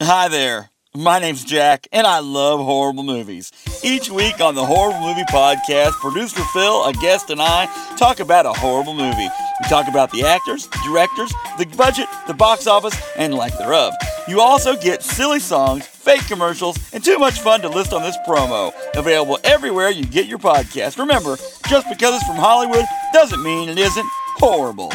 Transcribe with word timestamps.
Hi 0.00 0.28
there. 0.28 0.70
My 0.94 1.18
name's 1.18 1.42
Jack, 1.42 1.88
and 1.90 2.06
I 2.06 2.20
love 2.20 2.60
horrible 2.60 3.02
movies. 3.02 3.50
Each 3.82 4.08
week 4.08 4.40
on 4.40 4.54
the 4.54 4.64
Horrible 4.64 5.00
Movie 5.00 5.24
Podcast, 5.24 5.94
producer 5.94 6.40
Phil, 6.52 6.84
a 6.84 6.92
guest, 6.92 7.30
and 7.30 7.42
I 7.42 7.66
talk 7.96 8.20
about 8.20 8.46
a 8.46 8.52
horrible 8.52 8.94
movie. 8.94 9.26
We 9.26 9.68
talk 9.68 9.88
about 9.88 10.12
the 10.12 10.22
actors, 10.24 10.68
directors, 10.84 11.32
the 11.58 11.66
budget, 11.76 12.06
the 12.28 12.34
box 12.34 12.68
office, 12.68 12.96
and 13.16 13.34
lack 13.34 13.58
thereof. 13.58 13.92
You 14.28 14.40
also 14.40 14.76
get 14.76 15.02
silly 15.02 15.40
songs, 15.40 15.84
fake 15.84 16.28
commercials, 16.28 16.76
and 16.92 17.04
too 17.04 17.18
much 17.18 17.40
fun 17.40 17.60
to 17.62 17.68
list 17.68 17.92
on 17.92 18.02
this 18.02 18.16
promo. 18.26 18.72
Available 18.94 19.40
everywhere 19.42 19.90
you 19.90 20.04
get 20.04 20.26
your 20.26 20.38
podcast. 20.38 20.96
Remember, 20.96 21.36
just 21.68 21.88
because 21.88 22.14
it's 22.14 22.24
from 22.24 22.36
Hollywood 22.36 22.84
doesn't 23.12 23.42
mean 23.42 23.68
it 23.68 23.78
isn't 23.78 24.06
horrible. 24.36 24.92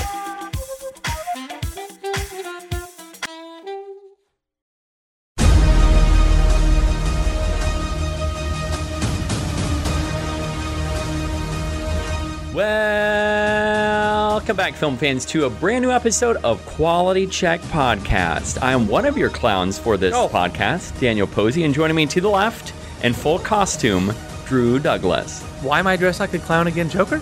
Welcome 14.43 14.57
back, 14.57 14.73
film 14.75 14.97
fans, 14.97 15.23
to 15.27 15.45
a 15.45 15.49
brand 15.49 15.83
new 15.85 15.91
episode 15.91 16.35
of 16.43 16.63
Quality 16.65 17.27
Check 17.27 17.61
Podcast. 17.61 18.61
I 18.61 18.73
am 18.73 18.89
one 18.89 19.05
of 19.05 19.17
your 19.17 19.29
clowns 19.29 19.79
for 19.79 19.95
this 19.95 20.13
Oh. 20.13 20.27
podcast, 20.27 20.99
Daniel 20.99 21.27
Posey, 21.27 21.63
and 21.63 21.73
joining 21.73 21.95
me 21.95 22.05
to 22.07 22.19
the 22.19 22.27
left 22.29 22.73
in 23.03 23.13
full 23.13 23.39
costume, 23.39 24.13
Drew 24.45 24.79
Douglas. 24.79 25.41
Why 25.61 25.79
am 25.79 25.87
I 25.87 25.95
dressed 25.95 26.19
like 26.19 26.33
a 26.33 26.39
clown 26.39 26.67
again, 26.67 26.89
Joker? 26.89 27.21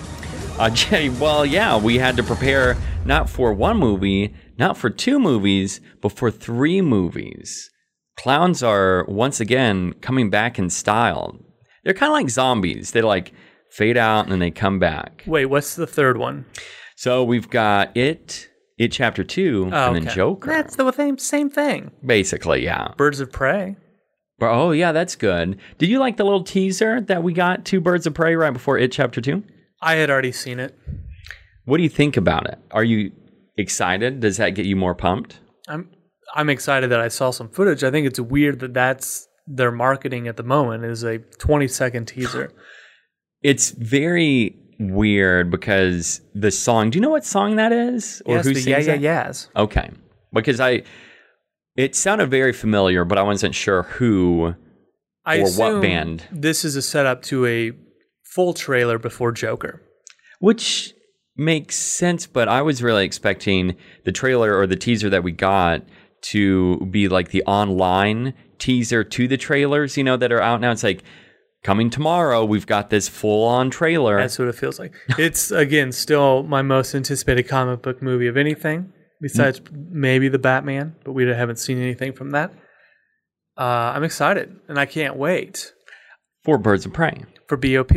Uh, 0.57 0.70
Jay, 0.73 1.09
well, 1.09 1.45
yeah, 1.45 1.77
we 1.77 1.99
had 1.99 2.17
to 2.17 2.23
prepare 2.23 2.76
not 3.05 3.29
for 3.29 3.53
one 3.53 3.77
movie, 3.77 4.34
not 4.57 4.76
for 4.76 4.90
two 4.90 5.20
movies, 5.20 5.79
but 6.01 6.12
for 6.13 6.31
three 6.31 6.81
movies. 6.81 7.70
Clowns 8.17 8.63
are 8.63 9.05
once 9.07 9.40
again 9.40 9.93
coming 10.01 10.31
back 10.31 10.57
in 10.57 10.71
style. 10.71 11.38
They're 11.84 11.93
kind 11.93 12.10
of 12.10 12.13
like 12.15 12.32
zombies. 12.32 12.91
They 12.93 13.04
like 13.04 13.32
fade 13.70 13.95
out 13.98 14.23
and 14.23 14.32
then 14.32 14.40
they 14.40 14.49
come 14.49 14.79
back. 14.79 15.23
Wait, 15.27 15.45
what's 15.45 15.76
the 15.76 15.85
third 15.88 16.17
one? 16.17 16.45
So 16.95 17.23
we've 17.23 17.49
got 17.49 17.95
it, 17.95 18.49
it 18.77 18.91
chapter 18.91 19.23
two, 19.23 19.70
Oh, 19.71 19.87
and 19.87 19.95
then 19.95 20.03
okay. 20.07 20.15
Joker. 20.15 20.49
That's 20.49 20.75
the 20.75 20.91
same 20.91 21.17
same 21.17 21.49
thing. 21.49 21.91
Basically, 22.05 22.63
yeah. 22.63 22.89
Birds 22.98 23.20
of 23.20 23.31
Prey. 23.31 23.75
Oh, 24.41 24.71
yeah, 24.71 24.91
that's 24.91 25.15
good. 25.15 25.59
Did 25.77 25.89
you 25.89 25.99
like 25.99 26.17
the 26.17 26.23
little 26.23 26.43
teaser 26.43 26.99
that 27.01 27.21
we 27.21 27.31
got 27.33 27.63
to 27.65 27.79
Birds 27.79 28.07
of 28.07 28.15
Prey 28.15 28.35
right 28.35 28.51
before 28.51 28.77
it 28.77 28.91
chapter 28.91 29.21
two? 29.21 29.43
I 29.81 29.95
had 29.95 30.09
already 30.09 30.31
seen 30.31 30.59
it. 30.59 30.75
What 31.65 31.77
do 31.77 31.83
you 31.83 31.89
think 31.89 32.17
about 32.17 32.48
it? 32.48 32.57
Are 32.71 32.83
you 32.83 33.11
excited? 33.57 34.20
Does 34.20 34.37
that 34.37 34.51
get 34.51 34.65
you 34.65 34.76
more 34.76 34.95
pumped? 34.95 35.39
I'm 35.67 35.89
I'm 36.35 36.49
excited 36.49 36.89
that 36.91 36.99
I 36.99 37.07
saw 37.07 37.31
some 37.31 37.49
footage. 37.49 37.83
I 37.83 37.91
think 37.91 38.07
it's 38.07 38.20
weird 38.20 38.59
that 38.61 38.73
that's 38.73 39.27
their 39.48 39.71
marketing 39.71 40.27
at 40.27 40.37
the 40.37 40.43
moment 40.43 40.85
is 40.85 41.03
a 41.03 41.20
20 41.20 41.67
second 41.67 42.05
teaser. 42.05 42.51
It's 43.43 43.71
very 43.71 44.55
weird 44.90 45.51
because 45.51 46.21
the 46.34 46.51
song. 46.51 46.90
Do 46.90 46.98
you 46.98 47.01
know 47.01 47.10
what 47.10 47.26
song 47.26 47.55
that 47.57 47.71
is, 47.71 48.21
or 48.26 48.35
yes, 48.35 48.46
who 48.46 48.54
the 48.54 48.62
sings 48.62 48.88
yeah 48.88 48.93
yeah 48.96 49.23
yeahs. 49.26 49.49
Okay, 49.55 49.90
because 50.34 50.60
I, 50.60 50.84
it 51.76 51.96
sounded 51.96 52.29
very 52.32 52.54
familiar, 52.54 53.05
but 53.05 53.18
I 53.18 53.23
wasn't 53.23 53.55
sure 53.55 53.84
who. 53.84 54.55
I 55.23 55.41
Or 55.41 55.51
what 55.51 55.82
band? 55.82 56.27
This 56.32 56.65
is 56.65 56.76
a 56.76 56.82
setup 56.82 57.21
to 57.23 57.46
a 57.46 57.73
full 58.23 58.54
trailer 58.54 58.98
before 58.98 59.32
Joker. 59.32 59.79
Which 60.40 60.95
makes 61.35 61.76
sense, 61.77 62.26
but 62.26 62.48
I 62.48 62.63
was 62.63 62.82
really 62.82 63.05
expecting 63.05 63.76
the 64.03 64.12
trailer 64.12 64.57
or 64.57 64.66
the 64.66 64.75
teaser 64.75 65.09
that 65.12 65.23
we 65.23 65.31
got 65.31 65.84
to 66.22 66.78
be 66.90 67.07
like 67.07 67.29
the 67.29 67.44
online 67.44 68.34
teaser 68.57 69.03
to 69.03 69.28
the 69.28 69.38
trailers, 69.38 69.97
you 69.97 70.03
know, 70.03 70.18
that 70.18 70.31
are 70.31 70.41
out 70.41 70.62
now. 70.62 70.72
It's 70.72 70.84
like 70.84 71.03
coming 71.63 71.90
tomorrow, 71.90 72.44
we've 72.45 72.67
got 72.67 72.90
this 72.90 73.07
full 73.07 73.45
on 73.47 73.69
trailer. 73.69 74.17
That's 74.17 74.40
what 74.40 74.47
it 74.47 74.56
feels 74.56 74.79
like. 74.79 74.94
It's 75.17 75.51
again 75.51 75.91
still 75.91 76.44
my 76.44 76.61
most 76.61 76.94
anticipated 76.95 77.44
comic 77.47 77.81
book 77.81 78.01
movie 78.01 78.27
of 78.27 78.38
anything, 78.38 78.91
besides 79.22 79.59
Mm. 79.59 79.91
maybe 79.91 80.27
the 80.29 80.39
Batman, 80.39 80.95
but 81.03 81.11
we 81.13 81.27
haven't 81.27 81.57
seen 81.59 81.77
anything 81.79 82.13
from 82.13 82.31
that. 82.31 82.51
Uh, 83.57 83.94
I'm 83.95 84.03
excited, 84.03 84.55
and 84.67 84.79
I 84.79 84.85
can't 84.85 85.16
wait 85.17 85.73
for 86.44 86.57
Birds 86.57 86.85
of 86.85 86.94
Prey. 86.94 87.23
for 87.47 87.57
BOP. 87.57 87.93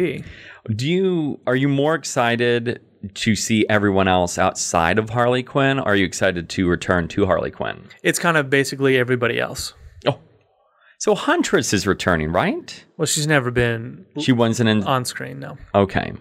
Do 0.75 0.88
you 0.88 1.41
are 1.46 1.54
you 1.56 1.69
more 1.69 1.94
excited 1.94 2.81
to 3.14 3.36
see 3.36 3.64
everyone 3.69 4.08
else 4.08 4.36
outside 4.38 4.98
of 4.98 5.10
Harley 5.10 5.42
Quinn? 5.42 5.78
Or 5.78 5.88
are 5.88 5.94
you 5.96 6.04
excited 6.06 6.48
to 6.50 6.66
return 6.69 7.06
to 7.08 7.26
Harley 7.26 7.50
Quinn? 7.52 7.84
It's 8.02 8.19
kind 8.19 8.36
of 8.36 8.50
basically 8.50 8.96
everybody 8.98 9.38
else. 9.38 9.75
So 11.04 11.15
Huntress 11.15 11.75
is 11.75 11.87
returning, 11.87 12.32
right? 12.32 12.82
Well, 12.97 13.04
she's 13.04 13.26
never 13.26 13.50
been 13.50 14.06
She 14.20 14.32
wasn't 14.32 14.70
in. 14.70 14.84
on 14.84 15.04
screen, 15.04 15.38
no. 15.38 15.59
Okay. 15.75 16.15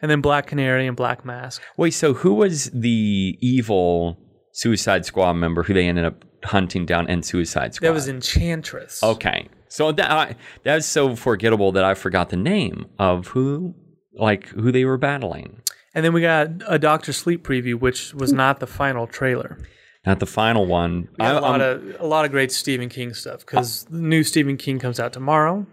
And 0.00 0.10
then 0.10 0.22
Black 0.22 0.46
Canary 0.46 0.86
and 0.86 0.96
Black 0.96 1.26
Mask. 1.26 1.60
Wait, 1.76 1.90
so 1.90 2.14
who 2.14 2.32
was 2.32 2.70
the 2.70 3.36
evil 3.42 4.18
Suicide 4.52 5.04
Squad 5.04 5.34
member 5.34 5.64
who 5.64 5.74
they 5.74 5.86
ended 5.86 6.06
up 6.06 6.24
hunting 6.44 6.86
down 6.86 7.10
in 7.10 7.22
Suicide 7.22 7.74
Squad? 7.74 7.88
That 7.88 7.92
was 7.92 8.08
Enchantress. 8.08 9.02
Okay, 9.02 9.50
so 9.68 9.92
that 9.92 10.10
I, 10.10 10.36
that 10.62 10.76
was 10.76 10.86
so 10.86 11.14
forgettable 11.14 11.72
that 11.72 11.84
I 11.84 11.92
forgot 11.92 12.30
the 12.30 12.38
name 12.38 12.86
of 12.98 13.26
who, 13.26 13.74
like 14.14 14.46
who 14.46 14.72
they 14.72 14.86
were 14.86 14.96
battling. 14.96 15.60
And 15.94 16.02
then 16.02 16.14
we 16.14 16.22
got 16.22 16.48
a 16.66 16.78
Doctor 16.78 17.12
Sleep 17.12 17.46
preview, 17.46 17.78
which 17.78 18.14
was 18.14 18.32
not 18.32 18.60
the 18.60 18.66
final 18.66 19.06
trailer. 19.06 19.58
Not 20.06 20.20
the 20.20 20.26
final 20.26 20.66
one. 20.66 21.08
I- 21.18 21.30
a 21.30 21.40
lot 21.40 21.60
I'm- 21.60 21.94
of 21.96 22.00
a 22.00 22.06
lot 22.06 22.24
of 22.24 22.30
great 22.30 22.52
Stephen 22.52 22.88
King 22.88 23.12
stuff 23.14 23.40
because 23.40 23.86
uh, 23.86 23.88
the 23.92 23.98
new 24.02 24.22
Stephen 24.22 24.56
King 24.56 24.78
comes 24.78 25.00
out 25.00 25.12
tomorrow. 25.12 25.66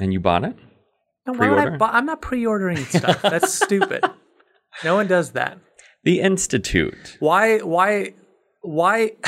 and 0.00 0.12
you 0.12 0.20
bought 0.20 0.44
it. 0.44 0.56
No, 1.26 1.34
why 1.34 1.48
would 1.50 1.58
I 1.58 1.76
bu- 1.76 1.84
I'm 1.84 2.04
not 2.06 2.20
pre-ordering 2.20 2.84
stuff. 2.84 3.22
That's 3.22 3.52
stupid. 3.64 4.04
No 4.84 4.94
one 4.94 5.06
does 5.06 5.32
that. 5.32 5.58
The 6.02 6.20
Institute. 6.20 7.16
Why? 7.20 7.58
Why? 7.58 8.14
Why? 8.62 9.12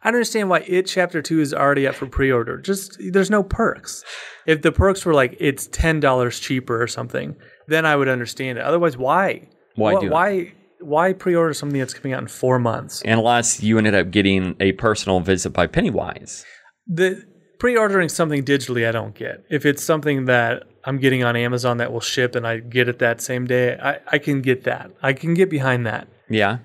I 0.00 0.10
don't 0.10 0.14
understand 0.14 0.48
why 0.48 0.60
it 0.60 0.86
chapter 0.86 1.20
two 1.20 1.40
is 1.40 1.52
already 1.52 1.86
up 1.86 1.94
for 1.96 2.06
pre-order. 2.06 2.58
Just 2.58 2.96
there's 3.12 3.30
no 3.30 3.42
perks. 3.42 4.04
If 4.46 4.62
the 4.62 4.70
perks 4.72 5.04
were 5.04 5.12
like 5.12 5.36
it's 5.40 5.66
ten 5.66 6.00
dollars 6.00 6.38
cheaper 6.40 6.80
or 6.80 6.86
something, 6.86 7.36
then 7.66 7.84
I 7.84 7.96
would 7.96 8.08
understand 8.08 8.58
it. 8.58 8.64
Otherwise, 8.64 8.96
why? 8.96 9.48
Why 9.74 9.94
Wh- 9.96 10.00
do 10.00 10.06
it? 10.06 10.12
why? 10.12 10.52
Why 10.80 11.12
pre-order 11.12 11.54
something 11.54 11.78
that's 11.78 11.94
coming 11.94 12.12
out 12.12 12.22
in 12.22 12.28
four 12.28 12.58
months? 12.58 13.02
Unless 13.04 13.62
you 13.62 13.78
ended 13.78 13.94
up 13.94 14.10
getting 14.10 14.56
a 14.60 14.72
personal 14.72 15.20
visit 15.20 15.50
by 15.50 15.66
Pennywise. 15.66 16.44
The 16.86 17.24
pre-ordering 17.58 18.08
something 18.08 18.44
digitally, 18.44 18.88
I 18.88 18.92
don't 18.92 19.14
get. 19.14 19.44
If 19.50 19.66
it's 19.66 19.82
something 19.82 20.26
that 20.26 20.64
I'm 20.84 20.98
getting 20.98 21.24
on 21.24 21.36
Amazon 21.36 21.78
that 21.78 21.92
will 21.92 22.00
ship 22.00 22.34
and 22.34 22.46
I 22.46 22.58
get 22.58 22.88
it 22.88 23.00
that 23.00 23.20
same 23.20 23.46
day, 23.46 23.76
I, 23.76 23.98
I 24.06 24.18
can 24.18 24.40
get 24.40 24.64
that. 24.64 24.90
I 25.02 25.12
can 25.12 25.34
get 25.34 25.50
behind 25.50 25.86
that. 25.86 26.08
Yeah. 26.30 26.58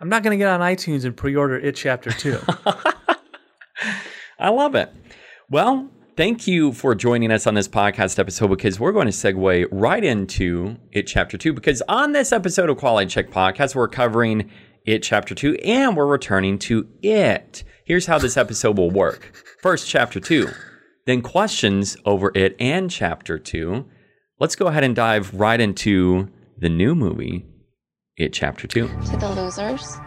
I'm 0.00 0.08
not 0.08 0.22
going 0.22 0.36
to 0.36 0.42
get 0.42 0.48
on 0.48 0.60
iTunes 0.60 1.04
and 1.04 1.16
pre-order 1.16 1.58
it 1.58 1.76
chapter 1.76 2.10
two. 2.10 2.38
I 4.38 4.48
love 4.50 4.74
it. 4.74 4.92
Well, 5.50 5.90
thank 6.18 6.48
you 6.48 6.72
for 6.72 6.96
joining 6.96 7.30
us 7.30 7.46
on 7.46 7.54
this 7.54 7.68
podcast 7.68 8.18
episode 8.18 8.48
because 8.48 8.80
we're 8.80 8.90
going 8.90 9.06
to 9.06 9.12
segue 9.12 9.68
right 9.70 10.02
into 10.02 10.76
it 10.90 11.06
chapter 11.06 11.38
two. 11.38 11.52
Because 11.52 11.80
on 11.88 12.10
this 12.10 12.32
episode 12.32 12.68
of 12.68 12.76
Quality 12.76 13.06
Check 13.08 13.30
Podcast, 13.30 13.76
we're 13.76 13.86
covering 13.86 14.50
it 14.84 15.04
chapter 15.04 15.32
two 15.32 15.54
and 15.64 15.96
we're 15.96 16.08
returning 16.08 16.58
to 16.58 16.88
it. 17.04 17.62
Here's 17.84 18.06
how 18.06 18.18
this 18.18 18.36
episode 18.36 18.78
will 18.78 18.90
work 18.90 19.32
first, 19.62 19.88
chapter 19.88 20.18
two, 20.18 20.48
then 21.06 21.22
questions 21.22 21.96
over 22.04 22.32
it 22.34 22.56
and 22.58 22.90
chapter 22.90 23.38
two. 23.38 23.86
Let's 24.40 24.56
go 24.56 24.66
ahead 24.66 24.82
and 24.82 24.96
dive 24.96 25.32
right 25.32 25.60
into 25.60 26.28
the 26.58 26.68
new 26.68 26.96
movie, 26.96 27.46
It 28.16 28.32
Chapter 28.32 28.66
Two. 28.66 28.88
To 28.88 29.16
the 29.18 29.30
losers. 29.30 29.98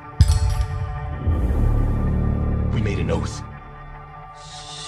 We 2.74 2.82
made 2.82 3.00
an 3.00 3.12
oath. 3.12 3.42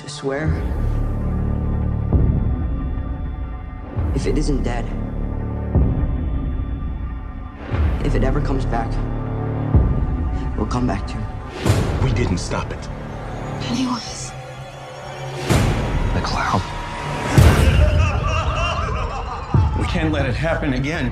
I 0.03 0.07
swear. 0.07 1.12
If 4.15 4.27
it 4.27 4.37
isn't 4.37 4.63
dead, 4.63 4.85
if 8.05 8.15
it 8.15 8.23
ever 8.23 8.39
comes 8.39 8.65
back, 8.65 8.91
we'll 10.57 10.67
come 10.67 10.85
back 10.85 11.07
to 11.07 11.17
it. 11.17 12.03
We 12.03 12.11
didn't 12.13 12.37
stop 12.37 12.71
it. 12.71 12.89
Pennywise. 13.61 14.31
The 16.13 16.21
clown. 16.21 16.61
We 19.79 19.85
can't 19.85 20.11
let 20.11 20.25
it 20.27 20.35
happen 20.35 20.73
again. 20.73 21.11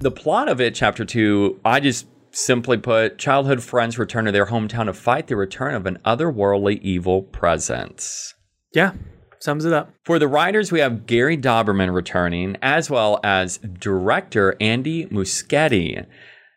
The 0.00 0.10
plot 0.10 0.48
of 0.48 0.60
it, 0.60 0.74
chapter 0.74 1.04
two, 1.04 1.60
I 1.64 1.80
just 1.80 2.06
simply 2.32 2.76
put 2.76 3.18
childhood 3.18 3.62
friends 3.62 3.98
return 3.98 4.24
to 4.24 4.32
their 4.32 4.46
hometown 4.46 4.86
to 4.86 4.92
fight 4.92 5.28
the 5.28 5.36
return 5.36 5.74
of 5.74 5.86
an 5.86 5.98
otherworldly 6.04 6.80
evil 6.80 7.22
presence. 7.22 8.34
yeah, 8.74 8.92
sums 9.42 9.64
it 9.64 9.72
up. 9.72 9.92
For 10.04 10.18
the 10.18 10.28
writers, 10.28 10.70
we 10.70 10.80
have 10.80 11.06
Gary 11.06 11.36
Dauberman 11.36 11.92
returning, 11.92 12.56
as 12.62 12.88
well 12.88 13.18
as 13.24 13.58
director 13.58 14.54
Andy 14.60 15.06
Muschietti. 15.06 16.06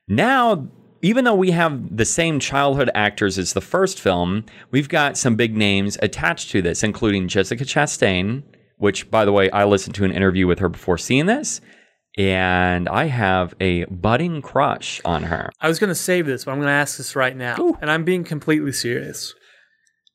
Now, 0.08 0.68
even 1.02 1.26
though 1.26 1.36
we 1.36 1.52
have 1.52 1.98
the 1.98 2.06
same 2.06 2.40
childhood 2.40 2.92
actors 2.94 3.38
as 3.38 3.54
the 3.54 3.62
first 3.62 4.00
film, 4.00 4.46
we've 4.72 4.90
got 4.90 5.18
some 5.18 5.36
big 5.36 5.58
names 5.58 5.98
attached 6.02 6.52
to 6.52 6.62
this, 6.62 6.84
including 6.84 7.28
Jessica 7.28 7.64
Chastain, 7.64 8.44
which, 8.78 9.10
by 9.10 9.26
the 9.26 9.32
way, 9.32 9.50
I 9.50 9.66
listened 9.66 9.96
to 9.96 10.06
an 10.06 10.12
interview 10.12 10.46
with 10.46 10.60
her 10.60 10.70
before 10.70 10.98
seeing 10.98 11.26
this, 11.26 11.62
and 12.18 12.88
I 12.88 13.06
have 13.06 13.56
a 13.60 13.86
budding 13.86 14.42
crush 14.42 15.02
on 15.04 15.24
her. 15.24 15.50
I 15.60 15.68
was 15.68 15.80
going 15.80 15.90
to 15.90 15.96
save 15.96 16.28
this, 16.28 16.46
but 16.46 16.52
I'm 16.52 16.58
going 16.58 16.68
to 16.68 16.74
ask 16.74 16.98
this 16.98 17.16
right 17.16 17.36
now, 17.36 17.78
and 17.82 17.90
I'm 17.90 18.04
being 18.04 18.24
completely 18.24 18.74
serious. 18.74 19.34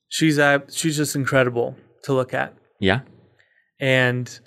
She's 0.09 0.39
uh, 0.39 0.61
she's 0.71 0.97
just 0.97 1.15
incredible 1.15 1.77
to 2.05 2.13
look 2.13 2.33
at, 2.33 2.55
Yeah. 2.81 3.01
and 3.79 4.41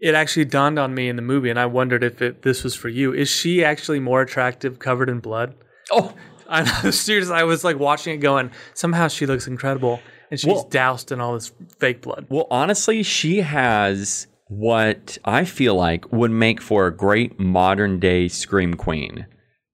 it 0.00 0.14
actually 0.16 0.44
dawned 0.46 0.78
on 0.80 0.94
me 0.94 1.08
in 1.08 1.14
the 1.16 1.22
movie, 1.22 1.48
and 1.48 1.58
I 1.60 1.66
wondered 1.66 2.02
if 2.02 2.20
it, 2.20 2.42
this 2.42 2.64
was 2.64 2.74
for 2.74 2.88
you. 2.88 3.12
Is 3.12 3.30
she 3.30 3.64
actually 3.64 4.00
more 4.00 4.20
attractive 4.20 4.80
covered 4.80 5.08
in 5.08 5.20
blood? 5.20 5.54
Oh, 5.92 6.12
I 6.48 6.64
know, 6.82 6.90
serious. 6.90 7.30
I 7.30 7.44
was 7.44 7.62
like 7.62 7.78
watching 7.78 8.12
it, 8.14 8.18
going, 8.18 8.50
somehow 8.74 9.06
she 9.08 9.26
looks 9.26 9.46
incredible, 9.46 10.00
and 10.30 10.40
she's 10.40 10.52
Well- 10.52 10.68
doused 10.68 11.12
in 11.12 11.20
all 11.20 11.34
this 11.34 11.52
fake 11.78 12.02
blood. 12.02 12.26
Well, 12.28 12.48
honestly, 12.50 13.04
she 13.04 13.42
has 13.42 14.26
what 14.48 15.18
I 15.24 15.44
feel 15.44 15.76
like 15.76 16.12
would 16.12 16.32
make 16.32 16.60
for 16.60 16.86
a 16.88 16.94
great 16.94 17.38
modern 17.38 18.00
day 18.00 18.26
Scream 18.28 18.74
Queen. 18.74 19.26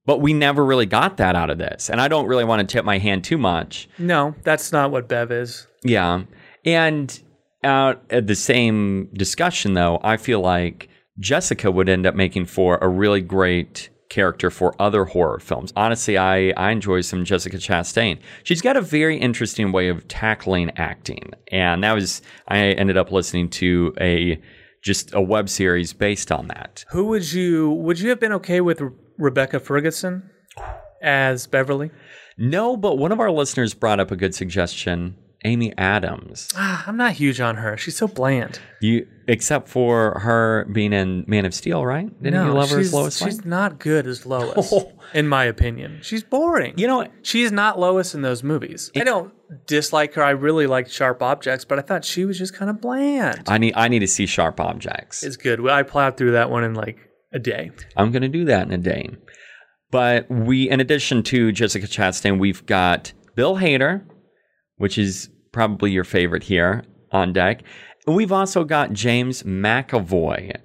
But 0.05 0.21
we 0.21 0.33
never 0.35 0.65
really 0.65 0.87
got 0.87 1.17
that 1.19 1.37
out 1.37 1.51
of 1.51 1.59
this. 1.59 1.91
And 1.91 2.01
I 2.01 2.09
don't 2.09 2.27
really 2.27 2.45
want 2.45 2.61
to 2.67 2.71
tip 2.73 2.85
my 2.85 2.99
hand 2.99 3.25
too 3.25 3.37
much. 3.39 3.89
No, 3.99 4.35
that's 4.45 4.73
not 4.73 4.91
what 4.91 5.09
Bev 5.09 5.31
is. 5.33 5.67
Yeah. 5.85 6.23
And 6.65 7.19
out 7.65 8.03
at 8.11 8.27
the 8.27 8.35
same 8.35 9.09
discussion, 9.13 9.75
though, 9.75 10.01
I 10.03 10.17
feel 10.17 10.41
like 10.41 10.89
Jessica 11.19 11.71
would 11.71 11.89
end 11.89 12.07
up 12.07 12.15
making 12.15 12.47
for 12.47 12.79
a 12.79 12.89
really 12.89 13.21
great 13.21 13.91
character 14.09 14.51
for 14.51 14.75
other 14.81 15.05
horror 15.05 15.39
films. 15.39 15.73
Honestly, 15.77 16.17
I, 16.17 16.51
I 16.57 16.71
enjoy 16.71 17.03
some 17.03 17.25
Jessica 17.25 17.59
Chastain. 17.59 18.19
She's 18.43 18.63
got 18.63 18.77
a 18.77 18.81
very 18.81 19.19
interesting 19.19 19.73
way 19.73 19.89
of 19.89 20.09
tackling 20.09 20.71
acting. 20.77 21.33
And 21.53 21.85
that 21.85 21.93
was, 21.93 22.23
I 22.47 22.59
ended 22.59 22.97
up 22.97 23.13
listening 23.13 23.51
to 23.51 23.95
a 24.01 24.41
just 24.83 25.13
a 25.13 25.21
web 25.21 25.49
series 25.49 25.93
based 25.93 26.31
on 26.33 26.49
that. 26.49 26.85
Who 26.91 27.07
would 27.07 27.33
you 27.33 27.71
would 27.71 27.99
you 27.99 28.11
have 28.11 28.21
been 28.21 28.33
okay 28.35 28.61
with 28.61 28.81
Rebecca 29.19 29.61
Ferguson 29.61 30.31
as 31.03 31.47
Beverly? 31.47 31.91
No, 32.37 32.77
but 32.77 32.97
one 32.97 33.13
of 33.13 33.21
our 33.21 33.31
listeners 33.31 33.75
brought 33.75 34.01
up 34.01 34.11
a 34.11 34.17
good 34.17 34.35
suggestion. 34.35 35.17
Amy 35.45 35.73
Adams. 35.79 36.49
Ah, 36.61 36.85
I'm 36.87 36.97
not 36.97 37.13
huge 37.13 37.41
on 37.41 37.57
her. 37.57 37.77
She's 37.77 37.97
so 37.97 38.09
bland. 38.09 38.59
You 38.81 39.07
except 39.27 39.69
for 39.69 40.19
her 40.21 40.67
being 40.73 40.93
in 40.93 41.25
Man 41.27 41.45
of 41.45 41.55
Steel, 41.55 41.85
right? 41.85 42.11
Didn't 42.23 42.47
you 42.47 42.53
love 42.53 42.71
her 42.71 42.79
as 42.79 42.87
she's, 42.87 42.95
Lois 42.95 43.21
Lane? 43.21 43.31
she's 43.31 43.45
not 43.45 43.79
good 43.79 44.07
as 44.07 44.27
Lois, 44.27 44.73
in 45.15 45.29
my 45.29 45.45
opinion. 45.45 46.01
She's 46.03 46.23
boring. 46.23 46.75
You 46.77 46.87
know 46.87 47.07
she's 47.23 47.53
not 47.53 47.79
Lois 47.79 48.15
in 48.15 48.23
those 48.23 48.43
movies. 48.43 48.91
I 48.97 49.05
don't 49.05 49.33
dislike 49.67 50.15
her. 50.15 50.23
I 50.23 50.31
really 50.31 50.67
liked 50.67 50.91
Sharp 50.91 51.23
Objects, 51.23 51.65
but 51.65 51.79
I 51.79 51.83
thought 51.83 52.05
she 52.05 52.25
was 52.25 52.39
just 52.39 52.55
kind 52.55 52.71
of 52.71 52.81
bland. 52.81 53.43
I 53.49 53.59
need 53.59 53.75
I 53.77 53.89
need 53.89 54.01
to 54.01 54.09
see 54.09 54.27
Sharp 54.27 54.61
Objects. 54.61 55.23
It's 55.23 55.37
good. 55.37 55.67
I 55.69 55.83
plowed 55.85 56.17
through 56.17 56.33
that 56.33 56.51
one 56.51 56.65
in 56.65 56.75
like 56.75 56.99
a 57.33 57.39
day. 57.39 57.71
I'm 57.97 58.11
going 58.11 58.23
to 58.23 58.29
do 58.29 58.45
that 58.47 58.67
in 58.67 58.73
a 58.73 58.79
day. 58.79 59.11
But 59.91 60.31
we, 60.31 60.69
in 60.69 60.81
addition 60.81 61.23
to 61.25 61.51
Jessica 61.53 61.87
Chastain, 61.87 62.39
we've 62.39 62.65
got 62.67 63.13
Bill 63.35 63.57
Hader, 63.57 64.03
which 64.79 64.99
is 64.99 65.31
probably 65.53 65.91
your 65.91 66.05
favorite 66.05 66.43
here 66.45 66.85
on 67.13 67.33
deck. 67.33 67.63
And 68.07 68.17
we've 68.17 68.33
also 68.33 68.65
got 68.65 68.93
James 68.93 69.43
McAvoy. 69.43 70.57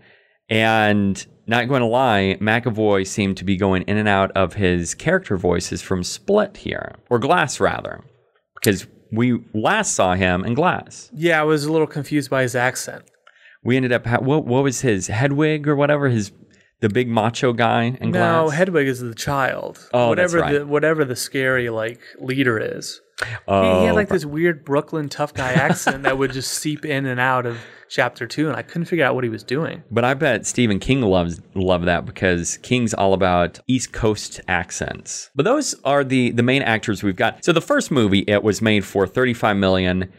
And 0.50 1.26
not 1.48 1.68
going 1.68 1.82
to 1.82 1.88
lie, 1.88 2.38
McAvoy 2.40 3.06
seemed 3.08 3.38
to 3.38 3.44
be 3.44 3.58
going 3.58 3.84
in 3.84 3.98
and 3.98 4.08
out 4.08 4.32
of 4.32 4.54
his 4.54 4.94
character 4.94 5.38
voices 5.38 5.82
from 5.82 6.04
Split 6.04 6.58
here, 6.58 6.96
or 7.10 7.20
Glass 7.20 7.60
rather, 7.60 8.04
because 8.56 8.88
we 9.12 9.40
last 9.54 9.96
saw 9.96 10.14
him 10.16 10.44
in 10.46 10.54
Glass. 10.54 11.10
Yeah, 11.14 11.42
I 11.42 11.44
was 11.44 11.66
a 11.66 11.72
little 11.72 11.88
confused 11.88 12.30
by 12.30 12.44
his 12.44 12.56
accent. 12.56 13.04
We 13.64 13.76
ended 13.78 13.92
up 13.94 14.06
ha- 14.06 14.20
what 14.20 14.46
what 14.46 14.64
was 14.64 14.82
his 14.82 15.08
Hedwig 15.08 15.68
or 15.68 15.76
whatever 15.76 16.10
his 16.10 16.32
the 16.82 16.90
big 16.90 17.08
macho 17.08 17.54
guy 17.54 17.98
in 18.02 18.12
No, 18.12 18.20
Glass. 18.20 18.44
No, 18.46 18.50
Hedwig 18.50 18.88
is 18.88 19.00
the 19.00 19.16
child. 19.16 19.80
Oh, 19.94 20.16
that's 20.16 20.34
right. 20.34 20.60
the 20.60 20.66
whatever 20.66 21.06
the 21.06 21.16
scary 21.16 21.70
like 21.70 22.02
leader 22.20 22.60
is. 22.60 23.00
He, 23.20 23.26
had 23.54 23.92
uh, 23.92 23.94
like 23.94 24.10
this 24.10 24.26
weird 24.26 24.66
Brooklyn 24.66 25.10
tough 25.10 25.34
guy 25.34 25.52
accent 25.54 26.04
that 26.04 26.18
would 26.18 26.32
just 26.32 26.54
seep 26.54 26.86
in 26.86 27.06
and 27.06 27.20
out 27.20 27.46
of 27.46 27.58
chapter 27.90 28.26
two, 28.26 28.48
and 28.48 28.58
I 28.58 28.64
couldn't 28.64 28.86
figure 28.86 29.06
out 29.06 29.16
what 29.16 29.24
he 29.24 29.30
was 29.30 29.44
doing. 29.44 29.84
But 29.92 30.04
I 30.04 30.14
bet 30.14 30.46
Stephen 30.46 30.80
King 30.80 31.02
loves 31.02 31.40
love 31.54 31.86
that 31.86 32.06
because 32.06 32.58
King's 32.58 32.94
all 32.94 33.14
about 33.14 33.60
East 33.68 33.94
Coast 33.94 34.42
accents. 34.48 35.30
But 35.36 35.44
those 35.44 35.76
are 35.84 36.04
the 36.04 36.32
the 36.32 36.44
main 36.44 36.64
actors 36.64 37.04
we've 37.04 37.16
got. 37.16 37.46
So 37.46 37.54
the 37.54 37.62
first 37.62 37.92
movie 37.92 38.26
it 38.28 38.44
was 38.44 38.62
made 38.62 38.86
for 38.86 39.06
35 39.06 39.58
million. 39.58 40.12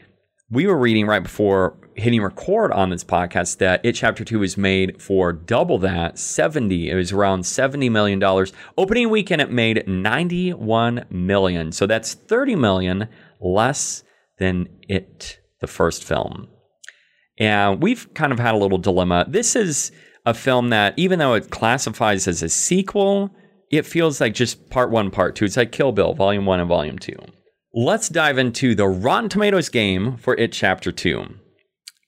We 0.51 0.67
were 0.67 0.79
reading 0.79 1.07
right 1.07 1.23
before 1.23 1.77
hitting 1.97 2.23
record 2.23 2.73
on 2.73 2.91
this 2.91 3.05
podcast 3.05 3.59
that 3.59 3.85
It 3.85 3.93
Chapter 3.93 4.25
2 4.25 4.39
was 4.39 4.57
made 4.57 5.01
for 5.01 5.33
double 5.33 5.79
that, 5.79 6.19
70. 6.19 6.91
It 6.91 6.95
was 6.95 7.13
around 7.13 7.45
70 7.45 7.89
million 7.89 8.19
dollars. 8.19 8.53
Opening 8.77 9.11
weekend 9.11 9.41
it 9.41 9.51
made 9.51 9.87
91 9.87 11.07
million. 11.11 11.73
So 11.73 11.87
that's 11.87 12.15
30 12.15 12.57
million 12.57 13.09
less 13.41 14.03
than 14.39 14.69
It 14.89 15.41
the 15.61 15.67
first 15.67 16.05
film. 16.05 16.49
And 17.39 17.83
we've 17.83 18.13
kind 18.15 18.33
of 18.33 18.39
had 18.39 18.55
a 18.55 18.59
little 18.59 18.79
dilemma. 18.79 19.27
This 19.29 19.57
is 19.57 19.91
a 20.27 20.35
film 20.35 20.71
that, 20.71 20.95
even 20.97 21.19
though 21.19 21.35
it 21.35 21.51
classifies 21.51 22.29
as 22.29 22.43
a 22.43 22.49
sequel, 22.49 23.35
it 23.71 23.85
feels 23.85 24.21
like 24.21 24.35
just 24.35 24.71
part 24.71 24.91
one, 24.91 25.11
part 25.11 25.35
two. 25.35 25.45
It's 25.45 25.57
like 25.57 25.73
Kill 25.73 25.93
Bill, 25.93 26.15
volume 26.15 26.47
one 26.47 26.61
and 26.61 26.69
volume 26.69 26.99
two. 26.99 27.17
Let's 27.77 28.09
dive 28.09 28.39
into 28.39 28.77
the 28.77 28.87
Rotten 28.87 29.29
Tomatoes 29.29 29.69
game 29.69 30.17
for 30.17 30.37
It 30.37 30.53
Chapter 30.53 30.93
2. 30.93 31.25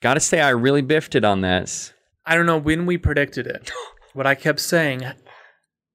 Gotta 0.01 0.21
say, 0.21 0.41
I 0.41 0.51
really 0.51 0.83
biffed 0.83 1.15
it 1.15 1.25
on 1.25 1.41
this. 1.41 1.93
I 2.25 2.35
don't 2.35 2.47
know 2.47 2.59
when 2.59 2.87
we 2.87 2.99
predicted 2.99 3.47
it. 3.47 3.71
What 4.13 4.27
I 4.27 4.35
kept 4.35 4.61
saying, 4.61 5.03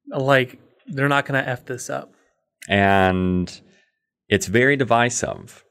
like 0.07 0.59
they're 0.85 1.09
not 1.09 1.25
going 1.25 1.43
to 1.43 1.49
f 1.49 1.65
this 1.65 1.89
up. 1.89 2.13
And 2.69 3.61
it's 4.29 4.45
very 4.45 4.75
divisive. 4.75 5.63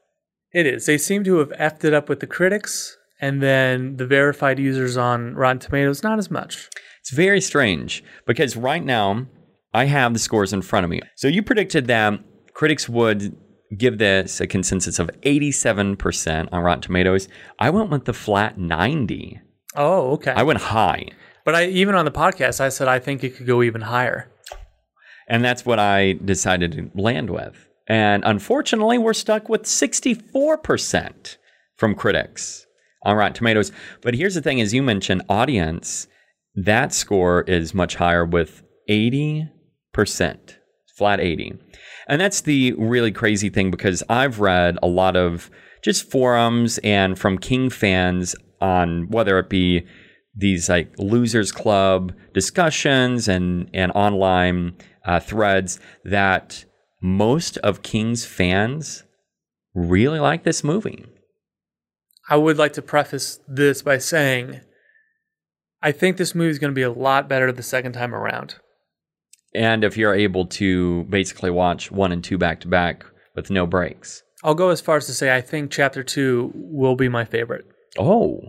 It 0.53 0.67
is. 0.67 0.85
They 0.85 0.97
seem 0.97 1.23
to 1.23 1.37
have 1.37 1.51
effed 1.51 1.85
it 1.85 1.93
up 1.93 2.09
with 2.09 2.19
the 2.19 2.27
critics, 2.27 2.97
and 3.21 3.41
then 3.41 3.95
the 3.95 4.05
verified 4.05 4.59
users 4.59 4.97
on 4.97 5.35
Rotten 5.35 5.59
Tomatoes 5.59 6.03
not 6.03 6.19
as 6.19 6.29
much. 6.29 6.67
It's 6.99 7.11
very 7.11 7.39
strange 7.39 8.03
because 8.27 8.57
right 8.57 8.83
now 8.83 9.27
I 9.73 9.85
have 9.85 10.11
the 10.11 10.19
scores 10.19 10.51
in 10.51 10.61
front 10.61 10.83
of 10.83 10.89
me. 10.89 10.99
So 11.15 11.29
you 11.29 11.41
predicted 11.41 11.87
that 11.87 12.19
critics 12.53 12.89
would 12.89 13.33
give 13.77 13.97
this 13.97 14.41
a 14.41 14.47
consensus 14.47 14.99
of 14.99 15.09
87% 15.21 16.49
on 16.51 16.63
Rotten 16.63 16.81
Tomatoes. 16.81 17.27
I 17.59 17.69
went 17.69 17.89
with 17.89 18.05
the 18.05 18.13
flat 18.13 18.57
90. 18.57 19.39
Oh, 19.75 20.11
okay. 20.11 20.31
I 20.31 20.43
went 20.43 20.59
high. 20.59 21.07
but 21.45 21.55
I 21.55 21.65
even 21.67 21.95
on 21.95 22.05
the 22.05 22.11
podcast, 22.11 22.59
I 22.59 22.69
said 22.69 22.87
I 22.87 22.99
think 22.99 23.23
it 23.23 23.35
could 23.35 23.47
go 23.47 23.63
even 23.63 23.81
higher. 23.81 24.29
And 25.27 25.43
that's 25.45 25.65
what 25.65 25.79
I 25.79 26.13
decided 26.13 26.73
to 26.73 26.91
land 26.93 27.29
with. 27.29 27.69
And 27.87 28.23
unfortunately, 28.25 28.97
we're 28.97 29.13
stuck 29.13 29.47
with 29.49 29.63
64% 29.63 31.37
from 31.77 31.95
critics 31.95 32.65
on 33.03 33.15
Rotten 33.15 33.33
Tomatoes. 33.33 33.71
But 34.01 34.15
here's 34.15 34.35
the 34.35 34.41
thing 34.41 34.61
as 34.61 34.73
you 34.73 34.83
mentioned, 34.83 35.23
audience, 35.29 36.07
that 36.55 36.93
score 36.93 37.41
is 37.43 37.73
much 37.73 37.95
higher 37.95 38.25
with 38.25 38.63
80%, 38.89 39.49
flat 40.97 41.19
80. 41.19 41.53
And 42.11 42.19
that's 42.19 42.41
the 42.41 42.73
really 42.73 43.13
crazy 43.13 43.49
thing 43.49 43.71
because 43.71 44.03
I've 44.09 44.41
read 44.41 44.77
a 44.83 44.87
lot 44.87 45.15
of 45.15 45.49
just 45.81 46.11
forums 46.11 46.77
and 46.79 47.17
from 47.17 47.37
King 47.37 47.69
fans 47.69 48.35
on 48.59 49.09
whether 49.09 49.39
it 49.39 49.49
be 49.49 49.87
these 50.35 50.67
like 50.67 50.93
losers 50.97 51.53
club 51.53 52.11
discussions 52.33 53.29
and 53.29 53.69
and 53.73 53.93
online 53.93 54.75
uh, 55.05 55.21
threads 55.21 55.79
that 56.03 56.65
most 57.01 57.55
of 57.59 57.81
King's 57.81 58.25
fans 58.25 59.03
really 59.73 60.19
like 60.19 60.43
this 60.43 60.65
movie. 60.65 61.05
I 62.29 62.35
would 62.35 62.57
like 62.57 62.73
to 62.73 62.81
preface 62.81 63.39
this 63.47 63.81
by 63.81 63.99
saying 63.99 64.59
I 65.81 65.93
think 65.93 66.17
this 66.17 66.35
movie 66.35 66.51
is 66.51 66.59
going 66.59 66.71
to 66.71 66.75
be 66.75 66.81
a 66.81 66.91
lot 66.91 67.29
better 67.29 67.53
the 67.53 67.63
second 67.63 67.93
time 67.93 68.13
around. 68.13 68.55
And 69.53 69.83
if 69.83 69.97
you're 69.97 70.13
able 70.13 70.45
to 70.47 71.03
basically 71.03 71.49
watch 71.49 71.91
one 71.91 72.11
and 72.11 72.23
two 72.23 72.37
back 72.37 72.61
to 72.61 72.67
back 72.67 73.05
with 73.35 73.49
no 73.49 73.65
breaks. 73.65 74.23
I'll 74.43 74.55
go 74.55 74.69
as 74.69 74.81
far 74.81 74.97
as 74.97 75.05
to 75.05 75.13
say 75.13 75.35
I 75.35 75.41
think 75.41 75.71
chapter 75.71 76.03
2 76.03 76.51
will 76.55 76.95
be 76.95 77.09
my 77.09 77.25
favorite. 77.25 77.65
Oh. 77.97 78.41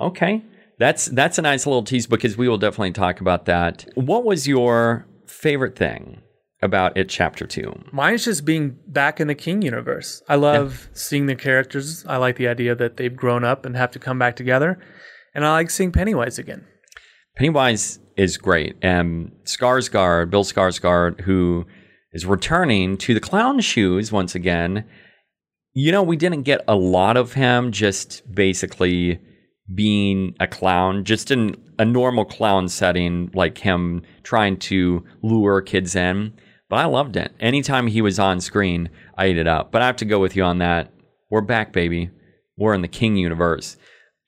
Okay. 0.00 0.42
That's 0.78 1.06
that's 1.06 1.38
a 1.38 1.42
nice 1.42 1.66
little 1.66 1.84
tease 1.84 2.06
because 2.06 2.36
we 2.36 2.48
will 2.48 2.58
definitely 2.58 2.92
talk 2.92 3.20
about 3.20 3.44
that. 3.46 3.86
What 3.94 4.24
was 4.24 4.48
your 4.48 5.06
favorite 5.26 5.76
thing 5.76 6.20
about 6.60 6.96
it 6.96 7.08
chapter 7.08 7.46
2? 7.46 7.90
Mine's 7.92 8.24
just 8.24 8.44
being 8.44 8.76
back 8.88 9.20
in 9.20 9.28
the 9.28 9.34
King 9.34 9.62
universe. 9.62 10.22
I 10.28 10.34
love 10.34 10.88
seeing 10.92 11.26
the 11.26 11.36
characters. 11.36 12.04
I 12.06 12.16
like 12.16 12.36
the 12.36 12.48
idea 12.48 12.74
that 12.74 12.96
they've 12.96 13.14
grown 13.14 13.44
up 13.44 13.64
and 13.64 13.76
have 13.76 13.92
to 13.92 13.98
come 13.98 14.18
back 14.18 14.34
together. 14.34 14.80
And 15.34 15.46
I 15.46 15.52
like 15.52 15.70
seeing 15.70 15.92
Pennywise 15.92 16.38
again. 16.38 16.66
Pennywise 17.36 18.00
is 18.16 18.36
great. 18.36 18.76
And 18.82 19.32
Skarsgård, 19.44 20.30
Bill 20.30 20.44
Skarsgård, 20.44 21.20
who 21.22 21.66
is 22.12 22.24
returning 22.26 22.96
to 22.98 23.14
the 23.14 23.20
clown 23.20 23.60
shoes 23.60 24.12
once 24.12 24.34
again. 24.34 24.84
You 25.72 25.90
know, 25.90 26.02
we 26.02 26.16
didn't 26.16 26.42
get 26.42 26.62
a 26.68 26.76
lot 26.76 27.16
of 27.16 27.32
him 27.32 27.72
just 27.72 28.22
basically 28.32 29.20
being 29.74 30.34
a 30.38 30.46
clown, 30.46 31.04
just 31.04 31.30
in 31.30 31.56
a 31.78 31.84
normal 31.84 32.24
clown 32.24 32.68
setting, 32.68 33.30
like 33.34 33.58
him 33.58 34.02
trying 34.22 34.58
to 34.58 35.04
lure 35.22 35.60
kids 35.60 35.96
in. 35.96 36.32
But 36.68 36.76
I 36.76 36.84
loved 36.84 37.16
it. 37.16 37.32
Anytime 37.40 37.88
he 37.88 38.00
was 38.00 38.18
on 38.18 38.40
screen, 38.40 38.90
I 39.18 39.26
ate 39.26 39.38
it 39.38 39.46
up. 39.48 39.72
But 39.72 39.82
I 39.82 39.86
have 39.86 39.96
to 39.96 40.04
go 40.04 40.18
with 40.20 40.36
you 40.36 40.44
on 40.44 40.58
that. 40.58 40.92
We're 41.30 41.40
back, 41.40 41.72
baby. 41.72 42.10
We're 42.56 42.74
in 42.74 42.82
the 42.82 42.88
King 42.88 43.16
universe. 43.16 43.76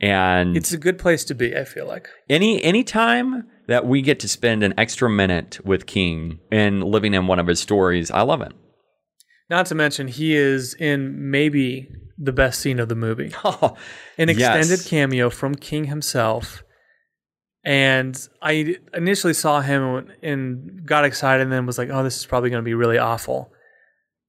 And 0.01 0.57
It's 0.57 0.73
a 0.73 0.79
good 0.79 0.99
place 0.99 1.25
to 1.25 1.35
be, 1.35 1.57
I 1.57 1.65
feel 1.65 1.87
like. 1.87 2.09
any 2.29 2.63
any 2.63 2.85
time 2.85 3.47
that 3.69 3.87
we 3.87 4.03
get 4.03 4.21
to 4.21 4.29
spend 4.29 4.63
an 4.63 4.75
extra 4.79 5.11
minute 5.11 5.59
with 5.65 5.87
King 5.87 6.41
and 6.51 6.85
living 6.85 7.15
in 7.15 7.27
one 7.27 7.39
of 7.39 7.47
his 7.47 7.61
stories, 7.61 8.11
I 8.11 8.23
love 8.23 8.41
it. 8.41 8.53
Not 9.49 9.67
to 9.67 9.75
mention, 9.75 10.09
he 10.09 10.35
is 10.35 10.75
in 10.75 11.31
maybe 11.31 11.89
the 12.19 12.33
best 12.33 12.61
scene 12.61 12.79
of 12.81 12.89
the 12.89 12.95
movie. 12.95 13.33
Oh, 13.45 13.77
An 14.19 14.29
extended 14.29 14.71
yes. 14.71 14.89
cameo 14.89 15.31
from 15.31 15.55
King 15.55 15.85
himself. 15.85 16.63
And 17.65 18.17
I 18.41 18.77
initially 18.95 19.35
saw 19.35 19.61
him 19.61 20.11
and 20.23 20.87
got 20.87 21.05
excited 21.05 21.43
and 21.43 21.53
then 21.53 21.67
was 21.67 21.79
like, 21.79 21.91
oh, 21.91 22.05
this 22.05 22.17
is 22.17 22.25
probably 22.27 22.51
going 22.51 22.63
to 22.63 22.65
be 22.65 22.75
really 22.75 22.99
awful. 22.99 23.53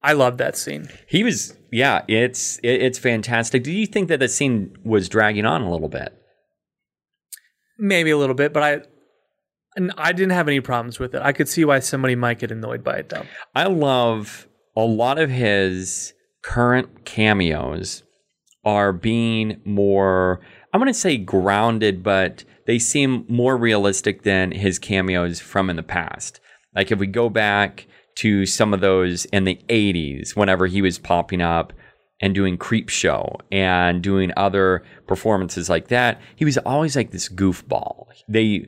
I 0.02 0.12
love 0.12 0.38
that 0.38 0.56
scene. 0.56 0.88
He 1.08 1.24
was, 1.24 1.56
yeah, 1.72 2.04
it's 2.08 2.58
it, 2.58 2.82
it's 2.82 2.98
fantastic. 2.98 3.64
Do 3.64 3.72
you 3.72 3.86
think 3.86 4.08
that 4.08 4.20
the 4.20 4.28
scene 4.28 4.76
was 4.84 5.08
dragging 5.08 5.44
on 5.44 5.62
a 5.62 5.70
little 5.70 5.88
bit? 5.88 6.14
Maybe 7.78 8.10
a 8.10 8.18
little 8.18 8.34
bit, 8.34 8.52
but 8.52 8.62
I. 8.62 8.80
And 9.78 9.92
I 9.96 10.10
didn't 10.10 10.32
have 10.32 10.48
any 10.48 10.60
problems 10.60 10.98
with 10.98 11.14
it. 11.14 11.22
I 11.22 11.30
could 11.30 11.48
see 11.48 11.64
why 11.64 11.78
somebody 11.78 12.16
might 12.16 12.40
get 12.40 12.50
annoyed 12.50 12.82
by 12.82 12.96
it, 12.96 13.10
though. 13.10 13.22
I 13.54 13.68
love 13.68 14.48
a 14.76 14.80
lot 14.80 15.20
of 15.20 15.30
his 15.30 16.14
current 16.42 17.04
cameos 17.04 18.02
are 18.64 18.92
being 18.92 19.60
more, 19.64 20.40
I'm 20.74 20.80
going 20.80 20.92
to 20.92 20.98
say 20.98 21.16
grounded, 21.16 22.02
but 22.02 22.42
they 22.66 22.80
seem 22.80 23.24
more 23.28 23.56
realistic 23.56 24.24
than 24.24 24.50
his 24.50 24.80
cameos 24.80 25.38
from 25.38 25.70
in 25.70 25.76
the 25.76 25.84
past. 25.84 26.40
Like 26.74 26.90
if 26.90 26.98
we 26.98 27.06
go 27.06 27.28
back 27.28 27.86
to 28.16 28.46
some 28.46 28.74
of 28.74 28.80
those 28.80 29.26
in 29.26 29.44
the 29.44 29.60
80s, 29.68 30.34
whenever 30.34 30.66
he 30.66 30.82
was 30.82 30.98
popping 30.98 31.40
up 31.40 31.72
and 32.20 32.34
doing 32.34 32.58
Creepshow 32.58 33.38
and 33.52 34.02
doing 34.02 34.32
other 34.36 34.82
performances 35.06 35.70
like 35.70 35.86
that, 35.86 36.20
he 36.34 36.44
was 36.44 36.58
always 36.58 36.96
like 36.96 37.12
this 37.12 37.28
goofball. 37.28 38.06
They, 38.28 38.66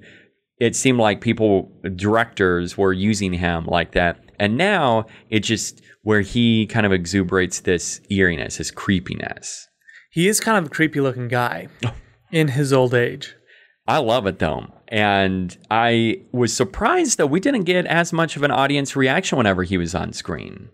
it 0.61 0.77
seemed 0.77 0.99
like 0.99 1.21
people, 1.21 1.73
directors 1.97 2.77
were 2.79 2.93
using 2.93 3.33
him 3.33 3.65
like 3.67 3.93
that. 3.93 4.19
And 4.39 4.57
now 4.57 5.07
it 5.31 5.41
just 5.41 5.81
where 6.03 6.21
he 6.21 6.67
kind 6.67 6.87
of 6.87 6.93
exuberates 6.93 7.63
this 7.63 8.01
eeriness, 8.11 8.59
this 8.59 8.71
creepiness. 8.71 9.67
He 10.13 10.29
is 10.29 10.41
kind 10.41 10.59
of 10.59 10.67
a 10.67 10.71
creepy 10.71 11.01
looking 11.01 11.29
guy 11.29 11.69
in 12.33 12.49
his 12.49 12.73
old 12.73 12.95
age. 12.95 13.35
I 13.87 13.99
love 13.99 14.27
it 14.27 14.39
though. 14.39 14.67
And 14.89 15.57
I 15.71 16.23
was 16.33 16.55
surprised 16.55 17.19
that 17.19 17.29
we 17.29 17.39
didn't 17.41 17.65
get 17.65 17.87
as 17.87 18.13
much 18.13 18.37
of 18.37 18.43
an 18.43 18.51
audience 18.51 18.97
reaction 18.97 19.39
whenever 19.39 19.63
he 19.63 19.79
was 19.79 19.95
on 19.95 20.13
screen. 20.13 20.69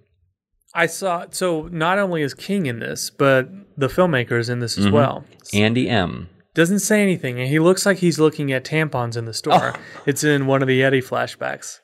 I 0.74 0.86
saw, 0.86 1.26
so 1.30 1.68
not 1.72 1.98
only 1.98 2.22
is 2.22 2.34
King 2.34 2.66
in 2.66 2.78
this, 2.80 3.10
but 3.10 3.48
the 3.78 3.88
filmmaker 3.88 4.38
is 4.38 4.48
in 4.48 4.60
this 4.60 4.76
as 4.78 4.86
Mhm. 4.86 4.92
well. 4.92 5.24
Andy 5.54 5.88
M. 5.88 6.28
Doesn't 6.56 6.78
say 6.78 7.02
anything, 7.02 7.38
and 7.38 7.48
he 7.48 7.58
looks 7.58 7.84
like 7.84 7.98
he's 7.98 8.18
looking 8.18 8.50
at 8.50 8.64
tampons 8.64 9.14
in 9.14 9.26
the 9.26 9.34
store. 9.34 9.74
It's 10.06 10.24
in 10.24 10.46
one 10.46 10.62
of 10.62 10.68
the 10.68 10.82
Eddie 10.82 11.02
flashbacks. 11.02 11.80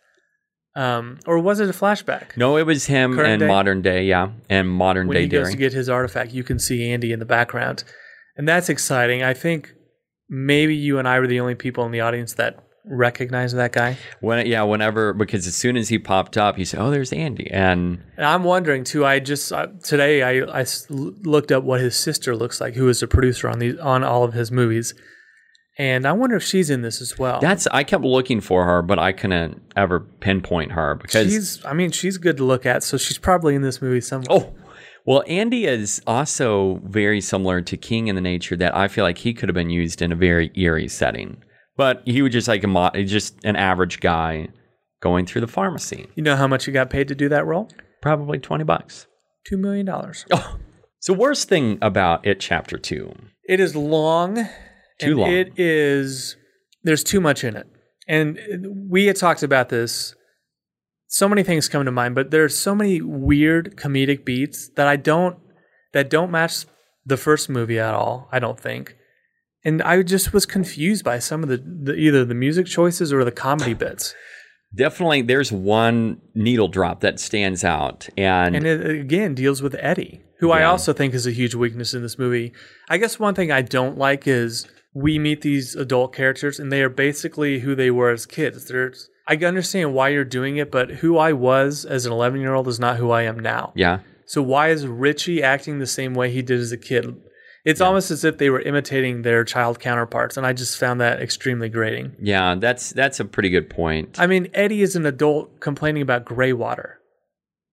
Um, 0.74 1.18
or 1.26 1.38
was 1.38 1.60
it 1.60 1.68
a 1.68 1.72
flashback? 1.72 2.38
No, 2.38 2.56
it 2.56 2.64
was 2.64 2.86
him 2.86 3.14
Current 3.14 3.34
in 3.34 3.40
day? 3.40 3.46
modern 3.46 3.82
day, 3.82 4.04
yeah, 4.06 4.30
and 4.48 4.66
modern 4.70 5.08
when 5.08 5.16
day 5.16 5.22
he 5.24 5.28
goes 5.28 5.50
to 5.50 5.58
get 5.58 5.74
his 5.74 5.90
artifact, 5.90 6.32
you 6.32 6.42
can 6.42 6.58
see 6.58 6.90
Andy 6.90 7.12
in 7.12 7.18
the 7.18 7.26
background, 7.26 7.84
and 8.34 8.48
that's 8.48 8.70
exciting. 8.70 9.22
I 9.22 9.34
think 9.34 9.74
maybe 10.30 10.74
you 10.74 10.98
and 10.98 11.06
I 11.06 11.20
were 11.20 11.26
the 11.26 11.40
only 11.40 11.54
people 11.54 11.84
in 11.84 11.92
the 11.92 12.00
audience 12.00 12.32
that 12.34 12.64
recognize 12.84 13.52
that 13.52 13.72
guy. 13.72 13.96
When 14.20 14.46
yeah, 14.46 14.62
whenever 14.62 15.12
because 15.12 15.46
as 15.46 15.54
soon 15.54 15.76
as 15.76 15.88
he 15.88 15.98
popped 15.98 16.36
up, 16.36 16.56
he 16.56 16.64
said, 16.64 16.80
"Oh, 16.80 16.90
there's 16.90 17.12
Andy," 17.12 17.50
and 17.50 18.02
And 18.16 18.26
I'm 18.26 18.44
wondering 18.44 18.84
too. 18.84 19.04
I 19.04 19.18
just 19.18 19.52
uh, 19.52 19.68
today 19.82 20.22
I 20.22 20.64
looked 20.88 21.52
up 21.52 21.64
what 21.64 21.80
his 21.80 21.96
sister 21.96 22.34
looks 22.34 22.60
like, 22.60 22.74
who 22.74 22.88
is 22.88 23.02
a 23.02 23.08
producer 23.08 23.48
on 23.48 23.58
these 23.58 23.78
on 23.78 24.04
all 24.04 24.24
of 24.24 24.34
his 24.34 24.50
movies, 24.50 24.94
and 25.78 26.06
I 26.06 26.12
wonder 26.12 26.36
if 26.36 26.42
she's 26.42 26.70
in 26.70 26.82
this 26.82 27.00
as 27.00 27.18
well. 27.18 27.40
that's 27.40 27.66
I 27.68 27.84
kept 27.84 28.04
looking 28.04 28.40
for 28.40 28.64
her, 28.64 28.82
but 28.82 28.98
I 28.98 29.12
couldn't 29.12 29.62
ever 29.76 30.00
pinpoint 30.00 30.72
her 30.72 30.94
because 30.94 31.30
she's. 31.30 31.64
I 31.64 31.72
mean, 31.72 31.90
she's 31.90 32.18
good 32.18 32.36
to 32.38 32.44
look 32.44 32.66
at, 32.66 32.82
so 32.82 32.96
she's 32.96 33.18
probably 33.18 33.54
in 33.54 33.62
this 33.62 33.80
movie 33.80 34.00
somewhere. 34.00 34.28
Oh, 34.30 34.54
well, 35.04 35.24
Andy 35.26 35.66
is 35.66 36.00
also 36.06 36.80
very 36.84 37.20
similar 37.20 37.60
to 37.62 37.76
King 37.76 38.06
in 38.06 38.14
the 38.14 38.20
nature 38.20 38.56
that 38.56 38.76
I 38.76 38.86
feel 38.86 39.04
like 39.04 39.18
he 39.18 39.34
could 39.34 39.48
have 39.48 39.54
been 39.54 39.70
used 39.70 40.00
in 40.00 40.12
a 40.12 40.16
very 40.16 40.52
eerie 40.54 40.88
setting, 40.88 41.42
but 41.76 42.02
he 42.04 42.22
was 42.22 42.32
just 42.32 42.48
like 42.48 42.64
a 42.64 42.68
mo- 42.68 42.90
just 43.04 43.44
an 43.44 43.56
average 43.56 44.00
guy 44.00 44.48
going 45.00 45.26
through 45.26 45.40
the 45.40 45.48
pharmacy. 45.48 46.08
You 46.14 46.22
know 46.22 46.36
how 46.36 46.46
much 46.46 46.64
he 46.64 46.72
got 46.72 46.90
paid 46.90 47.08
to 47.08 47.14
do 47.14 47.28
that 47.28 47.46
role? 47.46 47.68
Probably 48.00 48.38
twenty 48.38 48.64
bucks. 48.64 49.06
Two 49.46 49.56
million 49.56 49.86
dollars. 49.86 50.24
Oh, 50.32 50.56
so 51.00 51.12
worst 51.12 51.48
thing 51.48 51.78
about 51.82 52.24
it, 52.24 52.38
chapter 52.38 52.78
two. 52.78 53.12
It 53.48 53.58
is 53.58 53.74
long. 53.74 54.36
Too 55.00 55.10
and 55.10 55.16
long. 55.16 55.32
It 55.32 55.58
is. 55.58 56.36
There's 56.84 57.02
too 57.02 57.20
much 57.20 57.42
in 57.44 57.56
it, 57.56 57.66
and 58.08 58.38
we 58.88 59.06
had 59.06 59.16
talked 59.16 59.42
about 59.42 59.68
this. 59.68 60.14
So 61.08 61.28
many 61.28 61.42
things 61.42 61.68
come 61.68 61.84
to 61.84 61.90
mind, 61.92 62.14
but 62.14 62.30
there's 62.30 62.56
so 62.56 62.74
many 62.74 63.02
weird 63.02 63.76
comedic 63.76 64.24
beats 64.24 64.70
that 64.76 64.86
I 64.86 64.96
don't 64.96 65.38
that 65.92 66.08
don't 66.08 66.30
match 66.30 66.66
the 67.04 67.16
first 67.16 67.48
movie 67.50 67.78
at 67.78 67.94
all. 67.94 68.28
I 68.32 68.38
don't 68.38 68.58
think, 68.58 68.96
and 69.64 69.82
I 69.82 70.02
just 70.02 70.32
was 70.32 70.46
confused 70.46 71.04
by 71.04 71.18
some 71.18 71.42
of 71.42 71.48
the, 71.48 71.58
the 71.58 71.94
either 71.94 72.24
the 72.24 72.34
music 72.34 72.66
choices 72.66 73.12
or 73.12 73.24
the 73.24 73.32
comedy 73.32 73.74
bits. 73.74 74.14
Definitely, 74.74 75.22
there's 75.22 75.52
one 75.52 76.20
needle 76.34 76.68
drop 76.68 77.00
that 77.00 77.20
stands 77.20 77.62
out, 77.62 78.08
and, 78.16 78.56
And 78.56 78.66
it 78.66 78.88
again 78.88 79.34
deals 79.34 79.60
with 79.60 79.74
Eddie, 79.78 80.22
who 80.38 80.50
I 80.50 80.64
also 80.64 80.92
think 80.92 81.12
is 81.14 81.26
a 81.26 81.30
huge 81.30 81.54
weakness 81.54 81.92
in 81.92 82.02
this 82.02 82.18
movie. 82.18 82.52
I 82.88 82.96
guess 82.96 83.18
one 83.18 83.34
thing 83.34 83.52
I 83.52 83.62
don't 83.62 83.98
like 83.98 84.26
is 84.26 84.66
we 84.94 85.18
meet 85.18 85.42
these 85.42 85.74
adult 85.74 86.14
characters 86.14 86.58
and 86.58 86.70
they 86.70 86.82
are 86.82 86.88
basically 86.88 87.60
who 87.60 87.74
they 87.74 87.90
were 87.90 88.10
as 88.10 88.26
kids. 88.26 88.66
They're 88.66 88.92
I 89.26 89.36
understand 89.36 89.94
why 89.94 90.08
you're 90.08 90.24
doing 90.24 90.56
it, 90.56 90.70
but 90.70 90.90
who 90.90 91.16
I 91.16 91.32
was 91.32 91.84
as 91.84 92.06
an 92.06 92.12
11 92.12 92.40
year 92.40 92.54
old 92.54 92.66
is 92.68 92.80
not 92.80 92.96
who 92.96 93.10
I 93.10 93.22
am 93.22 93.38
now. 93.38 93.72
yeah, 93.76 94.00
So 94.26 94.42
why 94.42 94.70
is 94.70 94.86
Richie 94.86 95.42
acting 95.42 95.78
the 95.78 95.86
same 95.86 96.14
way 96.14 96.30
he 96.30 96.42
did 96.42 96.58
as 96.58 96.72
a 96.72 96.76
kid? 96.76 97.14
It's 97.64 97.80
almost 97.80 98.10
as 98.10 98.24
if 98.24 98.38
they 98.38 98.50
were 98.50 98.60
imitating 98.60 99.22
their 99.22 99.44
child 99.44 99.78
counterparts, 99.78 100.36
and 100.36 100.44
I 100.44 100.52
just 100.52 100.78
found 100.78 101.00
that 101.00 101.22
extremely 101.22 101.68
grating. 101.68 102.16
yeah, 102.20 102.56
that's 102.56 102.90
that's 102.90 103.20
a 103.20 103.24
pretty 103.24 103.50
good 103.50 103.70
point. 103.70 104.18
I 104.18 104.26
mean, 104.26 104.48
Eddie 104.52 104.82
is 104.82 104.96
an 104.96 105.06
adult 105.06 105.60
complaining 105.60 106.02
about 106.02 106.24
gray 106.24 106.52
water. 106.52 106.98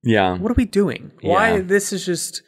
yeah. 0.03 0.37
What 0.37 0.51
are 0.51 0.55
we 0.55 0.65
doing? 0.65 1.11
Why? 1.21 1.61
This 1.61 1.91
is 1.91 2.05
just. 2.05 2.43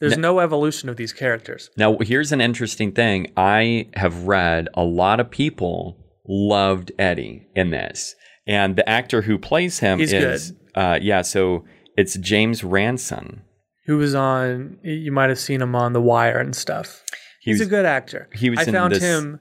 There's 0.00 0.18
no 0.18 0.40
evolution 0.40 0.90
of 0.90 0.96
these 0.96 1.14
characters. 1.14 1.70
Now, 1.78 1.96
here's 1.98 2.32
an 2.32 2.40
interesting 2.42 2.92
thing. 2.92 3.32
I 3.36 3.88
have 3.94 4.24
read 4.24 4.68
a 4.74 4.82
lot 4.82 5.20
of 5.20 5.30
people 5.30 5.96
loved 6.28 6.92
Eddie 6.98 7.46
in 7.54 7.70
this, 7.70 8.14
and 8.46 8.76
the 8.76 8.86
actor 8.86 9.22
who 9.22 9.38
plays 9.38 9.78
him 9.78 10.00
He's 10.00 10.12
is, 10.12 10.52
uh, 10.74 10.98
yeah. 11.00 11.22
So 11.22 11.64
it's 11.96 12.18
James 12.18 12.62
Ransone. 12.62 13.42
Who 13.86 13.98
was 13.98 14.14
on? 14.14 14.78
You 14.82 15.12
might 15.12 15.28
have 15.28 15.38
seen 15.38 15.60
him 15.60 15.74
on 15.74 15.92
The 15.92 16.00
Wire 16.00 16.38
and 16.38 16.54
stuff. 16.56 17.02
He 17.40 17.50
He's 17.50 17.60
was- 17.60 17.68
a 17.68 17.70
good 17.70 17.84
actor. 17.86 18.28
he 18.34 18.50
was 18.50 18.60
I 18.60 18.64
found 18.72 18.94
this- 18.94 19.02
him 19.02 19.40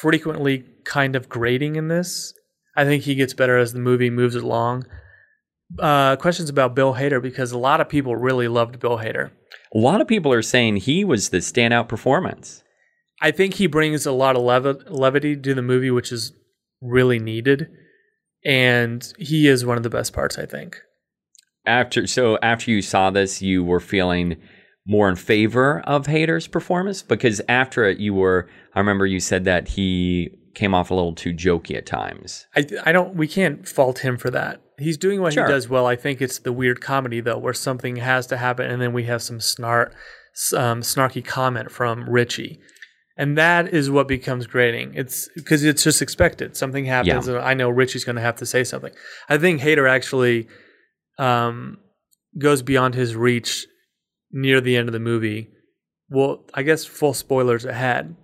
frequently 0.00 0.64
kind 0.84 1.16
of 1.16 1.28
grating 1.28 1.76
in 1.76 1.88
this. 1.88 2.32
I 2.76 2.84
think 2.84 3.02
he 3.02 3.14
gets 3.14 3.34
better 3.34 3.58
as 3.58 3.72
the 3.72 3.80
movie 3.80 4.10
moves 4.10 4.34
along. 4.36 4.86
Uh, 5.78 6.16
questions 6.16 6.48
about 6.48 6.74
Bill 6.74 6.94
Hader 6.94 7.20
because 7.22 7.52
a 7.52 7.58
lot 7.58 7.80
of 7.80 7.88
people 7.88 8.16
really 8.16 8.48
loved 8.48 8.80
Bill 8.80 8.98
Hader. 8.98 9.30
A 9.74 9.78
lot 9.78 10.00
of 10.00 10.08
people 10.08 10.32
are 10.32 10.42
saying 10.42 10.76
he 10.76 11.04
was 11.04 11.28
the 11.28 11.38
standout 11.38 11.88
performance. 11.88 12.62
I 13.20 13.30
think 13.30 13.54
he 13.54 13.66
brings 13.66 14.06
a 14.06 14.12
lot 14.12 14.34
of 14.36 14.42
lev- 14.42 14.84
levity 14.88 15.36
to 15.36 15.54
the 15.54 15.62
movie, 15.62 15.90
which 15.90 16.10
is 16.10 16.32
really 16.80 17.18
needed. 17.18 17.68
And 18.44 19.12
he 19.18 19.46
is 19.46 19.64
one 19.66 19.76
of 19.76 19.82
the 19.82 19.90
best 19.90 20.12
parts, 20.12 20.38
I 20.38 20.46
think. 20.46 20.80
After 21.66 22.06
so 22.06 22.38
after 22.42 22.70
you 22.70 22.82
saw 22.82 23.10
this, 23.10 23.42
you 23.42 23.62
were 23.64 23.80
feeling 23.80 24.36
more 24.86 25.08
in 25.08 25.16
favor 25.16 25.80
of 25.80 26.06
Hader's 26.06 26.46
performance 26.48 27.02
because 27.02 27.40
after 27.48 27.84
it, 27.84 27.98
you 27.98 28.14
were. 28.14 28.48
I 28.74 28.78
remember 28.80 29.06
you 29.06 29.20
said 29.20 29.44
that 29.44 29.68
he 29.68 30.30
came 30.54 30.74
off 30.74 30.90
a 30.90 30.94
little 30.94 31.14
too 31.14 31.32
jokey 31.32 31.76
at 31.76 31.86
times. 31.86 32.46
I, 32.56 32.66
I 32.86 32.92
don't 32.92 33.14
we 33.14 33.28
can't 33.28 33.68
fault 33.68 33.98
him 34.00 34.16
for 34.16 34.30
that. 34.30 34.60
He's 34.78 34.96
doing 34.96 35.20
what 35.20 35.34
Sure. 35.34 35.46
he 35.46 35.52
does 35.52 35.68
well. 35.68 35.86
I 35.86 35.96
think 35.96 36.22
it's 36.22 36.38
the 36.38 36.52
weird 36.52 36.80
comedy 36.80 37.20
though, 37.20 37.38
where 37.38 37.52
something 37.52 37.96
has 37.96 38.26
to 38.28 38.36
happen, 38.38 38.70
and 38.70 38.80
then 38.80 38.92
we 38.94 39.04
have 39.04 39.22
some 39.22 39.38
snart, 39.38 39.92
um, 40.56 40.80
snarky 40.80 41.22
comment 41.24 41.70
from 41.70 42.08
Richie, 42.08 42.58
And 43.18 43.36
that 43.36 43.68
is 43.74 43.90
what 43.90 44.08
becomes 44.08 44.46
grating. 44.46 44.94
It's 44.94 45.28
because 45.36 45.62
it's 45.62 45.84
just 45.84 46.00
expected. 46.00 46.56
Something 46.56 46.86
happens, 46.86 47.28
Yeah. 47.28 47.34
and 47.34 47.44
I 47.44 47.52
know 47.52 47.68
Richie's 47.68 48.04
going 48.04 48.16
to 48.16 48.22
have 48.22 48.36
to 48.36 48.46
say 48.46 48.64
something. 48.64 48.92
I 49.28 49.36
think 49.36 49.60
Hader 49.60 49.88
actually 49.88 50.48
um, 51.20 51.78
goes 52.38 52.62
beyond 52.62 52.94
his 52.94 53.14
reach 53.14 53.66
near 54.32 54.60
the 54.60 54.76
end 54.76 54.88
of 54.88 54.92
the 54.92 55.00
movie. 55.00 55.50
Well, 56.08 56.44
I 56.54 56.62
guess 56.62 56.84
full 56.84 57.14
spoilers 57.14 57.64
ahead, 57.64 58.16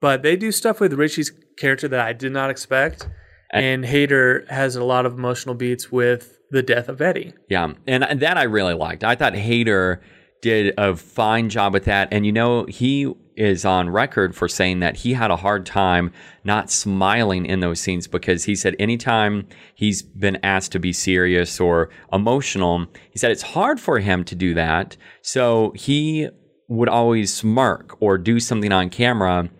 but 0.00 0.22
they 0.22 0.36
do 0.36 0.52
stuff 0.52 0.80
with 0.80 0.92
Richie's 0.92 1.32
character 1.56 1.88
that 1.88 2.00
I 2.00 2.12
did 2.12 2.32
not 2.32 2.50
expect, 2.50 3.08
and 3.52 3.84
Hader 3.84 4.46
has 4.48 4.76
a 4.76 4.84
lot 4.84 5.06
of 5.06 5.14
emotional 5.14 5.54
beats 5.54 5.90
with 5.90 6.38
the 6.50 6.62
death 6.62 6.88
of 6.88 7.00
Eddie. 7.00 7.32
Yeah, 7.48 7.72
and 7.86 8.20
that 8.20 8.36
I 8.36 8.42
really 8.42 8.74
liked. 8.74 9.04
I 9.04 9.14
thought 9.14 9.32
Hader 9.32 10.00
did 10.42 10.74
a 10.76 10.94
fine 10.94 11.48
job 11.48 11.72
with 11.72 11.84
that, 11.84 12.08
and 12.10 12.26
you 12.26 12.32
know 12.32 12.66
he 12.66 13.14
is 13.36 13.64
on 13.64 13.90
record 13.90 14.34
for 14.34 14.48
saying 14.48 14.80
that 14.80 14.98
he 14.98 15.14
had 15.14 15.30
a 15.30 15.36
hard 15.36 15.66
time 15.66 16.12
not 16.44 16.70
smiling 16.70 17.46
in 17.46 17.60
those 17.60 17.80
scenes 17.80 18.06
because 18.06 18.44
he 18.44 18.54
said 18.54 18.76
anytime 18.78 19.46
he's 19.74 20.02
been 20.02 20.38
asked 20.42 20.72
to 20.72 20.78
be 20.78 20.92
serious 20.92 21.60
or 21.60 21.90
emotional, 22.12 22.86
he 23.10 23.18
said 23.18 23.30
it's 23.30 23.42
hard 23.42 23.80
for 23.80 23.98
him 23.98 24.24
to 24.24 24.34
do 24.34 24.54
that. 24.54 24.96
So 25.22 25.72
he 25.74 26.28
would 26.68 26.88
always 26.88 27.32
smirk 27.32 27.96
or 28.00 28.18
do 28.18 28.40
something 28.40 28.72
on 28.72 28.90
camera 28.90 29.50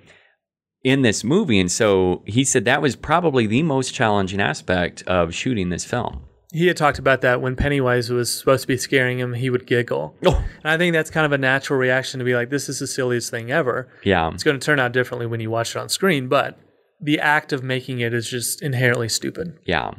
in 0.82 1.02
this 1.02 1.24
movie. 1.24 1.58
And 1.58 1.72
so 1.72 2.22
he 2.26 2.44
said 2.44 2.64
that 2.66 2.82
was 2.82 2.96
probably 2.96 3.46
the 3.46 3.62
most 3.62 3.94
challenging 3.94 4.40
aspect 4.40 5.02
of 5.02 5.34
shooting 5.34 5.70
this 5.70 5.84
film. 5.84 6.24
He 6.54 6.68
had 6.68 6.76
talked 6.76 7.00
about 7.00 7.20
that 7.22 7.42
when 7.42 7.56
Pennywise 7.56 8.10
was 8.10 8.32
supposed 8.32 8.62
to 8.62 8.68
be 8.68 8.76
scaring 8.76 9.18
him, 9.18 9.34
he 9.34 9.50
would 9.50 9.66
giggle. 9.66 10.14
Oh. 10.24 10.44
And 10.62 10.72
I 10.72 10.78
think 10.78 10.92
that's 10.92 11.10
kind 11.10 11.26
of 11.26 11.32
a 11.32 11.38
natural 11.38 11.80
reaction 11.80 12.18
to 12.20 12.24
be 12.24 12.36
like, 12.36 12.48
this 12.48 12.68
is 12.68 12.78
the 12.78 12.86
silliest 12.86 13.28
thing 13.28 13.50
ever. 13.50 13.88
Yeah. 14.04 14.30
It's 14.32 14.44
going 14.44 14.58
to 14.58 14.64
turn 14.64 14.78
out 14.78 14.92
differently 14.92 15.26
when 15.26 15.40
you 15.40 15.50
watch 15.50 15.74
it 15.74 15.80
on 15.80 15.88
screen, 15.88 16.28
but 16.28 16.56
the 17.00 17.18
act 17.18 17.52
of 17.52 17.64
making 17.64 17.98
it 17.98 18.14
is 18.14 18.30
just 18.30 18.62
inherently 18.62 19.08
stupid. 19.08 19.58
Yeah. 19.66 19.94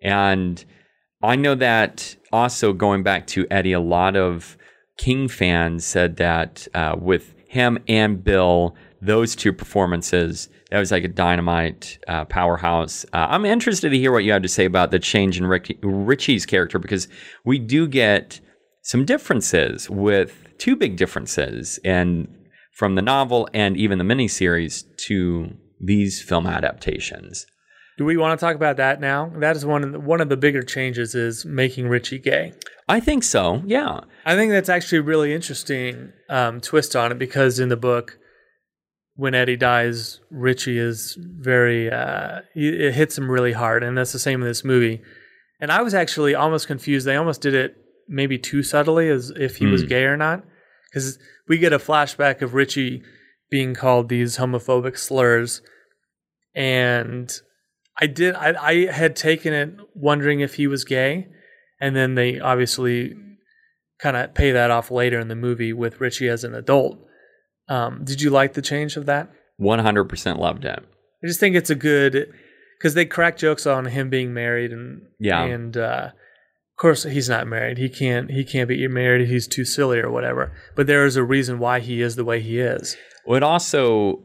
And 0.00 0.64
I 1.20 1.34
know 1.34 1.56
that 1.56 2.14
also 2.32 2.72
going 2.72 3.02
back 3.02 3.26
to 3.28 3.48
Eddie, 3.50 3.72
a 3.72 3.80
lot 3.80 4.14
of 4.14 4.56
King 4.96 5.26
fans 5.26 5.84
said 5.84 6.18
that 6.18 6.68
uh, 6.72 6.94
with 6.96 7.34
him 7.48 7.80
and 7.88 8.22
Bill, 8.22 8.76
those 9.02 9.34
two 9.34 9.52
performances, 9.52 10.48
that 10.70 10.78
was 10.78 10.90
like 10.90 11.04
a 11.04 11.08
dynamite 11.08 11.98
uh, 12.08 12.24
powerhouse. 12.26 13.04
Uh, 13.12 13.26
I'm 13.28 13.44
interested 13.44 13.90
to 13.90 13.98
hear 13.98 14.12
what 14.12 14.24
you 14.24 14.32
have 14.32 14.42
to 14.42 14.48
say 14.48 14.64
about 14.64 14.90
the 14.90 14.98
change 14.98 15.38
in 15.38 15.46
Rick- 15.46 15.78
Richie's 15.82 16.46
character 16.46 16.78
because 16.78 17.08
we 17.44 17.58
do 17.58 17.88
get 17.88 18.40
some 18.82 19.04
differences 19.04 19.90
with 19.90 20.48
two 20.58 20.76
big 20.76 20.96
differences 20.96 21.78
and 21.84 22.28
from 22.72 22.94
the 22.94 23.02
novel 23.02 23.48
and 23.52 23.76
even 23.76 23.98
the 23.98 24.04
miniseries 24.04 24.84
to 24.96 25.54
these 25.80 26.22
film 26.22 26.46
adaptations. 26.46 27.46
Do 27.98 28.04
we 28.04 28.16
want 28.16 28.38
to 28.38 28.44
talk 28.44 28.56
about 28.56 28.78
that 28.78 29.00
now? 29.00 29.30
That 29.36 29.56
is 29.56 29.66
one 29.66 29.84
of 29.84 29.92
the, 29.92 30.00
one 30.00 30.22
of 30.22 30.30
the 30.30 30.36
bigger 30.36 30.62
changes 30.62 31.14
is 31.14 31.44
making 31.44 31.88
Richie 31.88 32.18
gay. 32.18 32.54
I 32.88 32.98
think 33.00 33.24
so. 33.24 33.62
Yeah. 33.66 34.00
I 34.24 34.36
think 34.36 34.52
that's 34.52 34.70
actually 34.70 34.98
a 34.98 35.02
really 35.02 35.34
interesting 35.34 36.12
um, 36.30 36.60
twist 36.60 36.96
on 36.96 37.12
it 37.12 37.18
because 37.18 37.58
in 37.58 37.68
the 37.68 37.76
book, 37.76 38.18
when 39.20 39.34
Eddie 39.34 39.56
dies, 39.56 40.18
Richie 40.30 40.78
is 40.78 41.18
very, 41.20 41.90
uh, 41.90 42.40
it 42.54 42.92
hits 42.94 43.18
him 43.18 43.30
really 43.30 43.52
hard. 43.52 43.82
And 43.82 43.96
that's 43.98 44.12
the 44.12 44.18
same 44.18 44.40
in 44.40 44.48
this 44.48 44.64
movie. 44.64 45.02
And 45.60 45.70
I 45.70 45.82
was 45.82 45.92
actually 45.92 46.34
almost 46.34 46.66
confused. 46.66 47.06
They 47.06 47.16
almost 47.16 47.42
did 47.42 47.52
it 47.54 47.76
maybe 48.08 48.38
too 48.38 48.62
subtly 48.62 49.10
as 49.10 49.30
if 49.36 49.56
he 49.56 49.66
was 49.66 49.82
Hmm. 49.82 49.88
gay 49.88 50.04
or 50.04 50.16
not. 50.16 50.42
Because 50.88 51.18
we 51.48 51.58
get 51.58 51.74
a 51.74 51.78
flashback 51.78 52.40
of 52.40 52.54
Richie 52.54 53.02
being 53.50 53.74
called 53.74 54.08
these 54.08 54.38
homophobic 54.38 54.96
slurs. 54.96 55.60
And 56.54 57.30
I 58.00 58.06
did, 58.06 58.34
I, 58.36 58.54
I 58.58 58.86
had 58.90 59.14
taken 59.16 59.52
it 59.52 59.70
wondering 59.94 60.40
if 60.40 60.54
he 60.54 60.66
was 60.66 60.84
gay. 60.84 61.28
And 61.78 61.94
then 61.94 62.14
they 62.14 62.40
obviously 62.40 63.14
kind 63.98 64.16
of 64.16 64.32
pay 64.32 64.50
that 64.52 64.70
off 64.70 64.90
later 64.90 65.20
in 65.20 65.28
the 65.28 65.36
movie 65.36 65.74
with 65.74 66.00
Richie 66.00 66.28
as 66.30 66.42
an 66.42 66.54
adult. 66.54 66.98
Um, 67.70 68.04
did 68.04 68.20
you 68.20 68.28
like 68.30 68.52
the 68.54 68.62
change 68.62 68.96
of 68.96 69.06
that? 69.06 69.30
100% 69.60 70.38
loved 70.38 70.64
it. 70.64 70.78
I 71.22 71.26
just 71.26 71.40
think 71.40 71.54
it's 71.56 71.70
a 71.70 71.74
good 71.74 72.32
because 72.78 72.94
they 72.94 73.04
crack 73.04 73.36
jokes 73.36 73.66
on 73.66 73.84
him 73.86 74.10
being 74.10 74.32
married 74.34 74.72
and 74.72 75.02
Yeah. 75.18 75.42
and 75.44 75.76
uh, 75.76 76.10
of 76.12 76.76
course 76.80 77.04
he's 77.04 77.28
not 77.28 77.46
married. 77.46 77.76
He 77.78 77.88
can't 77.90 78.30
he 78.30 78.42
can't 78.44 78.68
be 78.68 78.86
married. 78.88 79.28
He's 79.28 79.46
too 79.46 79.64
silly 79.66 79.98
or 80.00 80.10
whatever. 80.10 80.52
But 80.76 80.86
there 80.86 81.04
is 81.04 81.16
a 81.16 81.22
reason 81.22 81.58
why 81.58 81.80
he 81.80 82.00
is 82.00 82.16
the 82.16 82.24
way 82.24 82.40
he 82.40 82.58
is. 82.58 82.96
Well, 83.26 83.36
it 83.36 83.42
also 83.42 84.22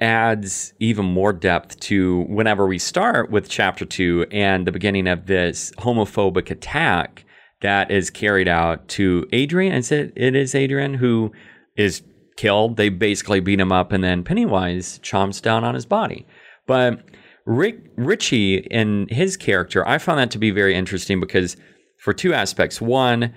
adds 0.00 0.72
even 0.80 1.04
more 1.04 1.32
depth 1.32 1.78
to 1.80 2.20
whenever 2.28 2.66
we 2.66 2.78
start 2.78 3.30
with 3.30 3.48
chapter 3.48 3.84
two 3.84 4.26
and 4.30 4.66
the 4.66 4.72
beginning 4.72 5.06
of 5.06 5.26
this 5.26 5.70
homophobic 5.78 6.50
attack 6.50 7.24
that 7.60 7.90
is 7.90 8.08
carried 8.08 8.48
out 8.48 8.88
to 8.88 9.26
Adrian. 9.32 9.74
Is 9.74 9.92
it, 9.92 10.12
it 10.16 10.34
is 10.34 10.54
Adrian 10.54 10.94
who 10.94 11.32
is 11.76 12.00
killed. 12.38 12.76
They 12.78 12.88
basically 12.88 13.40
beat 13.40 13.60
him 13.60 13.72
up, 13.72 13.92
and 13.92 14.02
then 14.02 14.24
Pennywise 14.24 14.98
chomps 15.00 15.42
down 15.42 15.64
on 15.64 15.74
his 15.74 15.84
body. 15.84 16.26
But 16.66 17.00
Rick 17.44 17.80
Richie 17.96 18.70
and 18.70 19.10
his 19.10 19.36
character, 19.36 19.86
I 19.86 19.98
found 19.98 20.18
that 20.20 20.30
to 20.30 20.38
be 20.38 20.50
very 20.50 20.74
interesting 20.74 21.20
because 21.20 21.56
for 21.98 22.14
two 22.14 22.32
aspects. 22.32 22.80
One, 22.80 23.34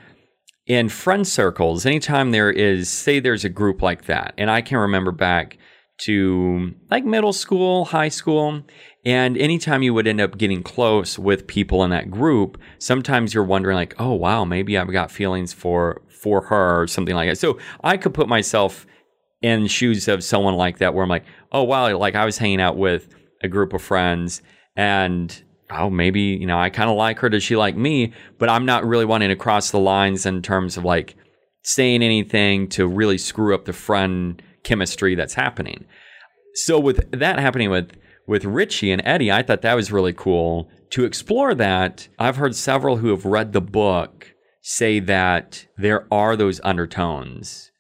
in 0.68 0.90
friend 0.90 1.28
circles, 1.28 1.86
anytime 1.86 2.32
there 2.32 2.52
is, 2.52 2.90
say, 2.90 3.20
there's 3.20 3.44
a 3.44 3.50
group 3.50 3.82
like 3.82 4.06
that, 4.06 4.34
and 4.38 4.50
I 4.50 4.62
can 4.62 4.78
remember 4.78 5.12
back 5.12 5.58
to 6.02 6.74
like 6.90 7.06
middle 7.06 7.34
school, 7.34 7.86
high 7.86 8.10
school, 8.10 8.64
and 9.06 9.38
anytime 9.38 9.84
you 9.84 9.94
would 9.94 10.08
end 10.08 10.22
up 10.22 10.38
getting 10.38 10.64
close 10.64 11.18
with 11.18 11.48
people 11.48 11.84
in 11.84 11.90
that 11.90 12.12
group, 12.12 12.58
sometimes 12.80 13.34
you're 13.34 13.44
wondering 13.44 13.76
like, 13.76 13.96
oh 14.00 14.14
wow, 14.14 14.46
maybe 14.46 14.78
I've 14.78 14.92
got 14.92 15.12
feelings 15.12 15.54
for 15.54 16.02
for 16.22 16.42
her 16.42 16.84
or 16.84 16.88
something 16.88 17.16
like 17.16 17.30
that. 17.30 17.38
So 17.38 17.58
I 17.84 17.98
could 17.98 18.14
put 18.14 18.28
myself 18.28 18.86
in 19.42 19.68
shoes 19.68 20.08
of 20.08 20.24
someone 20.24 20.56
like 20.56 20.78
that 20.78 20.94
where 20.94 21.04
I'm 21.04 21.10
like, 21.10 21.26
oh 21.52 21.64
wow, 21.64 21.96
like 21.98 22.16
I 22.16 22.26
was 22.26 22.38
hanging 22.38 22.62
out 22.62 22.78
with 22.78 23.10
a 23.42 23.48
group 23.48 23.74
of 23.74 23.82
friends 23.82 24.42
and 24.76 25.44
oh 25.72 25.90
maybe, 25.90 26.22
you 26.22 26.46
know, 26.46 26.60
I 26.60 26.70
kind 26.70 26.90
of 26.90 26.96
like 26.96 27.20
her, 27.20 27.30
does 27.30 27.44
she 27.44 27.56
like 27.56 27.76
me? 27.76 28.14
But 28.38 28.50
I'm 28.50 28.66
not 28.66 28.86
really 28.86 29.06
wanting 29.06 29.30
to 29.30 29.36
cross 29.36 29.72
the 29.72 29.80
lines 29.80 30.26
in 30.26 30.42
terms 30.42 30.78
of 30.78 30.86
like 30.86 31.16
saying 31.64 32.04
anything 32.04 32.68
to 32.70 32.88
really 32.88 33.18
screw 33.18 33.56
up 33.56 33.66
the 33.66 33.74
friend 33.74 34.42
chemistry 34.64 35.16
that's 35.16 35.34
happening. 35.34 35.86
So 36.54 36.80
with 36.80 37.10
that 37.12 37.40
happening 37.40 37.70
with 37.70 37.94
with 38.28 38.46
Richie 38.46 38.92
and 38.92 39.02
Eddie, 39.04 39.32
I 39.32 39.42
thought 39.42 39.64
that 39.64 39.74
was 39.74 39.92
really 39.92 40.14
cool 40.14 40.70
to 40.92 41.04
explore 41.04 41.56
that. 41.56 42.08
I've 42.20 42.36
heard 42.36 42.56
several 42.56 42.98
who 42.98 43.10
have 43.10 43.26
read 43.26 43.52
the 43.52 43.62
book 43.62 44.31
say 44.62 45.00
that 45.00 45.66
there 45.78 46.06
are 46.12 46.36
those 46.36 46.62
undertones 46.64 47.72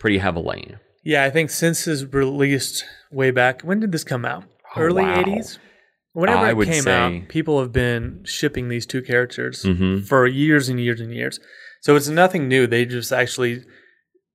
pretty 0.00 0.18
heavily. 0.18 0.76
Yeah, 1.04 1.24
I 1.24 1.30
think 1.30 1.50
since 1.50 1.84
his 1.84 2.04
released 2.12 2.84
way 3.10 3.30
back, 3.30 3.62
when 3.62 3.80
did 3.80 3.92
this 3.92 4.04
come 4.04 4.24
out? 4.24 4.44
Oh, 4.76 4.80
Early 4.82 5.02
wow. 5.02 5.22
80s? 5.22 5.58
Whenever 6.12 6.38
I 6.44 6.50
it 6.52 6.64
came 6.66 6.82
say- 6.82 6.92
out, 7.22 7.28
people 7.28 7.60
have 7.60 7.72
been 7.72 8.22
shipping 8.24 8.68
these 8.68 8.84
two 8.84 9.00
characters 9.02 9.62
Mhm. 9.64 10.06
for 10.06 10.26
years 10.26 10.68
and 10.68 10.80
years 10.80 11.00
and 11.00 11.14
years. 11.14 11.38
So 11.82 11.96
it's 11.96 12.08
nothing 12.08 12.48
new. 12.48 12.66
They 12.66 12.84
just 12.84 13.12
actually 13.12 13.62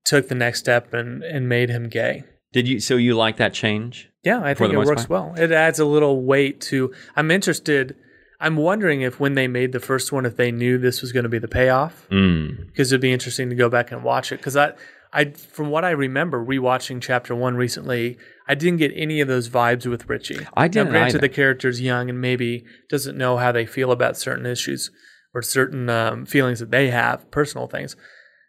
took 0.06 0.28
the 0.28 0.36
next 0.36 0.60
step 0.60 0.94
and, 0.94 1.22
and 1.24 1.48
made 1.50 1.70
him 1.70 1.90
gay. 1.90 2.24
Did 2.54 2.68
you 2.68 2.80
so 2.80 2.96
you 2.96 3.16
like 3.16 3.38
that 3.38 3.54
change? 3.54 4.10
Yeah, 4.24 4.42
I 4.42 4.54
think 4.54 4.74
it 4.74 4.78
works 4.78 5.06
part? 5.06 5.10
well. 5.10 5.34
It 5.38 5.52
adds 5.52 5.78
a 5.78 5.86
little 5.86 6.24
weight 6.24 6.62
to. 6.62 6.94
I'm 7.16 7.30
interested. 7.30 7.96
I'm 8.40 8.58
wondering 8.58 9.02
if 9.02 9.20
when 9.20 9.36
they 9.36 9.48
made 9.48 9.72
the 9.72 9.80
first 9.80 10.12
one, 10.12 10.26
if 10.26 10.36
they 10.36 10.52
knew 10.52 10.78
this 10.78 11.02
was 11.02 11.12
going 11.12 11.24
to 11.24 11.30
be 11.30 11.40
the 11.40 11.48
payoff, 11.48 12.06
Mm. 12.12 12.68
because 12.68 12.92
it'd 12.92 13.02
be 13.02 13.14
interesting 13.14 13.50
to 13.50 13.56
go 13.56 13.70
back 13.70 13.92
and 13.92 14.04
watch 14.04 14.32
it. 14.32 14.38
Because 14.38 14.58
I, 14.58 14.74
I, 15.14 15.32
from 15.32 15.70
what 15.70 15.86
I 15.86 15.92
remember, 15.92 16.44
rewatching 16.44 17.02
Chapter 17.02 17.34
One 17.34 17.56
recently, 17.56 18.18
I 18.48 18.56
didn't 18.56 18.78
get 18.80 18.92
any 18.96 19.22
of 19.22 19.28
those 19.30 19.48
vibes 19.50 19.86
with 19.86 20.10
Richie. 20.10 20.46
I 20.56 20.68
didn't 20.68 20.88
Now, 20.88 21.00
granted, 21.00 21.16
either. 21.18 21.28
the 21.28 21.30
character's 21.30 21.80
young 21.80 22.10
and 22.10 22.20
maybe 22.20 22.66
doesn't 22.90 23.18
know 23.18 23.38
how 23.38 23.52
they 23.54 23.66
feel 23.66 23.92
about 23.92 24.18
certain 24.18 24.46
issues 24.46 24.92
or 25.34 25.42
certain 25.42 25.90
um, 25.90 26.26
feelings 26.26 26.60
that 26.60 26.72
they 26.72 26.90
have, 26.90 27.30
personal 27.32 27.68
things. 27.68 27.96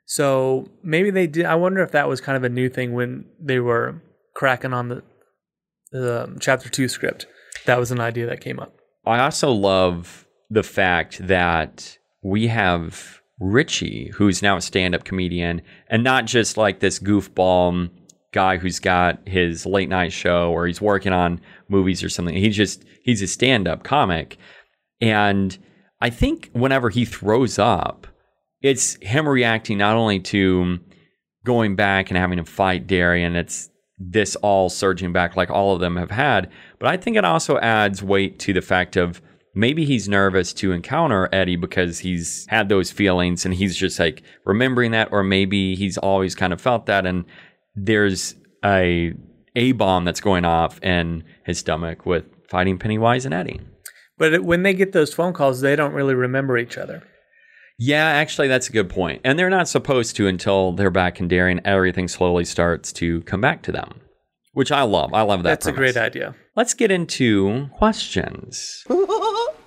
So 0.05 0.68
maybe 0.83 1.11
they 1.11 1.27
did. 1.27 1.46
I 1.46 1.55
wonder 1.57 1.83
if 1.83 1.92
that 1.92 2.09
was 2.09 2.20
kind 2.20 2.37
of 2.37 2.44
a 2.44 2.49
new 2.49 2.68
thing 2.68 2.92
when 2.92 3.25
they 3.40 3.59
were 3.61 4.03
cracking 4.35 4.72
on 4.72 4.88
the, 4.88 5.03
the 5.92 6.25
um, 6.25 6.38
chapter 6.40 6.68
two 6.68 6.88
script. 6.88 7.27
That 7.66 7.79
was 7.79 7.90
an 7.90 8.01
idea 8.01 8.27
that 8.27 8.40
came 8.40 8.59
up. 8.61 8.76
I 9.07 9.21
also 9.21 9.53
love 9.53 10.27
the 10.51 10.62
fact 10.62 11.27
that 11.27 11.99
we 12.23 12.49
have 12.49 13.21
Richie, 13.38 14.11
who's 14.14 14.42
now 14.42 14.57
a 14.57 14.61
stand 14.61 14.95
up 14.95 15.05
comedian, 15.05 15.62
and 15.88 16.03
not 16.03 16.25
just 16.25 16.57
like 16.57 16.81
this 16.81 16.99
goofball 16.99 17.90
guy 18.33 18.57
who's 18.57 18.81
got 18.81 19.27
his 19.27 19.64
late 19.64 19.88
night 19.88 20.12
show 20.12 20.51
or 20.51 20.66
he's 20.66 20.81
working 20.81 21.12
on 21.12 21.40
movies 21.69 22.03
or 22.03 22.09
something. 22.09 22.35
He's 22.35 22.57
just, 22.57 22.85
he's 23.03 23.23
a 23.23 23.27
stand 23.27 23.69
up 23.69 23.83
comic. 23.83 24.37
And 25.01 25.57
I 26.01 26.11
think 26.11 26.51
whenever 26.53 26.90
he 26.90 27.05
throws 27.05 27.59
up, 27.59 28.07
it's 28.62 28.97
him 29.03 29.29
reacting 29.29 29.79
not 29.79 29.97
only 29.97 30.21
to 30.21 30.79
going 31.45 31.77
back 31.77 32.11
and 32.11 32.19
having 32.19 32.38
to 32.38 32.45
fight 32.45 32.87
Darian, 32.87 33.37
it's 33.37 33.71
this 33.98 34.37
all 34.37 34.68
surging 34.68 35.12
back 35.12 35.37
like 35.37 35.50
all 35.50 35.74
of 35.74 35.80
them 35.80 35.96
have 35.96 36.11
had. 36.11 36.50
But 36.78 36.88
I 36.88 36.96
think 36.96 37.16
it 37.16 37.24
also 37.24 37.59
adds 37.59 38.02
weight 38.02 38.38
to 38.40 38.52
the 38.52 38.61
fact 38.61 38.96
of 38.96 39.22
maybe 39.54 39.85
he's 39.85 40.09
nervous 40.09 40.52
to 40.54 40.72
encounter 40.72 41.28
Eddie 41.32 41.56
because 41.56 42.00
he's 42.00 42.46
had 42.48 42.68
those 42.68 42.90
feelings 42.90 43.44
and 43.44 43.54
he's 43.54 43.76
just 43.76 43.98
like 43.98 44.22
remembering 44.44 44.90
that, 44.92 45.09
or 45.12 45.22
maybe 45.22 45.74
he's 45.74 45.96
always 45.98 46.35
kind 46.35 46.52
of 46.52 46.61
felt 46.61 46.87
that 46.87 47.06
and 47.06 47.24
there's 47.74 48.35
a 48.64 49.12
a 49.54 49.72
bomb 49.72 50.04
that's 50.04 50.20
going 50.20 50.44
off 50.44 50.82
in 50.82 51.24
his 51.44 51.59
stomach 51.59 52.04
with 52.04 52.24
fighting 52.48 52.78
Pennywise 52.78 53.24
and 53.24 53.35
Eddie. 53.35 53.61
But 54.18 54.44
when 54.44 54.62
they 54.62 54.74
get 54.74 54.92
those 54.92 55.14
phone 55.14 55.32
calls, 55.32 55.61
they 55.61 55.76
don't 55.76 55.92
really 55.92 56.14
remember 56.14 56.59
each 56.59 56.76
other. 56.78 57.02
Yeah, 57.79 58.07
actually, 58.07 58.49
that's 58.49 58.69
a 58.69 58.73
good 58.73 58.89
point. 58.89 59.21
And 59.25 59.39
they're 59.39 59.51
not 59.51 59.69
supposed 59.69 60.17
to 60.17 60.27
until 60.27 60.73
they're 60.73 60.91
back 60.91 61.21
in 61.21 61.29
Darien. 61.29 61.61
Everything 61.65 62.09
slowly 62.09 62.45
starts 62.45 62.93
to 62.95 63.21
come 63.23 63.41
back 63.41 63.62
to 63.62 63.73
them, 63.73 64.01
which 64.53 64.73
I 64.73 64.83
love. 64.83 65.12
I 65.12 65.23
love 65.23 65.43
that. 65.43 65.51
That's 65.51 65.65
premise. 65.67 65.91
a 65.91 65.93
great 65.93 65.97
idea. 65.97 66.35
Let's 66.55 66.73
get 66.73 66.91
into 66.91 67.69
questions. 67.75 68.83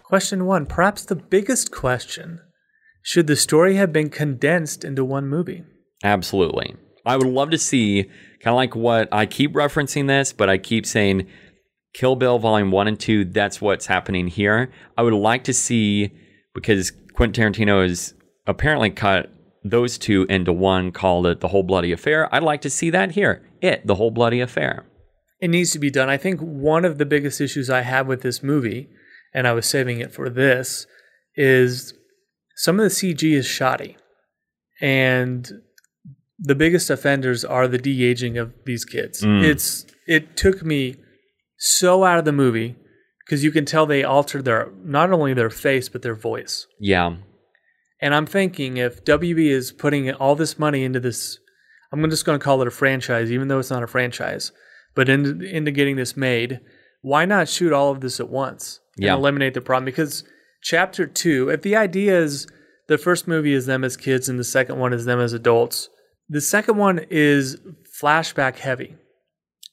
Question 0.09 0.47
one, 0.47 0.65
perhaps 0.65 1.05
the 1.05 1.15
biggest 1.15 1.71
question. 1.71 2.39
Should 3.03 3.27
the 3.27 3.35
story 3.35 3.75
have 3.75 3.93
been 3.93 4.09
condensed 4.09 4.83
into 4.83 5.05
one 5.05 5.27
movie? 5.27 5.63
Absolutely. 6.03 6.75
I 7.05 7.15
would 7.15 7.27
love 7.27 7.51
to 7.51 7.59
see 7.59 8.05
kind 8.41 8.47
of 8.47 8.55
like 8.55 8.75
what 8.75 9.07
I 9.11 9.27
keep 9.27 9.53
referencing 9.53 10.07
this, 10.07 10.33
but 10.33 10.49
I 10.49 10.57
keep 10.57 10.87
saying 10.87 11.27
Kill 11.93 12.15
Bill 12.15 12.39
Volume 12.39 12.71
1 12.71 12.87
and 12.87 12.99
2, 12.99 13.25
that's 13.25 13.61
what's 13.61 13.85
happening 13.85 14.25
here. 14.25 14.71
I 14.97 15.03
would 15.03 15.13
like 15.13 15.43
to 15.43 15.53
see, 15.53 16.11
because 16.55 16.91
Quentin 17.19 17.51
Tarantino 17.51 17.85
has 17.85 18.13
apparently 18.47 18.89
cut 18.89 19.29
those 19.65 19.97
two 19.97 20.25
into 20.29 20.53
one, 20.53 20.93
called 20.93 21.27
it 21.27 21.41
The 21.41 21.49
Whole 21.49 21.63
Bloody 21.63 21.91
Affair. 21.91 22.33
I'd 22.33 22.43
like 22.43 22.61
to 22.61 22.69
see 22.69 22.89
that 22.91 23.11
here. 23.11 23.45
It, 23.61 23.85
The 23.85 23.95
Whole 23.95 24.09
Bloody 24.09 24.39
Affair. 24.39 24.85
It 25.41 25.49
needs 25.49 25.71
to 25.71 25.79
be 25.79 25.91
done. 25.91 26.09
I 26.09 26.15
think 26.15 26.39
one 26.39 26.85
of 26.85 26.97
the 26.97 27.05
biggest 27.05 27.41
issues 27.41 27.69
I 27.69 27.81
have 27.81 28.07
with 28.07 28.21
this 28.21 28.41
movie, 28.41 28.87
and 29.33 29.49
I 29.49 29.51
was 29.51 29.65
saving 29.65 29.99
it 29.99 30.13
for 30.13 30.29
this, 30.29 30.87
is 31.35 31.93
some 32.55 32.79
of 32.79 32.85
the 32.85 32.89
CG 32.89 33.21
is 33.33 33.45
shoddy. 33.45 33.97
And 34.79 35.51
the 36.39 36.55
biggest 36.55 36.89
offenders 36.89 37.43
are 37.43 37.67
the 37.67 37.77
de-aging 37.77 38.37
of 38.37 38.53
these 38.65 38.85
kids. 38.85 39.23
Mm. 39.23 39.43
It's 39.43 39.85
it 40.07 40.37
took 40.37 40.63
me 40.63 40.95
so 41.57 42.05
out 42.05 42.17
of 42.17 42.23
the 42.23 42.31
movie 42.31 42.77
because 43.29 43.43
you 43.43 43.51
can 43.51 43.63
tell 43.63 43.85
they 43.85 44.03
altered 44.03 44.43
their 44.43 44.71
not 44.83 45.11
only 45.11 45.35
their 45.35 45.51
face 45.51 45.87
but 45.87 46.01
their 46.01 46.15
voice. 46.15 46.65
Yeah. 46.79 47.17
And 48.01 48.15
I'm 48.15 48.25
thinking 48.25 48.77
if 48.77 49.05
WB 49.05 49.51
is 49.51 49.71
putting 49.71 50.11
all 50.11 50.35
this 50.35 50.57
money 50.57 50.83
into 50.83 50.99
this, 50.99 51.37
I'm 51.93 52.09
just 52.09 52.25
going 52.25 52.39
to 52.39 52.43
call 52.43 52.59
it 52.63 52.67
a 52.67 52.71
franchise, 52.71 53.31
even 53.31 53.47
though 53.47 53.59
it's 53.59 53.69
not 53.69 53.83
a 53.83 53.87
franchise, 53.87 54.51
but 54.95 55.09
into, 55.09 55.41
into 55.45 55.69
getting 55.69 55.95
this 55.95 56.17
made, 56.17 56.59
why 57.03 57.25
not 57.25 57.47
shoot 57.47 57.71
all 57.71 57.91
of 57.91 58.01
this 58.01 58.19
at 58.19 58.29
once 58.29 58.79
and 58.97 59.05
Yeah. 59.05 59.13
eliminate 59.13 59.53
the 59.53 59.61
problem? 59.61 59.85
Because 59.85 60.23
chapter 60.63 61.05
two, 61.05 61.49
if 61.49 61.61
the 61.61 61.75
idea 61.75 62.19
is 62.19 62.47
the 62.87 62.97
first 62.97 63.27
movie 63.27 63.53
is 63.53 63.67
them 63.67 63.83
as 63.83 63.95
kids 63.95 64.27
and 64.27 64.39
the 64.39 64.43
second 64.43 64.79
one 64.79 64.91
is 64.91 65.05
them 65.05 65.19
as 65.19 65.33
adults, 65.33 65.89
the 66.27 66.41
second 66.41 66.77
one 66.77 67.05
is 67.11 67.57
flashback 68.01 68.55
heavy. 68.57 68.95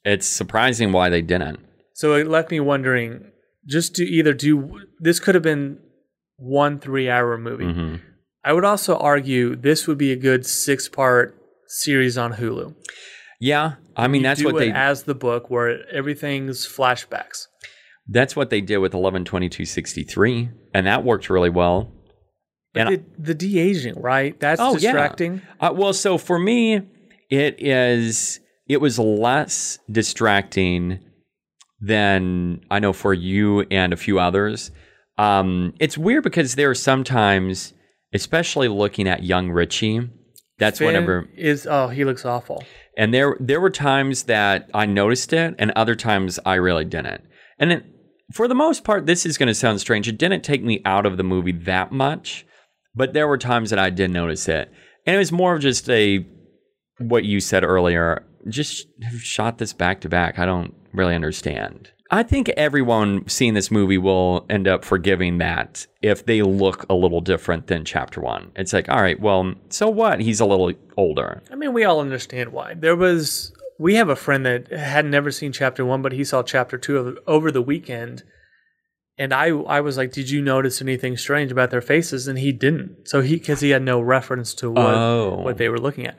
It's 0.05 0.27
surprising 0.27 0.93
why 0.93 1.09
they 1.09 1.23
didn't. 1.23 1.61
So 1.95 2.15
it 2.15 2.27
left 2.29 2.51
me 2.51 2.61
wondering 2.61 3.31
just 3.67 3.95
to 3.97 4.05
either 4.05 4.33
do 4.33 4.81
this 5.01 5.19
could 5.21 5.35
have 5.35 5.43
been 5.43 5.79
one 6.37 6.79
three 6.79 7.09
hour 7.11 7.37
movie. 7.39 7.65
Mhm. 7.65 8.01
I 8.45 8.53
would 8.53 8.65
also 8.65 8.97
argue 8.97 9.57
this 9.57 9.87
would 9.87 9.99
be 9.99 10.13
a 10.13 10.17
good 10.17 10.47
six 10.47 10.89
part 10.89 11.35
series 11.69 12.17
on 12.17 12.35
Hulu. 12.35 12.75
Yeah. 13.41 13.75
I 13.97 14.07
mean, 14.09 14.21
You 14.23 14.29
that's 14.29 14.45
what 14.45 14.57
they 14.57 14.71
as 14.71 15.03
the 15.05 15.15
book 15.15 15.51
where 15.51 15.85
everything's 15.91 16.67
flashbacks. 16.67 17.47
that's 18.09 18.37
what 18.37 18.51
they 18.51 18.61
did 18.61 18.79
with 18.79 18.93
11.22.63 18.93 20.51
and 20.75 20.87
that 20.87 21.05
worked 21.05 21.29
really 21.31 21.51
well. 21.51 21.93
But 22.73 22.87
And 22.89 22.97
the, 22.97 23.03
the 23.19 23.35
de 23.35 23.59
aging, 23.59 23.95
right? 24.01 24.39
That's 24.39 24.61
Oh, 24.61 24.73
yeah. 24.73 24.79
distracting. 24.93 25.43
Uh, 25.61 25.73
well, 25.75 25.93
so 25.93 26.19
for 26.19 26.39
me, 26.39 26.83
it 27.31 27.57
is. 27.61 28.39
It 28.69 28.81
was 28.81 28.99
less 28.99 29.79
distracting 29.91 31.01
than 31.81 32.61
I 32.71 32.79
know 32.79 32.93
for 32.93 33.13
you 33.13 33.63
and 33.71 33.93
a 33.93 33.97
few 33.97 34.19
others. 34.19 34.71
Um, 35.19 35.75
it's 35.81 35.97
weird 35.97 36.25
because 36.25 36.55
there 36.55 36.71
are 36.71 36.75
sometimes, 36.75 37.73
especially 38.13 38.69
looking 38.69 39.09
at 39.09 39.23
young 39.23 39.51
Richie, 39.51 40.09
that's 40.59 40.79
Finn 40.79 40.89
whenever, 40.89 41.29
is 41.37 41.67
oh 41.67 41.89
he 41.89 42.05
looks 42.05 42.25
awful. 42.25 42.65
and 42.97 43.13
there 43.13 43.37
there 43.41 43.61
were 43.61 43.71
times 43.71 44.25
that 44.25 44.71
I 44.73 44.87
noticed 44.87 45.33
it, 45.33 45.55
and 45.59 45.71
other 45.73 45.95
times 45.95 46.39
I 46.47 46.55
really 46.55 46.85
didn't. 46.85 47.23
And 47.59 47.73
it, 47.73 47.85
for 48.33 48.49
the 48.49 48.55
most 48.55 48.85
part, 48.85 49.07
this 49.07 49.25
is 49.27 49.39
going 49.39 49.49
to 49.49 49.55
sound 49.55 49.81
strange. 49.81 50.09
It 50.09 50.19
didn't 50.19 50.43
take 50.43 50.63
me 50.63 50.81
out 50.85 51.07
of 51.07 51.17
the 51.17 51.23
movie 51.23 51.53
that 51.53 51.93
much, 51.93 52.47
but 52.95 53.13
there 53.13 53.29
were 53.29 53.39
times 53.39 53.71
that 53.71 53.79
I 53.79 53.91
did 53.91 54.11
notice 54.11 54.49
it, 54.49 54.71
and 55.07 55.15
it 55.17 55.19
was 55.19 55.33
more 55.33 55.55
of 55.55 55.63
just 55.63 55.89
a 55.91 56.27
what 56.99 57.25
you 57.25 57.41
said 57.41 57.65
earlier. 57.65 58.25
Just 58.49 58.87
shot 59.19 59.59
this 59.59 59.73
back 59.73 60.01
to 60.03 60.09
back. 60.09 60.39
I 60.39 60.47
don't 60.47 60.75
really 60.97 61.15
understand. 61.15 61.91
I 62.11 62.23
think 62.23 62.49
everyone 62.51 63.27
seeing 63.29 63.55
this 63.55 63.71
movie 63.71 63.99
will 63.99 64.47
end 64.49 64.69
up 64.69 64.85
forgiving 64.85 65.39
that 65.39 65.87
if 66.03 66.25
they 66.25 66.41
look 66.43 66.87
a 66.89 66.95
little 66.95 67.21
different 67.21 67.67
than 67.67 67.85
chapter 67.85 68.21
one. 68.21 68.53
It's 68.55 68.73
like, 68.73 68.89
all 68.89 69.01
right, 69.03 69.19
well, 69.19 69.55
so 69.71 69.89
what? 69.89 70.21
He's 70.21 70.39
a 70.39 70.47
little 70.47 70.73
older. 70.97 71.43
I 71.51 71.57
mean, 71.57 71.73
we 71.73 71.83
all 71.85 72.01
understand 72.01 72.53
why. 72.53 72.75
There 72.75 72.95
was 72.95 73.53
we 73.79 73.97
have 73.97 74.09
a 74.09 74.17
friend 74.17 74.47
that 74.47 74.71
had 74.71 75.05
never 75.05 75.31
seen 75.31 75.53
chapter 75.53 75.85
one, 75.85 76.01
but 76.01 76.13
he 76.13 76.25
saw 76.25 76.43
chapter 76.43 76.79
two 76.79 76.97
of, 76.99 77.19
over 77.27 77.51
the 77.51 77.61
weekend. 77.63 78.23
And 79.19 79.33
I, 79.33 79.47
I 79.49 79.81
was 79.81 79.97
like, 79.97 80.13
"Did 80.13 80.31
you 80.31 80.43
notice 80.43 80.81
anything 80.83 81.17
strange 81.17 81.51
about 81.51 81.71
their 81.71 81.81
faces?" 81.81 82.29
And 82.29 82.39
he 82.39 82.53
didn't. 82.53 83.09
So 83.09 83.21
he, 83.23 83.37
because 83.37 83.61
he 83.61 83.71
had 83.71 83.83
no 83.83 84.01
reference 84.01 84.55
to 84.57 84.71
what 84.71 84.95
Oh. 84.95 85.41
what 85.43 85.57
they 85.59 85.69
were 85.71 85.81
looking 85.81 86.07
at. 86.07 86.17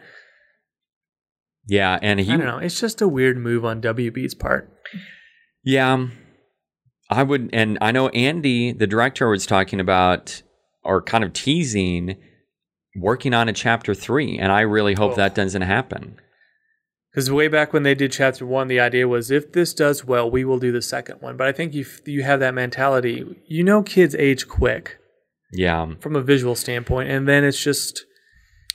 Yeah, 1.67 1.99
and 2.01 2.19
he 2.19 2.31
I 2.31 2.37
don't 2.37 2.45
know. 2.45 2.57
It's 2.59 2.79
just 2.79 3.01
a 3.01 3.07
weird 3.07 3.37
move 3.37 3.65
on 3.65 3.81
WB's 3.81 4.33
part. 4.33 4.71
Yeah. 5.63 5.91
Um, 5.93 6.13
I 7.09 7.23
would 7.23 7.49
and 7.53 7.77
I 7.81 7.91
know 7.91 8.09
Andy, 8.09 8.71
the 8.71 8.87
director, 8.87 9.27
was 9.29 9.45
talking 9.45 9.79
about 9.79 10.41
or 10.83 11.01
kind 11.01 11.23
of 11.23 11.33
teasing 11.33 12.17
working 12.95 13.33
on 13.33 13.47
a 13.49 13.53
chapter 13.53 13.93
three, 13.93 14.37
and 14.37 14.51
I 14.51 14.61
really 14.61 14.93
hope 14.95 15.13
Oh. 15.13 15.15
that 15.15 15.35
doesn't 15.35 15.61
happen. 15.61 16.17
Because 17.11 17.31
way 17.31 17.47
back 17.47 17.73
when 17.73 17.83
they 17.83 17.95
did 17.95 18.11
chapter 18.11 18.45
one, 18.45 18.67
the 18.67 18.79
idea 18.79 19.07
was 19.07 19.31
if 19.31 19.51
this 19.53 19.73
does 19.73 20.05
well, 20.05 20.29
we 20.29 20.45
will 20.45 20.59
do 20.59 20.71
the 20.71 20.81
second 20.81 21.17
one. 21.21 21.35
But 21.37 21.47
I 21.47 21.51
think 21.51 21.73
you 21.73 21.85
you 22.05 22.23
have 22.23 22.39
that 22.39 22.53
mentality. 22.53 23.25
You 23.47 23.63
know, 23.63 23.83
kids 23.83 24.15
age 24.15 24.47
quick 24.47 24.97
Yeah. 25.53 25.93
from 25.99 26.15
a 26.15 26.21
visual 26.21 26.55
standpoint, 26.55 27.09
and 27.09 27.27
then 27.27 27.43
it's 27.43 27.61
just 27.61 28.05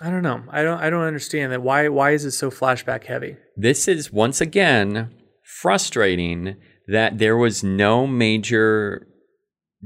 I 0.03 0.11
don't 0.11 0.23
know. 0.23 0.43
I 0.51 0.65
don't 0.65 0.81
I 0.81 0.91
don't 0.91 1.05
understand 1.05 1.53
that. 1.53 1.63
Why 1.63 1.89
why 1.89 2.11
is 2.11 2.25
it 2.25 2.33
so 2.33 2.51
flashback 2.51 3.05
heavy? 3.05 3.37
This 3.57 3.87
is 3.87 4.13
once 4.13 4.41
again 4.41 5.15
frustrating 5.45 6.57
that 6.89 7.19
there 7.19 7.37
was 7.37 7.63
no 7.63 8.07
major 8.07 9.07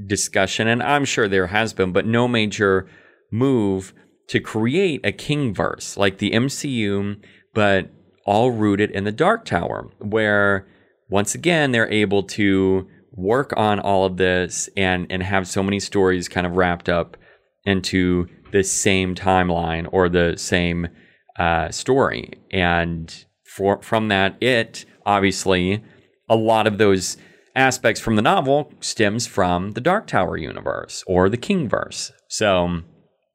discussion, 0.07 0.67
and 0.67 0.81
I'm 0.81 1.05
sure 1.05 1.27
there 1.27 1.47
has 1.47 1.73
been, 1.73 1.91
but 1.91 2.07
no 2.07 2.27
major 2.27 2.89
move 3.31 3.93
to 4.29 4.39
create 4.39 5.05
a 5.05 5.11
Kingverse 5.11 5.97
like 5.97 6.17
the 6.17 6.31
MCU, 6.31 7.21
but 7.53 7.91
all 8.25 8.49
rooted 8.51 8.89
in 8.89 9.03
the 9.03 9.11
Dark 9.11 9.45
Tower, 9.45 9.91
where 9.99 10.67
once 11.09 11.35
again 11.35 11.71
they're 11.71 11.91
able 11.91 12.23
to 12.23 12.87
work 13.11 13.53
on 13.55 13.79
all 13.79 14.05
of 14.05 14.17
this 14.17 14.67
and 14.75 15.05
and 15.11 15.21
have 15.21 15.47
so 15.47 15.61
many 15.61 15.79
stories 15.79 16.27
kind 16.27 16.47
of 16.47 16.55
wrapped 16.55 16.89
up 16.89 17.17
into 17.65 18.27
the 18.51 18.63
same 18.63 19.15
timeline 19.15 19.87
or 19.91 20.09
the 20.09 20.35
same 20.37 20.87
uh, 21.37 21.69
story. 21.69 22.31
And 22.51 23.13
for 23.43 23.81
from 23.81 24.07
that, 24.09 24.41
it 24.41 24.85
obviously 25.05 25.83
a 26.29 26.35
lot 26.35 26.67
of 26.67 26.77
those 26.77 27.17
aspects 27.55 27.99
from 27.99 28.15
the 28.15 28.21
novel 28.21 28.71
stems 28.79 29.25
from 29.25 29.71
the 29.71 29.81
Dark 29.81 30.07
Tower 30.07 30.37
universe 30.37 31.03
or 31.07 31.29
the 31.29 31.37
Kingverse. 31.37 32.11
So 32.27 32.81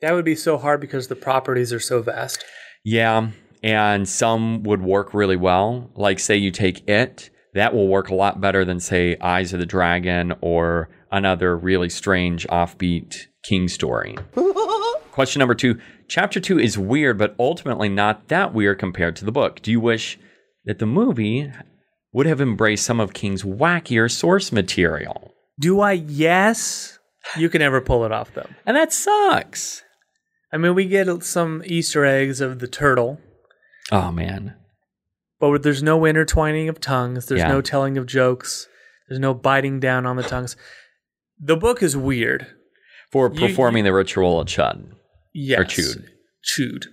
That 0.00 0.12
would 0.12 0.24
be 0.24 0.36
so 0.36 0.58
hard 0.58 0.80
because 0.80 1.08
the 1.08 1.16
properties 1.16 1.72
are 1.72 1.80
so 1.80 2.02
vast. 2.02 2.44
yeah, 2.84 3.30
and 3.62 4.08
some 4.08 4.62
would 4.64 4.82
work 4.82 5.14
really 5.14 5.36
well. 5.36 5.90
Like 5.94 6.18
say 6.18 6.36
you 6.36 6.50
take 6.50 6.88
it, 6.88 7.30
that 7.54 7.74
will 7.74 7.88
work 7.88 8.08
a 8.10 8.14
lot 8.14 8.40
better 8.40 8.64
than 8.64 8.80
say 8.80 9.16
Eyes 9.20 9.52
of 9.52 9.60
the 9.60 9.66
Dragon 9.66 10.34
or 10.40 10.88
another 11.10 11.56
really 11.56 11.88
strange 11.88 12.46
offbeat 12.48 13.26
king 13.44 13.68
story. 13.68 14.16
Question 15.12 15.40
number 15.40 15.54
2. 15.54 15.78
Chapter 16.08 16.40
2 16.40 16.58
is 16.58 16.78
weird 16.78 17.18
but 17.18 17.34
ultimately 17.38 17.88
not 17.88 18.28
that 18.28 18.52
weird 18.54 18.78
compared 18.78 19.14
to 19.16 19.24
the 19.24 19.30
book. 19.32 19.60
Do 19.62 19.70
you 19.70 19.78
wish 19.78 20.18
that 20.64 20.78
the 20.78 20.86
movie 20.86 21.52
would 22.12 22.26
have 22.26 22.40
embraced 22.40 22.84
some 22.86 22.98
of 22.98 23.12
King's 23.12 23.42
wackier 23.42 24.10
source 24.10 24.50
material? 24.50 25.32
Do 25.60 25.80
I? 25.80 25.92
Yes. 25.92 26.98
You 27.36 27.48
can 27.50 27.60
never 27.60 27.80
pull 27.80 28.04
it 28.04 28.10
off 28.12 28.32
though. 28.34 28.48
And 28.66 28.76
that 28.76 28.92
sucks. 28.92 29.82
I 30.52 30.56
mean, 30.56 30.74
we 30.74 30.86
get 30.86 31.22
some 31.22 31.62
Easter 31.64 32.04
eggs 32.04 32.40
of 32.40 32.58
the 32.58 32.66
turtle, 32.68 33.20
Oh 33.90 34.10
man. 34.12 34.54
but 35.40 35.62
there's 35.62 35.82
no 35.82 36.04
intertwining 36.06 36.68
of 36.68 36.80
tongues. 36.80 37.26
There's 37.26 37.40
Yeah. 37.40 37.48
no 37.48 37.60
telling 37.60 37.96
of 37.98 38.06
jokes. 38.06 38.66
There's 39.08 39.20
no 39.20 39.34
biting 39.34 39.78
down 39.80 40.04
on 40.06 40.16
the 40.16 40.22
tongues. 40.22 40.56
The 41.38 41.56
book 41.56 41.82
is 41.82 41.96
weird. 41.96 42.46
For 43.10 43.30
You- 43.32 43.46
performing 43.48 43.84
the 43.84 43.92
ritual 43.92 44.40
of 44.40 44.46
Chud. 44.48 44.86
Yes. 45.34 45.72
chewed. 45.72 46.10
Chewed. 46.42 46.86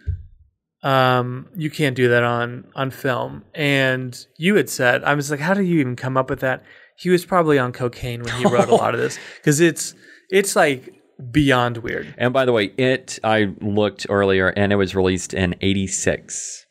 Um, 0.82 1.49
you 1.56 1.69
can't 1.69 1.95
do 1.95 2.08
that 2.10 2.23
on 2.23 2.65
on 2.75 2.91
film. 2.91 3.43
And 3.54 4.17
you 4.38 4.56
had 4.56 4.69
said, 4.69 5.04
I 5.04 5.13
was 5.13 5.30
like, 5.30 5.39
how 5.39 5.54
do 5.54 5.62
you 5.62 5.80
even 5.80 5.95
come 5.95 6.15
up 6.15 6.30
with 6.30 6.39
that? 6.39 6.63
He 6.97 7.10
was 7.10 7.25
probably 7.25 7.58
on 7.58 7.71
cocaine 7.73 8.23
when 8.23 8.34
he 8.36 8.45
wrote 8.45 8.69
a 8.69 8.75
lot 8.75 8.93
of 8.93 8.99
this 8.99 9.19
because 9.38 9.60
it's 9.60 9.93
it's 10.30 10.56
like 10.56 10.93
beyond 11.32 11.78
weird. 11.78 12.13
And 12.17 12.32
by 12.34 12.45
the 12.45 12.54
way, 12.54 12.65
it 12.78 13.19
I 13.23 13.54
looked 13.62 14.06
earlier 14.10 14.49
and 14.49 14.71
it 14.71 14.78
was 14.78 14.95
released 14.95 15.34
in 15.34 15.56
86. 15.62 16.65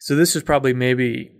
So 0.00 0.16
this 0.16 0.36
is 0.36 0.42
probably 0.42 0.74
maybe 0.74 1.30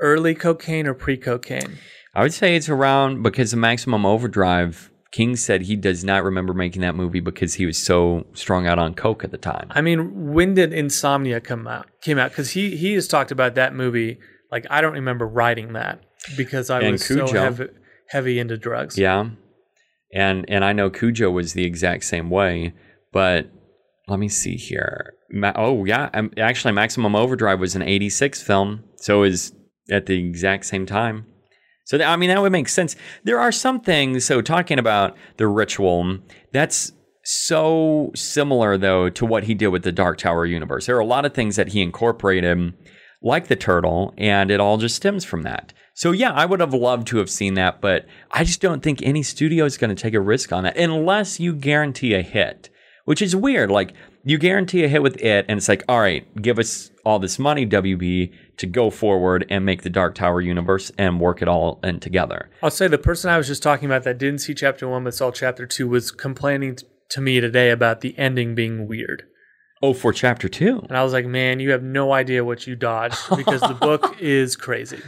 early 0.00 0.34
cocaine 0.34 0.86
or 0.86 0.94
pre 0.94 1.16
cocaine. 1.16 1.78
I 2.14 2.22
would 2.22 2.34
say 2.34 2.56
it's 2.56 2.68
around 2.68 3.22
because 3.22 3.50
the 3.50 3.56
Maximum 3.56 4.04
Overdrive. 4.06 4.90
King 5.16 5.34
said 5.34 5.62
he 5.62 5.76
does 5.76 6.04
not 6.04 6.24
remember 6.24 6.52
making 6.52 6.82
that 6.82 6.94
movie 6.94 7.20
because 7.20 7.54
he 7.54 7.64
was 7.64 7.82
so 7.82 8.26
strung 8.34 8.66
out 8.66 8.78
on 8.78 8.92
coke 8.92 9.24
at 9.24 9.30
the 9.30 9.38
time. 9.38 9.66
I 9.70 9.80
mean, 9.80 10.34
when 10.34 10.52
did 10.52 10.74
Insomnia 10.74 11.40
come 11.40 11.66
out? 11.66 11.86
Came 12.02 12.18
out 12.18 12.32
because 12.32 12.50
he 12.50 12.76
he 12.76 12.92
has 12.92 13.08
talked 13.08 13.30
about 13.30 13.54
that 13.54 13.74
movie. 13.74 14.18
Like 14.52 14.66
I 14.68 14.82
don't 14.82 14.92
remember 14.92 15.26
writing 15.26 15.72
that 15.72 16.02
because 16.36 16.68
I 16.68 16.82
And 16.82 16.92
was 16.92 17.06
so 17.06 17.26
heavy, 17.28 17.68
heavy 18.10 18.38
into 18.38 18.58
drugs. 18.58 18.98
Yeah. 18.98 19.30
And 20.12 20.44
and 20.50 20.62
I 20.62 20.74
know 20.74 20.90
Cujo 20.90 21.30
was 21.30 21.54
the 21.54 21.64
exact 21.64 22.04
same 22.04 22.28
way, 22.28 22.74
but 23.10 23.50
let 24.08 24.18
me 24.18 24.28
see 24.28 24.56
here. 24.56 25.14
Ma- 25.30 25.54
oh 25.56 25.86
yeah, 25.86 26.10
um, 26.12 26.30
actually 26.36 26.74
Maximum 26.74 27.16
Overdrive 27.16 27.58
was 27.58 27.74
an 27.74 27.80
86 27.80 28.42
film, 28.42 28.84
so 28.96 29.22
it 29.22 29.30
was 29.30 29.54
at 29.90 30.04
the 30.04 30.18
exact 30.18 30.66
same 30.66 30.84
time. 30.84 31.24
So 31.86 32.02
I 32.02 32.16
mean 32.16 32.28
that 32.28 32.42
would 32.42 32.52
make 32.52 32.68
sense. 32.68 32.96
There 33.24 33.38
are 33.38 33.52
some 33.52 33.80
things 33.80 34.24
so 34.24 34.42
talking 34.42 34.78
about 34.78 35.16
the 35.38 35.46
ritual 35.46 36.18
that's 36.52 36.92
so 37.22 38.10
similar 38.14 38.76
though 38.76 39.08
to 39.10 39.24
what 39.24 39.44
he 39.44 39.54
did 39.54 39.68
with 39.68 39.84
the 39.84 39.92
Dark 39.92 40.18
Tower 40.18 40.44
universe. 40.46 40.86
There 40.86 40.96
are 40.96 41.00
a 41.00 41.06
lot 41.06 41.24
of 41.24 41.32
things 41.32 41.56
that 41.56 41.68
he 41.68 41.80
incorporated 41.80 42.74
like 43.22 43.46
the 43.46 43.56
turtle 43.56 44.12
and 44.18 44.50
it 44.50 44.60
all 44.60 44.78
just 44.78 44.96
stems 44.96 45.24
from 45.24 45.42
that. 45.44 45.72
So 45.94 46.10
yeah, 46.10 46.32
I 46.32 46.44
would 46.44 46.60
have 46.60 46.74
loved 46.74 47.06
to 47.08 47.18
have 47.18 47.30
seen 47.30 47.54
that, 47.54 47.80
but 47.80 48.04
I 48.32 48.42
just 48.44 48.60
don't 48.60 48.82
think 48.82 49.00
any 49.00 49.22
studio 49.22 49.64
is 49.64 49.78
going 49.78 49.94
to 49.94 50.00
take 50.00 50.14
a 50.14 50.20
risk 50.20 50.52
on 50.52 50.64
that 50.64 50.76
unless 50.76 51.40
you 51.40 51.54
guarantee 51.54 52.14
a 52.14 52.22
hit, 52.22 52.68
which 53.04 53.22
is 53.22 53.34
weird. 53.34 53.70
Like 53.70 53.94
you 54.26 54.38
guarantee 54.38 54.82
a 54.82 54.88
hit 54.88 55.04
with 55.04 55.22
it, 55.22 55.46
and 55.48 55.56
it's 55.56 55.68
like, 55.68 55.84
all 55.88 56.00
right, 56.00 56.26
give 56.42 56.58
us 56.58 56.90
all 57.04 57.20
this 57.20 57.38
money, 57.38 57.64
WB, 57.64 58.32
to 58.56 58.66
go 58.66 58.90
forward 58.90 59.46
and 59.48 59.64
make 59.64 59.82
the 59.82 59.88
Dark 59.88 60.16
Tower 60.16 60.40
universe 60.40 60.90
and 60.98 61.20
work 61.20 61.42
it 61.42 61.46
all 61.46 61.78
in 61.84 62.00
together. 62.00 62.50
I'll 62.60 62.72
say 62.72 62.88
the 62.88 62.98
person 62.98 63.30
I 63.30 63.38
was 63.38 63.46
just 63.46 63.62
talking 63.62 63.86
about 63.86 64.02
that 64.02 64.18
didn't 64.18 64.40
see 64.40 64.52
chapter 64.52 64.88
one 64.88 65.04
but 65.04 65.14
saw 65.14 65.30
chapter 65.30 65.64
two 65.64 65.86
was 65.86 66.10
complaining 66.10 66.76
to 67.10 67.20
me 67.20 67.38
today 67.38 67.70
about 67.70 68.00
the 68.00 68.18
ending 68.18 68.56
being 68.56 68.88
weird. 68.88 69.22
Oh, 69.80 69.92
for 69.92 70.12
chapter 70.12 70.48
two. 70.48 70.84
And 70.88 70.98
I 70.98 71.04
was 71.04 71.12
like, 71.12 71.26
man, 71.26 71.60
you 71.60 71.70
have 71.70 71.84
no 71.84 72.12
idea 72.12 72.44
what 72.44 72.66
you 72.66 72.74
dodged 72.74 73.20
because 73.36 73.60
the 73.60 73.76
book 73.80 74.16
is 74.20 74.56
crazy. 74.56 74.98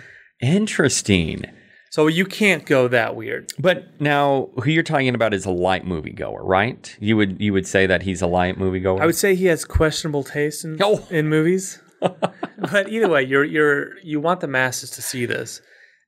Interesting. 0.41 1.45
So 1.91 2.07
you 2.07 2.25
can't 2.27 2.67
go 2.67 2.87
that 2.89 3.17
weird. 3.17 3.51
But 3.59 4.01
now, 4.01 4.51
who 4.63 4.71
you're 4.71 4.83
talking 4.83 5.15
about 5.15 5.33
is 5.33 5.47
a 5.47 5.51
light 5.51 5.87
moviegoer, 5.87 6.41
right? 6.43 6.95
You 7.01 7.17
would 7.17 7.41
you 7.41 7.53
would 7.53 7.67
say 7.67 7.87
that 7.87 8.03
he's 8.03 8.21
a 8.23 8.27
light 8.27 8.59
moviegoer. 8.59 9.01
I 9.01 9.07
would 9.07 9.17
say 9.17 9.35
he 9.35 9.47
has 9.47 9.65
questionable 9.65 10.23
taste 10.25 10.65
in, 10.65 10.79
Oh. 10.83 11.07
in 11.11 11.29
movies. 11.29 11.81
but 12.01 12.89
either 12.91 13.09
way, 13.09 13.23
you're 13.23 13.45
you're 13.45 13.99
you 14.01 14.21
want 14.21 14.41
the 14.41 14.47
masses 14.47 14.91
to 14.91 15.03
see 15.03 15.27
this, 15.27 15.61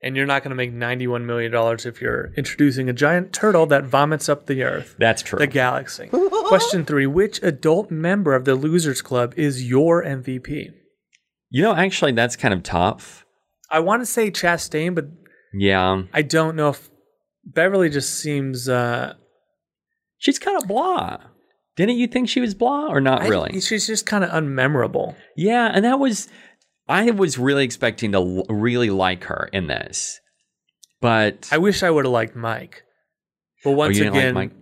and 0.03 0.15
you're 0.17 0.27
not 0.27 0.43
going 0.45 0.51
to 0.51 0.55
make 0.57 0.73
ninety 0.73 1.07
one 1.07 1.27
million 1.27 1.51
dollars 1.51 1.85
if 1.87 2.01
you're 2.01 2.33
introducing 2.37 2.89
a 2.89 2.93
giant 2.93 3.33
turtle 3.33 3.67
that 3.67 3.85
vomits 3.85 4.29
up 4.29 4.47
the 4.47 4.63
earth, 4.63 4.95
That's 4.99 5.23
true. 5.23 5.39
the 5.39 5.47
galaxy. 5.49 6.09
Question 6.47 6.85
three: 6.85 7.07
Which 7.07 7.43
adult 7.43 7.91
member 7.91 8.35
of 8.35 8.45
the 8.45 8.55
Losers 8.55 9.03
Club 9.03 9.35
is 9.37 9.69
your 9.69 10.05
MVP? 10.05 10.73
you 11.53 11.63
know, 11.65 11.75
actually, 11.75 12.13
that's 12.13 12.37
kind 12.37 12.55
of 12.55 12.63
tough. 12.63 13.25
I 13.73 13.81
want 13.81 14.03
to 14.03 14.07
say 14.07 14.31
Chastain, 14.31 14.95
but 14.95 15.07
Yeah, 15.53 16.03
I 16.13 16.23
don't 16.23 16.57
know 16.57 16.69
if 16.71 16.91
Beverly 17.45 17.89
just 17.89 18.21
seems. 18.21 18.69
Uh, 18.69 19.15
she's 20.19 20.39
kind 20.39 20.61
of 20.61 20.69
blah. 20.69 21.19
Didn't 21.77 21.97
you 21.97 22.07
think 22.07 22.29
she 22.29 22.41
was 22.41 22.55
blah 22.55 22.89
or 22.89 23.01
not 23.01 23.23
I- 23.23 23.29
really? 23.29 23.61
she's 23.61 23.87
just 23.87 24.07
kind 24.07 24.23
of 24.25 24.31
unmemorable. 24.31 25.15
yeah, 25.37 25.71
and 25.73 25.85
that 25.85 25.99
was 25.99 26.29
I 26.89 27.11
was 27.11 27.39
really 27.39 27.65
expecting 27.65 28.13
to 28.13 28.19
l- 28.19 28.45
really 28.49 28.91
like 28.91 29.25
her 29.25 29.49
in 29.53 29.67
this, 29.67 30.21
but 31.01 31.49
I 31.51 31.59
wish 31.59 31.83
I 31.83 31.91
would 31.91 32.05
have 32.05 32.13
liked 32.13 32.37
Mike. 32.37 32.83
But 33.65 33.73
once 33.73 33.97
Oh, 33.97 34.05
didn't 34.05 34.15
like 34.15 34.23
again, 34.23 34.35
Mike? 34.35 34.53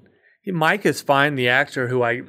Mike 0.47 0.87
is 0.87 1.01
fine, 1.03 1.35
the 1.35 1.49
actor 1.49 1.89
who 1.89 2.03
I 2.03 2.23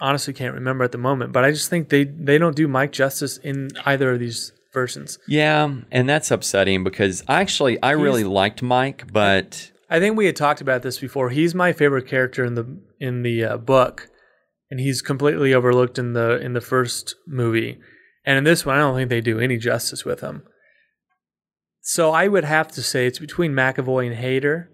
honestly 0.00 0.32
can't 0.32 0.54
remember 0.54 0.84
at 0.84 0.92
the 0.92 0.98
moment, 0.98 1.32
but 1.32 1.44
I 1.44 1.50
just 1.50 1.68
think 1.70 1.88
they 1.88 2.04
they 2.04 2.38
don't 2.38 2.54
do 2.56 2.68
Mike 2.68 2.92
justice 2.92 3.36
in 3.38 3.68
either 3.84 4.12
of 4.12 4.20
these 4.20 4.52
versions. 4.72 5.18
yeah, 5.28 5.68
and 5.90 6.08
that's 6.08 6.30
upsetting 6.30 6.84
because 6.84 7.22
actually 7.28 7.82
I 7.82 7.92
really 7.92 8.24
liked 8.24 8.62
Mike, 8.62 9.12
but 9.12 9.70
I 9.90 10.00
think 10.00 10.16
we 10.16 10.26
had 10.26 10.36
talked 10.36 10.60
about 10.60 10.82
this 10.82 10.98
before. 10.98 11.30
He's 11.30 11.54
my 11.54 11.72
favorite 11.72 12.06
character 12.06 12.44
in 12.44 12.54
the 12.54 12.78
in 12.98 13.22
the 13.22 13.44
uh, 13.44 13.56
book, 13.58 14.08
and 14.70 14.80
he's 14.80 15.02
completely 15.02 15.52
overlooked 15.54 15.98
in 15.98 16.12
the 16.14 16.40
in 16.40 16.52
the 16.54 16.60
first 16.60 17.14
movie. 17.26 17.78
And 18.24 18.38
in 18.38 18.44
this 18.44 18.64
one, 18.64 18.76
I 18.76 18.80
don't 18.80 18.94
think 18.94 19.10
they 19.10 19.20
do 19.20 19.40
any 19.40 19.56
justice 19.58 20.04
with 20.04 20.20
him. 20.20 20.44
So 21.80 22.12
I 22.12 22.28
would 22.28 22.44
have 22.44 22.68
to 22.72 22.82
say 22.82 23.06
it's 23.06 23.18
between 23.18 23.52
McAvoy 23.52 24.06
and 24.06 24.16
Hader. 24.16 24.68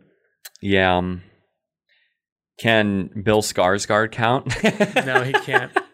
yeah. 0.60 0.98
um, 0.98 1.22
Can 2.60 3.08
Bill 3.24 3.40
Skarsgård 3.40 4.12
count? 4.12 4.54
No, 5.06 5.22
he 5.22 5.32
can't. 5.32 5.72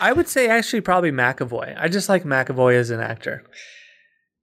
I 0.00 0.12
would 0.12 0.28
say 0.28 0.48
actually 0.48 0.80
probably 0.80 1.12
McAvoy. 1.12 1.76
I 1.78 1.88
just 1.88 2.08
like 2.08 2.24
McAvoy 2.24 2.74
as 2.74 2.90
an 2.90 3.00
actor. 3.00 3.44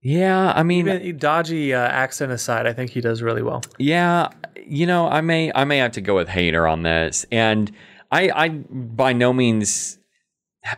yeah, 0.02 0.54
I 0.56 0.64
mean, 0.64 0.88
Even 0.88 1.18
dodgy 1.18 1.74
uh, 1.74 1.80
accent 1.80 2.32
aside, 2.32 2.68
I 2.68 2.74
think 2.74 2.92
he 2.92 3.02
does 3.02 3.22
really 3.22 3.42
well. 3.42 3.62
Yeah, 3.78 4.30
you 4.66 4.86
know, 4.86 5.08
I 5.08 5.22
may 5.22 5.52
I 5.54 5.64
may 5.64 5.78
have 5.78 5.92
to 5.94 6.02
go 6.02 6.16
with 6.16 6.28
Hader 6.28 6.72
on 6.72 6.84
this, 6.84 7.26
and 7.32 7.72
I 8.12 8.30
I 8.30 8.50
by 8.50 9.14
no 9.14 9.34
means 9.34 9.98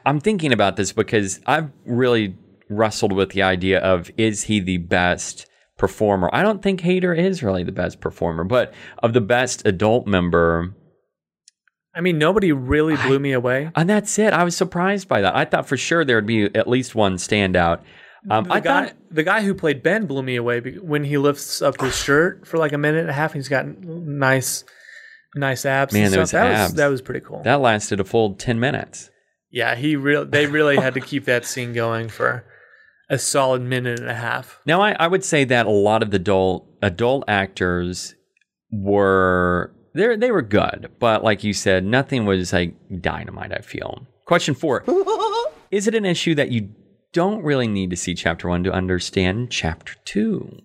I'm 0.05 0.19
thinking 0.19 0.53
about 0.53 0.75
this 0.75 0.91
because 0.93 1.39
I've 1.45 1.71
really 1.85 2.35
wrestled 2.69 3.11
with 3.11 3.31
the 3.31 3.41
idea 3.41 3.79
of 3.79 4.11
is 4.17 4.43
he 4.43 4.59
the 4.59 4.77
best 4.77 5.47
performer? 5.77 6.29
I 6.33 6.43
don't 6.43 6.61
think 6.61 6.81
Hader 6.81 7.17
is 7.17 7.41
really 7.41 7.63
the 7.63 7.71
best 7.71 7.99
performer, 7.99 8.43
but 8.43 8.73
of 9.01 9.13
the 9.13 9.21
best 9.21 9.65
adult 9.65 10.05
member, 10.05 10.75
I 11.95 12.01
mean, 12.01 12.17
nobody 12.17 12.51
really 12.51 12.95
blew 12.95 13.19
me 13.19 13.31
away. 13.33 13.71
and 13.75 13.89
that's 13.89 14.17
it. 14.19 14.31
I 14.33 14.43
was 14.43 14.55
surprised 14.55 15.07
by 15.07 15.21
that. 15.21 15.35
I 15.35 15.45
thought 15.45 15.67
for 15.67 15.75
sure 15.77 16.05
there 16.05 16.17
would 16.17 16.25
be 16.27 16.45
at 16.55 16.67
least 16.67 16.93
one 16.95 17.15
standout. 17.15 17.81
Um, 18.29 18.43
The 18.45 18.53
I 18.53 18.59
guy, 18.59 18.85
thought 18.87 18.95
the 19.09 19.23
guy 19.23 19.41
who 19.41 19.53
played 19.55 19.81
Ben 19.81 20.05
blew 20.05 20.21
me 20.21 20.35
away 20.35 20.59
when 20.59 21.03
he 21.03 21.17
lifts 21.17 21.61
up 21.61 21.79
his 21.81 21.95
shirt 22.03 22.45
for 22.47 22.57
like 22.57 22.73
a 22.73 22.77
minute 22.77 23.01
and 23.01 23.09
a 23.09 23.13
half. 23.13 23.33
He's 23.33 23.47
got 23.49 23.65
nice, 23.83 24.63
nice 25.35 25.65
abs. 25.65 25.93
Man, 25.93 26.05
and 26.05 26.13
those. 26.13 26.31
That 26.31 26.47
abs. 26.51 26.71
was 26.71 26.77
that 26.77 26.87
was 26.87 27.01
pretty 27.01 27.21
cool. 27.21 27.41
that 27.43 27.59
lasted 27.61 27.99
a 27.99 28.03
full 28.03 28.35
ten 28.35 28.59
minutes. 28.59 29.09
yeah, 29.51 29.75
he 29.75 29.95
real 29.95 30.25
they 30.25 30.45
really 30.47 30.75
had 30.75 30.93
to 30.93 31.01
keep 31.11 31.25
that 31.25 31.45
scene 31.45 31.73
going 31.73 32.07
for 32.09 32.45
a 33.09 33.17
solid 33.17 33.61
minute 33.61 33.99
and 33.99 34.09
a 34.09 34.13
half. 34.13 34.59
Now, 34.65 34.81
I, 34.81 34.91
I 34.99 35.07
would 35.07 35.23
say 35.23 35.43
that 35.45 35.65
a 35.65 35.71
lot 35.71 36.03
of 36.03 36.11
the 36.11 36.17
adult 36.17 36.67
adult 36.81 37.23
actors 37.27 38.13
were 38.71 39.73
they 39.93 40.15
they 40.15 40.31
were 40.31 40.41
good, 40.41 40.91
but 40.99 41.23
like 41.23 41.43
you 41.43 41.53
said, 41.53 41.83
nothing 41.83 42.25
was 42.25 42.53
like 42.53 42.73
dynamite. 43.01 43.53
I 43.53 43.59
feel. 43.59 44.07
Question 44.25 44.55
four: 44.55 44.83
Is 45.71 45.87
it 45.87 45.95
an 45.95 46.05
issue 46.05 46.35
that 46.35 46.51
you 46.51 46.69
don't 47.13 47.43
really 47.43 47.67
need 47.67 47.89
to 47.89 47.95
see 47.95 48.13
chapter 48.13 48.47
one 48.49 48.63
to 48.63 48.71
understand 48.71 49.51
chapter 49.51 49.95
two? 50.05 50.59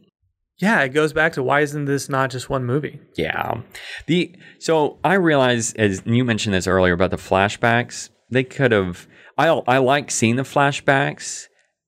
Yeah, 0.59 0.83
it 0.83 0.91
goes 0.91 1.13
back 1.13 1.33
to 1.33 1.43
why 1.43 1.61
isn't 1.61 1.87
this 1.87 2.09
not 2.09 2.31
just 2.31 2.49
one 2.49 2.65
movie? 2.65 3.01
Yeah. 3.17 3.63
The 4.07 4.35
so 4.59 4.99
I 5.03 5.15
realize 5.15 5.75
as 5.75 6.03
you 6.07 6.25
mentioned 6.25 6.55
this 6.55 6.67
earlier 6.67 6.93
about 6.93 7.11
the 7.11 7.17
flashbacks, 7.17 8.11
they 8.31 8.45
could 8.45 8.73
have 8.73 9.09
I 9.37 9.49
I 9.49 9.79
like 9.79 10.11
seeing 10.11 10.37
the 10.37 10.43
flashbacks, 10.43 11.47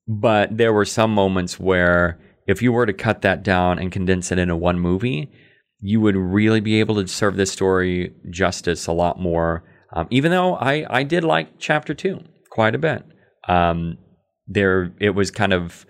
but 0.08 0.56
there 0.56 0.72
were 0.72 0.84
some 0.84 1.12
moments 1.12 1.60
where 1.60 2.18
if 2.46 2.62
you 2.62 2.72
were 2.72 2.86
to 2.86 2.92
cut 2.92 3.22
that 3.22 3.42
down 3.42 3.78
and 3.78 3.92
condense 3.92 4.32
it 4.32 4.38
into 4.38 4.56
one 4.56 4.78
movie, 4.80 5.30
you 5.80 6.00
would 6.00 6.16
really 6.16 6.60
be 6.60 6.80
able 6.80 6.96
to 6.96 7.06
serve 7.06 7.36
this 7.36 7.52
story 7.52 8.14
justice 8.30 8.86
a 8.86 8.92
lot 8.92 9.20
more. 9.20 9.64
Um, 9.92 10.06
even 10.10 10.30
though 10.30 10.54
I 10.56 10.86
I 10.88 11.02
did 11.02 11.24
like 11.24 11.58
chapter 11.58 11.94
2 11.94 12.20
quite 12.50 12.74
a 12.74 12.78
bit. 12.78 13.04
Um 13.48 13.98
there 14.46 14.92
it 15.00 15.10
was 15.10 15.30
kind 15.30 15.52
of 15.52 15.86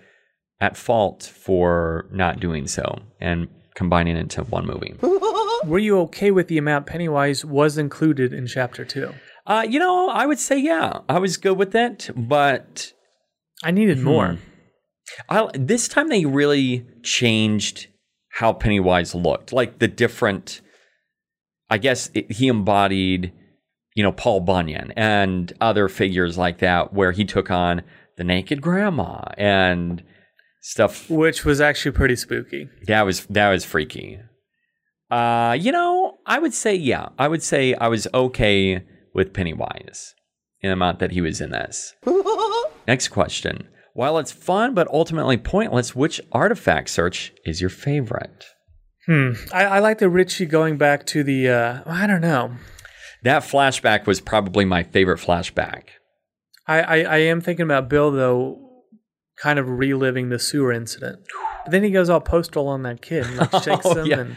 at 0.59 0.75
fault 0.75 1.23
for 1.23 2.07
not 2.11 2.39
doing 2.39 2.67
so 2.67 2.99
and 3.19 3.47
combining 3.75 4.17
it 4.17 4.21
into 4.21 4.43
one 4.43 4.65
movie. 4.65 4.95
Were 5.65 5.79
you 5.79 5.99
okay 6.01 6.31
with 6.31 6.47
the 6.47 6.57
amount 6.57 6.87
Pennywise 6.87 7.45
was 7.45 7.77
included 7.77 8.33
in 8.33 8.47
chapter 8.47 8.83
two? 8.85 9.13
Uh, 9.45 9.65
you 9.67 9.79
know, 9.79 10.09
I 10.09 10.25
would 10.25 10.39
say 10.39 10.57
yeah, 10.57 10.99
I 11.07 11.19
was 11.19 11.37
good 11.37 11.57
with 11.57 11.73
it, 11.75 12.09
but 12.15 12.91
I 13.63 13.71
needed 13.71 13.99
more. 13.99 14.37
I, 15.29 15.47
this 15.53 15.87
time 15.87 16.09
they 16.09 16.25
really 16.25 16.85
changed 17.01 17.87
how 18.37 18.53
Pennywise 18.53 19.15
looked. 19.15 19.51
Like 19.51 19.79
the 19.79 19.87
different, 19.87 20.61
I 21.71 21.79
guess 21.79 22.11
it, 22.13 22.31
he 22.31 22.47
embodied, 22.47 23.33
you 23.95 24.03
know, 24.03 24.11
Paul 24.11 24.41
Bunyan 24.41 24.93
and 24.95 25.51
other 25.59 25.89
figures 25.89 26.37
like 26.37 26.59
that, 26.59 26.93
where 26.93 27.11
he 27.11 27.25
took 27.25 27.49
on 27.49 27.81
the 28.15 28.23
naked 28.23 28.61
grandma 28.61 29.23
and 29.39 30.03
stuff. 30.61 31.09
Which 31.09 31.45
was 31.45 31.59
actually 31.59 31.93
pretty 31.93 32.15
spooky. 32.15 32.69
That 32.85 33.07
was 33.07 33.25
that 33.25 33.49
was 33.49 33.65
freaky. 33.65 34.19
Uh, 35.09 35.57
you 35.59 35.71
know, 35.71 36.19
I 36.27 36.37
would 36.37 36.53
say 36.53 36.75
yeah. 36.75 37.09
I 37.17 37.27
would 37.27 37.41
say 37.41 37.73
I 37.73 37.87
was 37.87 38.07
okay 38.13 38.83
with 39.15 39.33
Pennywise 39.33 40.13
in 40.61 40.69
the 40.69 40.73
amount 40.73 40.99
that 40.99 41.09
he 41.09 41.21
was 41.21 41.41
in 41.41 41.49
this. 41.49 41.95
Next 42.87 43.07
question. 43.07 43.67
While 43.97 44.19
it's 44.19 44.31
fun 44.31 44.75
but 44.75 44.87
ultimately 44.89 45.37
pointless, 45.37 45.95
which 45.95 46.21
artifact 46.31 46.91
search 46.91 47.33
is 47.47 47.61
your 47.61 47.71
favorite? 47.71 48.45
Hmm. 49.07 49.31
I, 49.51 49.65
I 49.65 49.79
like 49.79 49.97
the 49.97 50.07
Richie 50.07 50.45
going 50.45 50.77
back 50.77 51.03
to 51.07 51.23
the. 51.23 51.49
Uh, 51.49 51.81
I 51.83 52.05
don't 52.05 52.21
know. 52.21 52.51
That 53.23 53.41
flashback 53.41 54.05
was 54.05 54.21
probably 54.21 54.65
my 54.65 54.83
favorite 54.83 55.19
flashback. 55.19 55.85
I, 56.67 56.81
I, 56.81 56.97
I 56.99 57.17
am 57.17 57.41
thinking 57.41 57.63
about 57.63 57.89
Bill 57.89 58.11
though, 58.11 58.59
kind 59.35 59.57
of 59.57 59.67
reliving 59.67 60.29
the 60.29 60.37
sewer 60.37 60.71
incident. 60.71 61.17
But 61.65 61.71
then 61.71 61.81
he 61.81 61.89
goes 61.89 62.07
all 62.07 62.21
postal 62.21 62.67
on 62.67 62.83
that 62.83 63.01
kid 63.01 63.25
and 63.25 63.37
like 63.37 63.63
shakes 63.63 63.81
Oh, 63.83 63.95
him 63.95 64.05
yeah. 64.05 64.19
and 64.19 64.35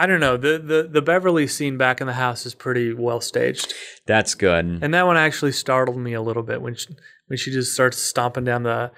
I 0.00 0.06
don't 0.06 0.18
know. 0.18 0.38
The, 0.38 0.58
the 0.58 0.88
the 0.90 1.02
Beverly 1.02 1.46
scene 1.46 1.76
back 1.76 2.00
in 2.00 2.06
the 2.06 2.14
house 2.14 2.46
is 2.46 2.54
pretty 2.54 2.94
well 2.94 3.20
staged. 3.20 3.74
That's 4.06 4.34
good. 4.34 4.64
And 4.80 4.94
that 4.94 5.04
one 5.04 5.18
actually 5.18 5.52
startled 5.52 5.98
me 5.98 6.14
a 6.14 6.22
little 6.22 6.42
bit 6.42 6.62
when 6.62 6.74
she, 6.74 6.88
when 7.26 7.36
she 7.36 7.50
just 7.50 7.74
starts 7.74 7.98
stomping 7.98 8.44
down 8.44 8.62
the 8.62 8.92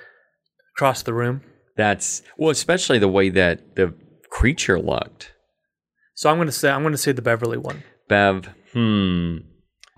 across 0.76 1.02
the 1.02 1.12
room. 1.12 1.40
That's 1.76 2.22
well, 2.36 2.50
especially 2.50 3.00
the 3.00 3.08
way 3.08 3.30
that 3.30 3.74
the 3.74 3.92
creature 4.30 4.78
looked. 4.78 5.32
So 6.14 6.30
I'm 6.30 6.38
gonna 6.38 6.52
say 6.52 6.70
I'm 6.70 6.84
gonna 6.84 6.96
say 6.96 7.10
the 7.10 7.20
Beverly 7.20 7.58
one. 7.58 7.82
Bev, 8.08 8.50
hmm. 8.72 9.38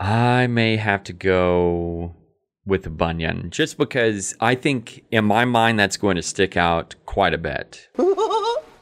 I 0.00 0.46
may 0.46 0.78
have 0.78 1.04
to 1.04 1.12
go 1.12 2.16
with 2.64 2.84
the 2.84 2.90
Bunyan 2.90 3.50
just 3.50 3.76
because 3.76 4.34
I 4.40 4.54
think 4.54 5.04
in 5.10 5.26
my 5.26 5.44
mind 5.44 5.78
that's 5.78 5.98
going 5.98 6.16
to 6.16 6.22
stick 6.22 6.56
out 6.56 6.94
quite 7.04 7.34
a 7.34 7.38
bit. 7.38 7.90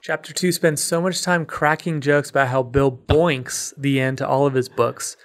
Chapter 0.03 0.33
two 0.33 0.51
spends 0.51 0.83
so 0.83 1.01
much 1.01 1.23
time 1.23 1.47
cracking 1.47 2.01
jokes 2.01 2.29
about 2.29 2.49
how 2.49 2.65
Bill 2.65 2.91
boinks 2.91 3.73
the 3.79 4.01
end 4.01 4.19
to 4.19 4.27
all 4.27 4.47
of 4.47 4.55
his 4.55 4.69
books. 4.69 5.17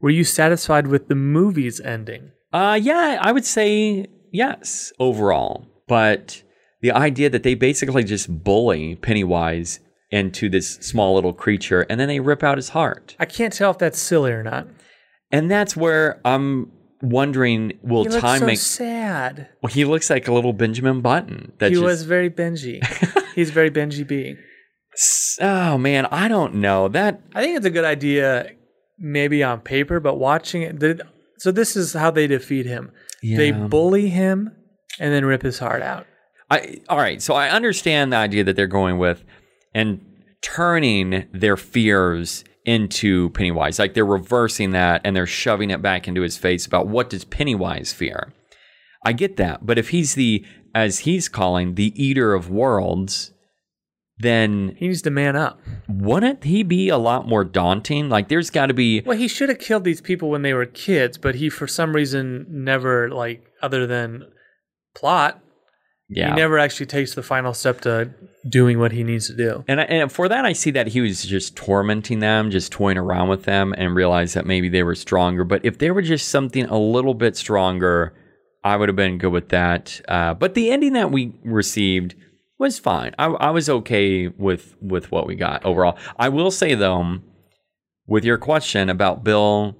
Were 0.00 0.10
you 0.10 0.22
satisfied 0.22 0.86
with 0.86 1.08
the 1.08 1.16
movie's 1.16 1.80
ending? 1.80 2.30
Uh 2.52 2.78
yeah, 2.80 3.18
I 3.20 3.32
would 3.32 3.44
say 3.44 4.06
yes 4.30 4.92
overall. 5.00 5.66
But 5.88 6.44
the 6.80 6.92
idea 6.92 7.28
that 7.28 7.42
they 7.42 7.56
basically 7.56 8.04
just 8.04 8.44
bully 8.44 8.94
Pennywise 8.94 9.80
into 10.12 10.48
this 10.48 10.74
small 10.74 11.16
little 11.16 11.32
creature 11.32 11.84
and 11.90 11.98
then 11.98 12.06
they 12.06 12.20
rip 12.20 12.44
out 12.44 12.56
his 12.56 12.68
heart. 12.68 13.16
I 13.18 13.24
can't 13.24 13.52
tell 13.52 13.72
if 13.72 13.78
that's 13.78 13.98
silly 13.98 14.30
or 14.30 14.44
not. 14.44 14.68
And 15.32 15.50
that's 15.50 15.76
where 15.76 16.20
I'm 16.24 16.70
wondering 17.02 17.80
will 17.82 18.04
time 18.04 18.38
so 18.38 18.46
make 18.46 18.58
sad. 18.60 19.48
well, 19.60 19.72
he 19.72 19.84
looks 19.84 20.08
like 20.08 20.28
a 20.28 20.32
little 20.32 20.52
Benjamin 20.52 21.00
Button. 21.00 21.50
That 21.58 21.70
he 21.70 21.74
just, 21.74 21.84
was 21.84 22.02
very 22.04 22.30
Benji. 22.30 22.80
He's 23.34 23.50
very 23.50 23.70
Benji 23.70 24.06
B. 24.06 24.36
Oh 25.40 25.76
man, 25.78 26.06
I 26.06 26.28
don't 26.28 26.56
know. 26.56 26.88
That 26.88 27.20
I 27.34 27.42
think 27.42 27.56
it's 27.56 27.66
a 27.66 27.70
good 27.70 27.84
idea, 27.84 28.52
maybe 28.98 29.42
on 29.42 29.60
paper, 29.60 30.00
but 30.00 30.18
watching 30.18 30.62
it. 30.62 30.78
the- 30.80 31.06
So 31.38 31.50
this 31.50 31.74
is 31.76 31.92
how 31.94 32.10
they 32.10 32.26
defeat 32.26 32.66
him. 32.66 32.92
They 33.22 33.50
bully 33.68 34.08
him 34.10 34.52
and 35.00 35.12
then 35.12 35.24
rip 35.24 35.42
his 35.42 35.58
heart 35.58 35.82
out. 35.82 36.06
I 36.50 36.80
all 36.88 36.98
right, 36.98 37.20
so 37.20 37.34
I 37.34 37.48
understand 37.50 38.12
the 38.12 38.16
idea 38.18 38.44
that 38.44 38.54
they're 38.54 38.66
going 38.66 38.98
with 38.98 39.24
and 39.74 40.00
turning 40.42 41.26
their 41.32 41.56
fears 41.56 42.44
into 42.64 43.30
Pennywise. 43.30 43.78
Like 43.78 43.94
they're 43.94 44.04
reversing 44.06 44.70
that 44.70 45.00
and 45.04 45.16
they're 45.16 45.26
shoving 45.26 45.70
it 45.70 45.82
back 45.82 46.06
into 46.06 46.20
his 46.22 46.36
face 46.38 46.66
about 46.66 46.86
what 46.86 47.10
does 47.10 47.24
Pennywise 47.24 47.92
fear. 47.92 48.32
I 49.04 49.12
get 49.12 49.36
that, 49.38 49.66
but 49.66 49.78
if 49.78 49.88
he's 49.90 50.14
the 50.14 50.44
as 50.74 51.00
he's 51.00 51.28
calling 51.28 51.74
the 51.74 51.92
eater 52.02 52.34
of 52.34 52.50
worlds, 52.50 53.30
then 54.18 54.74
He 54.78 54.86
needs 54.88 55.02
to 55.02 55.10
man 55.10 55.34
up. 55.36 55.60
wouldn't 55.88 56.44
he 56.44 56.62
be 56.62 56.88
a 56.88 56.98
lot 56.98 57.26
more 57.26 57.44
daunting? 57.44 58.08
Like 58.08 58.28
there's 58.28 58.50
got 58.50 58.66
to 58.66 58.74
be 58.74 59.00
Well, 59.02 59.18
he 59.18 59.28
should 59.28 59.48
have 59.48 59.58
killed 59.58 59.84
these 59.84 60.00
people 60.00 60.30
when 60.30 60.42
they 60.42 60.54
were 60.54 60.66
kids, 60.66 61.18
but 61.18 61.34
he, 61.36 61.48
for 61.50 61.66
some 61.66 61.94
reason, 61.94 62.46
never 62.48 63.10
like 63.10 63.44
other 63.62 63.86
than 63.86 64.24
plot. 64.94 65.42
yeah. 66.08 66.30
He 66.30 66.36
never 66.36 66.58
actually 66.58 66.86
takes 66.86 67.14
the 67.14 67.22
final 67.24 67.52
step 67.54 67.80
to 67.82 68.10
doing 68.48 68.78
what 68.78 68.92
he 68.92 69.02
needs 69.02 69.26
to 69.28 69.36
do. 69.36 69.64
And, 69.66 69.80
I- 69.80 69.84
and 69.84 70.12
for 70.12 70.28
that, 70.28 70.44
I 70.44 70.52
see 70.52 70.70
that 70.72 70.88
he 70.88 71.00
was 71.00 71.24
just 71.24 71.56
tormenting 71.56 72.20
them, 72.20 72.50
just 72.50 72.70
toying 72.70 72.98
around 72.98 73.28
with 73.28 73.44
them, 73.44 73.74
and 73.76 73.96
realized 73.96 74.34
that 74.36 74.46
maybe 74.46 74.68
they 74.68 74.82
were 74.84 74.94
stronger. 74.94 75.42
But 75.44 75.64
if 75.64 75.78
they 75.78 75.90
were 75.90 76.02
just 76.02 76.28
something 76.28 76.66
a 76.66 76.78
little 76.78 77.14
bit 77.14 77.36
stronger, 77.36 78.12
I 78.64 78.76
would 78.76 78.88
have 78.88 78.96
been 78.96 79.18
good 79.18 79.30
with 79.32 79.50
that. 79.50 80.00
Uh, 80.08 80.34
but 80.34 80.54
the 80.54 80.70
ending 80.70 80.94
that 80.94 81.12
we 81.12 81.34
received 81.44 82.14
was 82.58 82.78
fine. 82.78 83.14
I, 83.18 83.26
I 83.26 83.50
was 83.50 83.68
okay 83.68 84.28
with 84.28 84.74
with 84.80 85.12
what 85.12 85.26
we 85.26 85.34
got 85.34 85.64
overall. 85.64 85.98
I 86.18 86.30
will 86.30 86.50
say 86.50 86.74
though, 86.74 87.18
with 88.06 88.24
your 88.24 88.38
question 88.38 88.88
about 88.88 89.22
Bill 89.22 89.76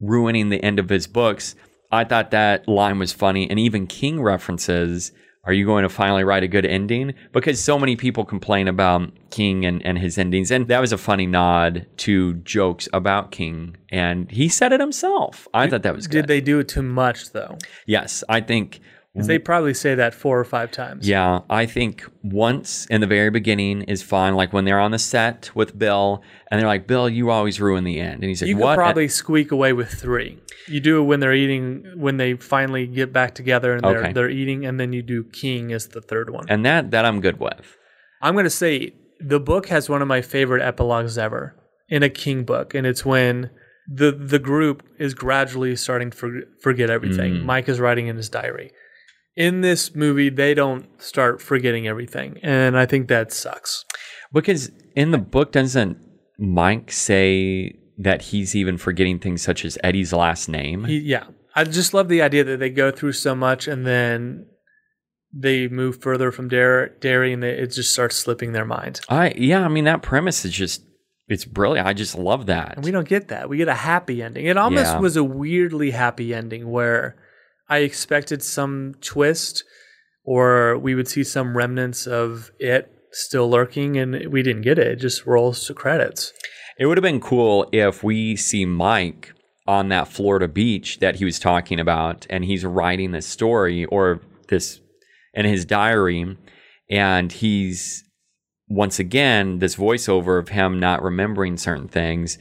ruining 0.00 0.48
the 0.48 0.62
end 0.62 0.78
of 0.78 0.88
his 0.88 1.06
books, 1.06 1.54
I 1.92 2.04
thought 2.04 2.32
that 2.32 2.66
line 2.66 2.98
was 2.98 3.12
funny, 3.12 3.48
and 3.48 3.58
even 3.58 3.86
King 3.86 4.20
references. 4.20 5.12
Are 5.44 5.54
you 5.54 5.64
going 5.64 5.84
to 5.84 5.88
finally 5.88 6.22
write 6.22 6.42
a 6.42 6.48
good 6.48 6.66
ending? 6.66 7.14
Because 7.32 7.62
so 7.62 7.78
many 7.78 7.96
people 7.96 8.26
complain 8.26 8.68
about 8.68 9.10
King 9.30 9.64
and, 9.64 9.84
and 9.86 9.98
his 9.98 10.18
endings. 10.18 10.50
And 10.50 10.68
that 10.68 10.80
was 10.80 10.92
a 10.92 10.98
funny 10.98 11.26
nod 11.26 11.86
to 11.98 12.34
jokes 12.34 12.88
about 12.92 13.30
King. 13.30 13.76
And 13.90 14.30
he 14.30 14.50
said 14.50 14.72
it 14.72 14.80
himself. 14.80 15.48
I 15.54 15.66
thought 15.66 15.82
that 15.82 15.96
was 15.96 16.06
good. 16.06 16.22
Did 16.22 16.28
they 16.28 16.42
do 16.42 16.58
it 16.58 16.68
too 16.68 16.82
much 16.82 17.32
though? 17.32 17.56
Yes, 17.86 18.22
I 18.28 18.42
think 18.42 18.80
'Cause 19.16 19.26
they 19.26 19.38
probably 19.40 19.74
say 19.74 19.96
that 19.96 20.14
four 20.14 20.38
or 20.38 20.44
five 20.44 20.70
times. 20.70 21.08
yeah, 21.08 21.40
I 21.50 21.66
think 21.66 22.04
once 22.22 22.86
in 22.90 23.00
the 23.00 23.08
very 23.08 23.30
beginning 23.30 23.82
is 23.82 24.02
fine. 24.04 24.34
Like 24.34 24.52
when 24.52 24.64
they're 24.64 24.78
on 24.78 24.92
the 24.92 25.00
set 25.00 25.50
with 25.52 25.76
Bill 25.76 26.22
and 26.50 26.60
they're 26.60 26.68
like, 26.68 26.86
Bill, 26.86 27.08
you 27.08 27.30
always 27.30 27.60
ruin 27.60 27.82
the 27.82 27.98
end. 27.98 28.14
And 28.22 28.24
he's 28.24 28.40
like, 28.40 28.48
You 28.48 28.54
could 28.54 28.62
what? 28.62 28.76
probably 28.76 29.08
squeak 29.08 29.50
away 29.50 29.72
with 29.72 29.88
three. 29.90 30.38
You 30.68 30.78
do 30.78 31.00
it 31.02 31.06
when 31.06 31.18
they're 31.18 31.34
eating, 31.34 31.84
when 31.96 32.18
they 32.18 32.34
finally 32.34 32.86
get 32.86 33.12
back 33.12 33.34
together 33.34 33.72
and 33.74 33.82
they're 33.82 33.98
Okay. 33.98 34.12
they're 34.12 34.30
eating, 34.30 34.64
and 34.64 34.78
then 34.78 34.92
you 34.92 35.02
do 35.02 35.24
King 35.24 35.72
as 35.72 35.88
the 35.88 36.00
third 36.00 36.30
one. 36.30 36.46
and 36.48 36.64
that, 36.64 36.92
that 36.92 37.04
I'm 37.04 37.20
good 37.20 37.40
with. 37.40 37.76
I'm 38.22 38.36
gonna 38.36 38.48
say 38.48 38.92
the 39.18 39.40
book 39.40 39.66
has 39.68 39.88
one 39.88 40.02
of 40.02 40.08
my 40.08 40.22
favorite 40.22 40.62
epilogues 40.62 41.18
ever 41.18 41.56
in 41.88 42.04
a 42.04 42.08
King 42.10 42.44
book, 42.44 42.74
and 42.74 42.86
it's 42.86 43.04
when 43.04 43.50
the 43.92 44.12
the 44.12 44.38
group 44.38 44.84
is 45.00 45.14
gradually 45.14 45.74
starting 45.74 46.10
to 46.10 46.16
for, 46.16 46.30
forget 46.62 46.90
everything. 46.90 47.34
Mm. 47.38 47.44
Mike 47.44 47.68
is 47.68 47.80
writing 47.80 48.06
in 48.06 48.16
his 48.16 48.28
diary. 48.28 48.70
In 49.40 49.62
this 49.62 49.94
movie, 49.94 50.28
they 50.28 50.52
don't 50.52 50.86
start 51.00 51.40
forgetting 51.40 51.88
everything, 51.88 52.38
and 52.42 52.76
I 52.76 52.84
think 52.84 53.08
that 53.08 53.32
sucks. 53.32 53.84
Because 54.32 54.70
in 54.94 55.12
the 55.12 55.18
book, 55.18 55.52
doesn't 55.52 55.96
Mike 56.38 56.92
say 56.92 57.76
that 57.98 58.22
he's 58.22 58.54
even 58.54 58.76
forgetting 58.76 59.18
things 59.18 59.40
such 59.42 59.64
as 59.64 59.78
Eddie's 59.82 60.12
last 60.12 60.48
name? 60.48 60.84
He, 60.84 60.98
yeah, 60.98 61.24
I 61.54 61.64
just 61.64 61.94
love 61.94 62.08
the 62.08 62.20
idea 62.22 62.44
that 62.44 62.58
they 62.58 62.70
go 62.70 62.90
through 62.90 63.12
so 63.12 63.34
much, 63.34 63.66
and 63.66 63.86
then 63.86 64.46
they 65.32 65.68
move 65.68 66.02
further 66.02 66.30
from 66.32 66.48
Derry, 66.48 66.90
Derry 67.00 67.32
and 67.32 67.42
they, 67.42 67.52
it 67.52 67.68
just 67.72 67.92
starts 67.92 68.16
slipping 68.16 68.52
their 68.52 68.66
mind. 68.66 69.00
I 69.08 69.32
yeah, 69.36 69.64
I 69.64 69.68
mean 69.68 69.84
that 69.84 70.02
premise 70.02 70.44
is 70.44 70.52
just 70.52 70.82
it's 71.28 71.44
brilliant. 71.44 71.86
I 71.86 71.92
just 71.92 72.14
love 72.14 72.46
that. 72.46 72.74
And 72.76 72.84
we 72.84 72.90
don't 72.90 73.08
get 73.08 73.28
that. 73.28 73.48
We 73.48 73.56
get 73.56 73.68
a 73.68 73.74
happy 73.74 74.22
ending. 74.22 74.46
It 74.46 74.56
almost 74.56 74.94
Yeah. 74.94 74.98
was 75.00 75.16
a 75.16 75.22
weirdly 75.24 75.92
happy 75.92 76.34
ending 76.34 76.68
where 76.70 77.16
I 77.70 77.78
expected 77.78 78.42
some 78.42 78.96
twist 79.00 79.64
or 80.24 80.76
we 80.76 80.94
would 80.94 81.08
see 81.08 81.24
some 81.24 81.56
remnants 81.56 82.06
of 82.06 82.50
it 82.58 82.92
still 83.12 83.48
lurking 83.48 83.96
and 83.96 84.30
we 84.30 84.42
didn't 84.42 84.62
get 84.62 84.78
it. 84.78 84.86
It 84.86 84.96
just 84.96 85.24
rolls 85.24 85.64
to 85.66 85.74
credits. 85.74 86.32
It 86.78 86.86
would 86.86 86.98
have 86.98 87.02
been 87.02 87.20
cool 87.20 87.68
if 87.72 88.02
we 88.02 88.36
see 88.36 88.64
Mike 88.64 89.32
on 89.66 89.88
that 89.88 90.08
Florida 90.08 90.48
beach 90.48 90.98
that 90.98 91.16
he 91.16 91.24
was 91.24 91.38
talking 91.38 91.78
about, 91.78 92.26
and 92.28 92.44
he's 92.44 92.64
writing 92.64 93.12
this 93.12 93.26
story 93.26 93.84
or 93.84 94.20
this 94.48 94.80
in 95.32 95.44
his 95.44 95.64
diary, 95.64 96.36
and 96.90 97.30
he's 97.30 98.02
once 98.68 98.98
again 98.98 99.58
this 99.60 99.76
voiceover 99.76 100.40
of 100.40 100.48
him 100.48 100.80
not 100.80 101.02
remembering 101.02 101.56
certain 101.56 101.86
things, 101.86 102.38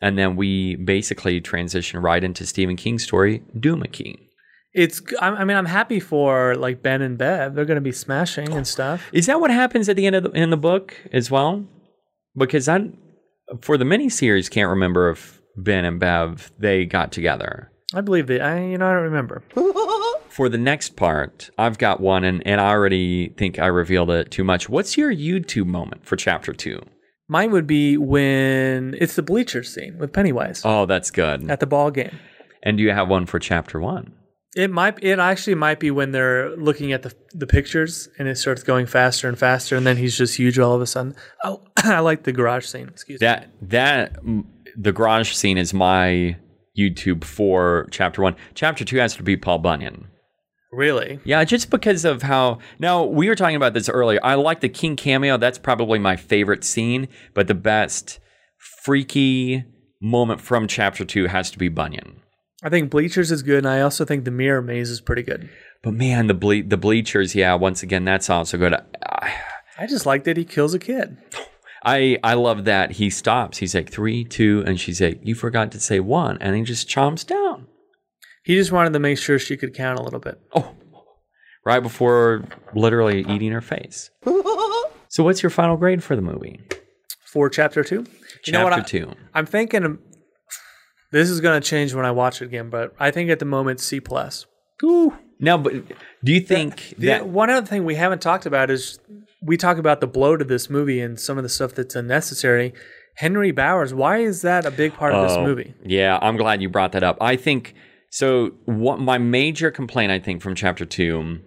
and 0.00 0.16
then 0.16 0.36
we 0.36 0.76
basically 0.76 1.40
transition 1.40 2.00
right 2.00 2.22
into 2.22 2.46
Stephen 2.46 2.76
King's 2.76 3.02
story, 3.02 3.42
Duma 3.58 3.88
Key. 3.88 4.29
It's 4.72 5.02
I 5.20 5.28
I 5.30 5.44
mean 5.44 5.56
I'm 5.56 5.66
happy 5.66 6.00
for 6.00 6.54
like 6.56 6.82
Ben 6.82 7.02
and 7.02 7.18
Bev. 7.18 7.54
They're 7.54 7.64
going 7.64 7.76
to 7.76 7.80
be 7.80 7.92
smashing 7.92 8.52
and 8.52 8.66
stuff. 8.66 9.08
Is 9.12 9.26
that 9.26 9.40
what 9.40 9.50
happens 9.50 9.88
at 9.88 9.96
the 9.96 10.06
end 10.06 10.16
of 10.16 10.22
the, 10.24 10.30
in 10.30 10.50
the 10.50 10.56
book 10.56 10.94
as 11.12 11.30
well? 11.30 11.64
Because 12.36 12.68
I, 12.68 12.90
for 13.60 13.76
the 13.76 13.84
miniseries, 13.84 14.48
can't 14.50 14.70
remember 14.70 15.10
if 15.10 15.40
Ben 15.56 15.84
and 15.84 15.98
Bev 15.98 16.52
they 16.58 16.84
got 16.86 17.10
together. 17.10 17.70
I 17.92 18.00
believe 18.00 18.28
they 18.28 18.40
I 18.40 18.60
you 18.64 18.78
know 18.78 18.88
I 18.88 18.92
don't 18.92 19.02
remember. 19.02 19.42
for 20.28 20.48
the 20.48 20.58
next 20.58 20.94
part, 20.94 21.50
I've 21.58 21.78
got 21.78 21.98
one, 22.00 22.22
and, 22.22 22.46
and 22.46 22.60
I 22.60 22.68
already 22.70 23.30
think 23.30 23.58
I 23.58 23.66
revealed 23.66 24.10
it 24.10 24.30
too 24.30 24.44
much. 24.44 24.68
What's 24.68 24.96
your 24.96 25.12
YouTube 25.12 25.66
moment 25.66 26.06
for 26.06 26.14
chapter 26.14 26.52
two? 26.52 26.80
Mine 27.28 27.50
would 27.50 27.66
be 27.66 27.96
when 27.96 28.96
it's 29.00 29.16
the 29.16 29.22
bleachers 29.22 29.72
scene 29.74 29.98
with 29.98 30.12
Pennywise 30.12 30.62
Oh, 30.64 30.86
that's 30.86 31.10
good. 31.10 31.50
at 31.50 31.58
the 31.60 31.66
ball 31.66 31.90
game. 31.90 32.16
And 32.62 32.76
do 32.76 32.82
you 32.84 32.90
have 32.92 33.08
one 33.08 33.26
for 33.26 33.38
chapter 33.40 33.80
one? 33.80 34.12
It 34.56 34.70
might. 34.70 35.02
It 35.02 35.18
actually 35.18 35.54
might 35.54 35.78
be 35.78 35.90
when 35.90 36.10
they're 36.10 36.56
looking 36.56 36.92
at 36.92 37.02
the 37.02 37.14
the 37.32 37.46
pictures 37.46 38.08
and 38.18 38.26
it 38.26 38.36
starts 38.36 38.62
going 38.62 38.86
faster 38.86 39.28
and 39.28 39.38
faster, 39.38 39.76
and 39.76 39.86
then 39.86 39.96
he's 39.96 40.16
just 40.16 40.36
huge 40.36 40.58
all 40.58 40.74
of 40.74 40.80
a 40.80 40.86
sudden. 40.86 41.14
Oh, 41.44 41.62
I 41.76 42.00
like 42.00 42.24
the 42.24 42.32
garage 42.32 42.66
scene. 42.66 42.88
Excuse 42.88 43.20
me. 43.20 43.26
That 43.26 43.50
that 43.62 44.16
the 44.76 44.92
garage 44.92 45.32
scene 45.32 45.56
is 45.56 45.72
my 45.72 46.36
YouTube 46.76 47.22
for 47.22 47.86
chapter 47.92 48.22
one. 48.22 48.34
Chapter 48.54 48.84
two 48.84 48.96
has 48.96 49.14
to 49.16 49.22
be 49.22 49.36
Paul 49.36 49.58
Bunyan. 49.58 50.08
Really? 50.72 51.18
Yeah, 51.24 51.42
just 51.44 51.70
because 51.70 52.04
of 52.04 52.22
how. 52.22 52.58
Now, 52.78 53.04
we 53.04 53.28
were 53.28 53.34
talking 53.34 53.56
about 53.56 53.74
this 53.74 53.88
earlier. 53.88 54.20
I 54.22 54.34
like 54.34 54.60
the 54.60 54.68
King 54.68 54.96
cameo. 54.96 55.36
That's 55.36 55.58
probably 55.58 55.98
my 55.98 56.16
favorite 56.16 56.64
scene, 56.64 57.08
but 57.34 57.48
the 57.48 57.54
best 57.54 58.20
freaky 58.84 59.64
moment 60.00 60.40
from 60.40 60.68
chapter 60.68 61.04
two 61.04 61.26
has 61.26 61.50
to 61.50 61.58
be 61.58 61.68
Bunyan. 61.68 62.20
I 62.62 62.68
think 62.68 62.90
bleachers 62.90 63.30
is 63.30 63.42
good, 63.42 63.58
and 63.58 63.68
I 63.68 63.80
also 63.80 64.04
think 64.04 64.24
the 64.24 64.30
mirror 64.30 64.60
maze 64.60 64.90
is 64.90 65.00
pretty 65.00 65.22
good. 65.22 65.48
But 65.82 65.94
man, 65.94 66.26
the 66.26 66.34
ble- 66.34 66.62
the 66.66 66.76
bleachers, 66.76 67.34
yeah, 67.34 67.54
once 67.54 67.82
again, 67.82 68.04
that's 68.04 68.28
also 68.28 68.58
good. 68.58 68.74
I, 68.74 69.34
I 69.78 69.86
just 69.86 70.04
like 70.04 70.24
that 70.24 70.36
he 70.36 70.44
kills 70.44 70.74
a 70.74 70.78
kid. 70.78 71.16
I 71.84 72.18
I 72.22 72.34
love 72.34 72.64
that 72.64 72.92
he 72.92 73.08
stops. 73.08 73.58
He's 73.58 73.74
like 73.74 73.90
three, 73.90 74.24
two, 74.24 74.62
and 74.66 74.78
she's 74.78 75.00
like, 75.00 75.20
"You 75.22 75.34
forgot 75.34 75.72
to 75.72 75.80
say 75.80 76.00
one," 76.00 76.36
and 76.40 76.54
he 76.54 76.62
just 76.62 76.88
chomps 76.88 77.26
down. 77.26 77.66
He 78.44 78.56
just 78.56 78.72
wanted 78.72 78.92
to 78.92 78.98
make 78.98 79.18
sure 79.18 79.38
she 79.38 79.56
could 79.56 79.74
count 79.74 79.98
a 79.98 80.02
little 80.02 80.20
bit. 80.20 80.38
Oh, 80.54 80.74
right 81.64 81.82
before 81.82 82.44
literally 82.74 83.20
eating 83.28 83.52
her 83.52 83.60
face. 83.60 84.10
so, 85.08 85.24
what's 85.24 85.42
your 85.42 85.50
final 85.50 85.76
grade 85.76 86.02
for 86.04 86.16
the 86.16 86.22
movie? 86.22 86.60
For 87.24 87.48
chapter 87.48 87.84
two, 87.84 88.04
you 88.44 88.52
know 88.52 88.64
what? 88.64 88.74
Chapter 88.74 88.96
I, 88.96 89.00
two. 89.00 89.12
I'm 89.32 89.46
thinking 89.46 89.98
this 91.12 91.28
is 91.30 91.40
going 91.40 91.60
to 91.60 91.66
change 91.66 91.94
when 91.94 92.04
I 92.04 92.10
watch 92.10 92.40
it 92.42 92.46
again, 92.46 92.70
but 92.70 92.94
I 92.98 93.10
think 93.10 93.30
at 93.30 93.38
the 93.38 93.44
moment 93.44 93.80
C 93.80 94.00
plus. 94.00 94.46
Ooh. 94.82 95.16
Now, 95.38 95.56
but 95.56 95.72
do 96.24 96.32
you 96.32 96.40
think 96.40 96.94
The, 96.98 97.06
that? 97.06 97.28
one 97.28 97.48
other 97.50 97.66
thing 97.66 97.84
we 97.84 97.94
haven't 97.94 98.20
talked 98.20 98.44
about 98.46 98.70
is 98.70 98.98
we 99.42 99.56
talk 99.56 99.78
about 99.78 100.00
the 100.00 100.06
blow 100.06 100.36
to 100.36 100.44
this 100.44 100.68
movie 100.68 101.00
and 101.00 101.18
some 101.18 101.38
of 101.38 101.42
the 101.42 101.48
stuff 101.48 101.74
that's 101.74 101.96
unnecessary. 101.96 102.74
Henry 103.16 103.50
Bowers, 103.50 103.92
why 103.94 104.18
is 104.18 104.42
that 104.42 104.64
a 104.66 104.70
big 104.70 104.94
part 104.94 105.14
of 105.14 105.26
this 105.28 105.36
Oh, 105.36 105.44
movie? 105.44 105.74
Yeah, 105.84 106.18
I'm 106.20 106.36
glad 106.36 106.60
you 106.62 106.68
brought 106.68 106.92
that 106.92 107.02
up. 107.02 107.16
I 107.20 107.36
think 107.36 107.74
so. 108.10 108.50
What 108.66 109.00
my 109.00 109.18
major 109.18 109.70
complaint, 109.70 110.12
I 110.12 110.18
think, 110.18 110.42
from 110.42 110.54
chapter 110.54 110.84
two 110.84 111.40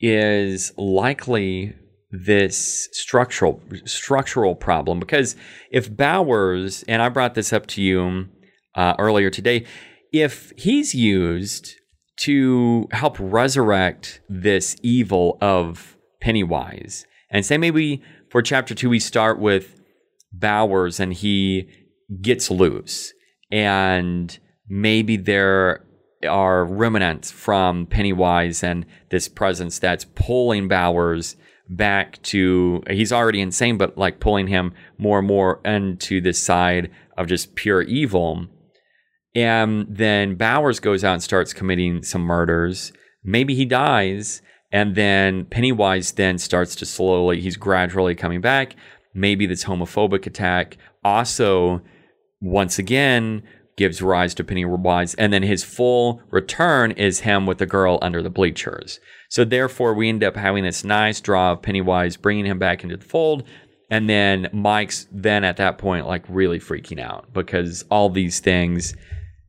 is 0.00 0.72
likely 0.76 1.74
this 2.10 2.88
structural 2.92 3.62
structural 3.86 4.54
problem 4.54 5.00
because 5.00 5.34
if 5.70 5.94
Bowers 5.94 6.82
and 6.86 7.00
I 7.00 7.08
brought 7.08 7.34
this 7.34 7.52
up 7.54 7.66
to 7.68 7.82
you 7.82 8.28
uh, 8.74 8.94
earlier 8.98 9.30
today, 9.30 9.64
if 10.12 10.52
he's 10.56 10.94
used 10.94 11.74
to 12.20 12.86
help 12.92 13.16
resurrect 13.18 14.20
this 14.28 14.76
evil 14.82 15.38
of 15.40 15.96
Pennywise, 16.20 17.06
and 17.30 17.44
say 17.44 17.58
maybe 17.58 18.02
for 18.30 18.42
chapter 18.42 18.74
two 18.74 18.90
we 18.90 19.00
start 19.00 19.38
with 19.38 19.80
Bowers 20.32 21.00
and 21.00 21.12
he 21.12 21.68
gets 22.20 22.50
loose, 22.50 23.12
and 23.50 24.38
maybe 24.68 25.16
there 25.16 25.84
are 26.28 26.64
remnants 26.64 27.30
from 27.30 27.86
Pennywise 27.86 28.62
and 28.62 28.86
this 29.10 29.28
presence 29.28 29.78
that's 29.78 30.04
pulling 30.14 30.68
Bowers 30.68 31.36
back 31.68 32.20
to 32.22 32.82
he's 32.90 33.12
already 33.12 33.40
insane, 33.40 33.78
but 33.78 33.96
like 33.96 34.20
pulling 34.20 34.46
him 34.46 34.74
more 34.98 35.18
and 35.18 35.28
more 35.28 35.60
into 35.64 36.20
this 36.20 36.38
side 36.38 36.90
of 37.16 37.26
just 37.26 37.54
pure 37.54 37.82
evil. 37.82 38.46
And 39.34 39.86
then 39.88 40.34
Bowers 40.34 40.80
goes 40.80 41.04
out 41.04 41.14
and 41.14 41.22
starts 41.22 41.52
committing 41.52 42.02
some 42.02 42.22
murders. 42.22 42.92
Maybe 43.24 43.54
he 43.54 43.64
dies, 43.64 44.42
and 44.70 44.94
then 44.94 45.46
Pennywise 45.46 46.12
then 46.12 46.38
starts 46.38 46.74
to 46.76 46.86
slowly, 46.86 47.40
he's 47.40 47.56
gradually 47.56 48.14
coming 48.14 48.40
back. 48.40 48.74
Maybe 49.14 49.46
this 49.46 49.64
homophobic 49.64 50.26
attack 50.26 50.76
also, 51.04 51.82
once 52.40 52.78
again, 52.78 53.42
gives 53.76 54.02
rise 54.02 54.34
to 54.34 54.44
Pennywise, 54.44 55.14
and 55.14 55.32
then 55.32 55.42
his 55.42 55.64
full 55.64 56.20
return 56.30 56.90
is 56.92 57.20
him 57.20 57.46
with 57.46 57.58
the 57.58 57.66
girl 57.66 57.98
under 58.02 58.22
the 58.22 58.30
bleachers. 58.30 59.00
So 59.28 59.44
therefore, 59.44 59.94
we 59.94 60.08
end 60.08 60.22
up 60.22 60.36
having 60.36 60.64
this 60.64 60.84
nice 60.84 61.20
draw 61.20 61.52
of 61.52 61.62
Pennywise 61.62 62.16
bringing 62.16 62.44
him 62.44 62.58
back 62.58 62.82
into 62.84 62.96
the 62.96 63.04
fold, 63.04 63.44
and 63.90 64.08
then 64.08 64.48
Mike's 64.52 65.06
then 65.10 65.44
at 65.44 65.56
that 65.56 65.78
point 65.78 66.06
like 66.06 66.24
really 66.28 66.58
freaking 66.58 67.00
out 67.00 67.32
because 67.32 67.84
all 67.90 68.10
these 68.10 68.40
things, 68.40 68.94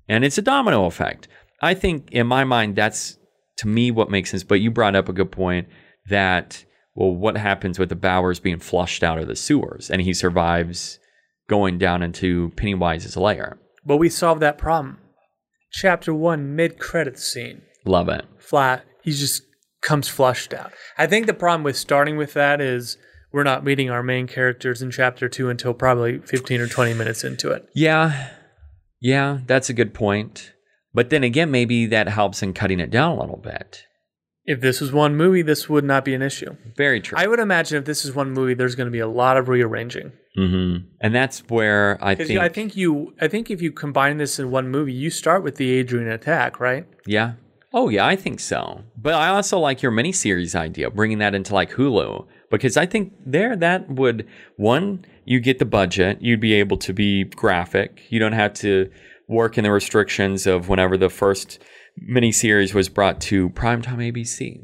and 0.07 0.23
it's 0.23 0.37
a 0.37 0.41
domino 0.41 0.85
effect. 0.85 1.27
I 1.61 1.73
think 1.73 2.11
in 2.11 2.27
my 2.27 2.43
mind 2.43 2.75
that's 2.75 3.17
to 3.57 3.67
me 3.67 3.91
what 3.91 4.09
makes 4.09 4.31
sense. 4.31 4.43
But 4.43 4.61
you 4.61 4.71
brought 4.71 4.95
up 4.95 5.09
a 5.09 5.13
good 5.13 5.31
point 5.31 5.67
that 6.09 6.65
well, 6.95 7.15
what 7.15 7.37
happens 7.37 7.79
with 7.79 7.89
the 7.89 7.95
Bowers 7.95 8.39
being 8.39 8.59
flushed 8.59 9.03
out 9.03 9.17
of 9.17 9.27
the 9.27 9.35
sewers, 9.35 9.89
and 9.89 10.01
he 10.01 10.13
survives 10.13 10.99
going 11.49 11.77
down 11.77 12.03
into 12.03 12.51
Pennywise's 12.55 13.17
lair. 13.17 13.57
But 13.85 13.97
we 13.97 14.09
solved 14.09 14.41
that 14.41 14.57
problem. 14.57 14.99
Chapter 15.71 16.13
one, 16.13 16.55
mid 16.55 16.77
credits 16.77 17.23
scene. 17.23 17.63
Love 17.85 18.09
it. 18.09 18.25
Flat. 18.37 18.85
He 19.01 19.11
just 19.11 19.41
comes 19.81 20.07
flushed 20.07 20.53
out. 20.53 20.71
I 20.97 21.07
think 21.07 21.25
the 21.25 21.33
problem 21.33 21.63
with 21.63 21.75
starting 21.75 22.15
with 22.15 22.33
that 22.33 22.61
is 22.61 22.97
we're 23.31 23.43
not 23.43 23.65
meeting 23.65 23.89
our 23.89 24.03
main 24.03 24.27
characters 24.27 24.81
in 24.81 24.91
chapter 24.91 25.27
two 25.27 25.49
until 25.49 25.73
probably 25.73 26.19
15 26.19 26.61
or 26.61 26.67
20 26.67 26.93
minutes 26.93 27.23
into 27.23 27.49
it. 27.49 27.67
Yeah, 27.73 28.29
yeah, 29.03 29.39
that's 29.45 29.69
a 29.69 29.73
good 29.73 29.93
point. 29.93 30.53
But 30.93 31.09
then 31.09 31.23
again, 31.23 31.51
maybe 31.51 31.85
that 31.87 32.07
helps 32.07 32.41
in 32.41 32.53
cutting 32.53 32.79
it 32.79 32.89
down 32.89 33.17
a 33.17 33.19
little 33.19 33.37
bit. 33.37 33.85
If 34.45 34.59
this 34.61 34.81
was 34.81 34.91
one 34.91 35.15
movie, 35.15 35.41
this 35.41 35.69
would 35.69 35.83
not 35.83 36.03
be 36.05 36.13
an 36.13 36.21
issue. 36.21 36.55
Very 36.75 36.99
true. 37.01 37.17
I 37.17 37.27
would 37.27 37.39
imagine 37.39 37.77
if 37.77 37.85
this 37.85 38.03
is 38.05 38.13
one 38.13 38.31
movie, 38.31 38.53
there's 38.53 38.75
going 38.75 38.87
to 38.87 38.91
be 38.91 38.99
a 38.99 39.07
lot 39.07 39.37
of 39.37 39.47
rearranging. 39.49 40.11
hmm 40.35 40.77
And 41.01 41.15
that's 41.15 41.39
where 41.49 41.97
I 42.01 42.13
think, 42.15 42.39
I 42.39 42.49
think 42.49 42.75
you, 42.75 43.13
I 43.21 43.27
think 43.27 43.49
if 43.49 43.61
you 43.61 43.71
combine 43.71 44.17
this 44.17 44.39
in 44.39 44.51
one 44.51 44.69
movie, 44.69 44.93
you 44.93 45.09
start 45.09 45.43
with 45.43 45.55
the 45.55 45.71
Adrian 45.71 46.09
attack, 46.09 46.59
right? 46.59 46.85
yeah. 47.05 47.33
Oh 47.75 47.89
yeah, 47.89 48.05
I 48.05 48.15
think 48.15 48.39
so. 48.39 48.83
But 48.95 49.15
I 49.15 49.29
also 49.29 49.57
like 49.57 49.81
your 49.81 49.91
miniseries 49.91 50.53
idea, 50.53 50.91
bringing 50.91 51.17
that 51.17 51.33
into 51.33 51.55
like 51.55 51.71
Hulu, 51.71 52.27
because 52.59 52.77
I 52.77 52.85
think 52.85 53.13
there 53.25 53.55
that 53.55 53.89
would 53.89 54.27
one, 54.57 55.05
you 55.25 55.39
get 55.39 55.59
the 55.59 55.65
budget, 55.65 56.21
you'd 56.21 56.39
be 56.39 56.53
able 56.53 56.77
to 56.77 56.93
be 56.93 57.23
graphic. 57.25 58.01
You 58.09 58.19
don't 58.19 58.33
have 58.33 58.53
to 58.55 58.89
work 59.27 59.57
in 59.57 59.63
the 59.63 59.71
restrictions 59.71 60.45
of 60.47 60.69
whenever 60.69 60.97
the 60.97 61.09
first 61.09 61.59
miniseries 62.09 62.73
was 62.73 62.89
brought 62.89 63.21
to 63.21 63.49
primetime 63.49 63.97
ABC. 63.97 64.63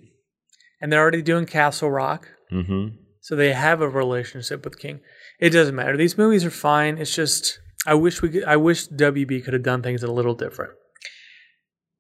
And 0.82 0.92
they're 0.92 1.02
already 1.02 1.22
doing 1.22 1.46
Castle 1.46 1.92
Rock, 1.92 2.28
Mm-hmm. 2.52 2.96
so 3.22 3.36
they 3.36 3.54
have 3.54 3.80
a 3.82 3.88
relationship 3.88 4.66
with 4.66 4.80
King. 4.80 5.02
It 5.40 5.52
doesn't 5.52 5.76
matter. 5.76 5.96
These 5.96 6.18
movies 6.18 6.44
are 6.44 6.50
fine. 6.50 6.98
It's 6.98 7.14
just 7.16 7.60
I 7.86 7.94
wish 7.94 8.22
we 8.22 8.30
could, 8.30 8.44
I 8.44 8.58
wish 8.58 8.88
WB 8.90 9.44
could 9.44 9.54
have 9.54 9.64
done 9.64 9.82
things 9.84 10.04
a 10.04 10.12
little 10.12 10.34
different. 10.34 10.72